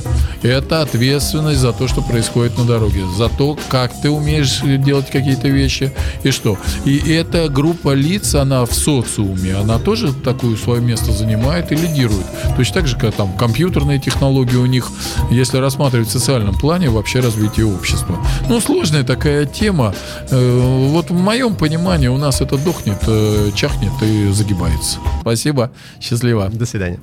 это 0.43 0.81
ответственность 0.81 1.61
за 1.61 1.71
то, 1.71 1.87
что 1.87 2.01
происходит 2.01 2.57
на 2.57 2.65
дороге, 2.65 3.03
за 3.17 3.29
то, 3.29 3.57
как 3.69 3.93
ты 4.01 4.09
умеешь 4.09 4.59
делать 4.83 5.09
какие-то 5.09 5.47
вещи 5.47 5.93
и 6.23 6.31
что. 6.31 6.57
И 6.83 6.97
эта 7.13 7.47
группа 7.61 7.93
лиц, 7.93 8.33
она 8.33 8.65
в 8.65 8.73
социуме, 8.73 9.55
она 9.55 9.77
тоже 9.77 10.13
такое 10.13 10.55
свое 10.55 10.81
место 10.81 11.11
занимает 11.11 11.71
и 11.71 11.75
лидирует. 11.75 12.25
Точно 12.57 12.73
так 12.73 12.87
же, 12.87 12.97
как 12.97 13.13
там 13.13 13.37
компьютерные 13.37 13.99
технологии 13.99 14.55
у 14.55 14.65
них, 14.65 14.89
если 15.29 15.57
рассматривать 15.59 16.07
в 16.07 16.11
социальном 16.11 16.55
плане, 16.55 16.89
вообще 16.89 17.19
развитие 17.19 17.67
общества. 17.67 18.17
Ну, 18.49 18.59
сложная 18.61 19.03
такая 19.03 19.45
тема. 19.45 19.93
Э, 20.31 20.87
Вот 20.91 21.11
в 21.11 21.19
моем 21.19 21.55
понимании 21.55 22.07
у 22.07 22.17
нас 22.17 22.41
это 22.41 22.57
дохнет, 22.57 22.97
э, 23.07 23.51
чахнет 23.55 23.93
и 24.01 24.31
загибается. 24.31 24.97
Спасибо, 25.21 25.69
счастливо. 25.99 26.49
До 26.49 26.65
свидания. 26.65 26.99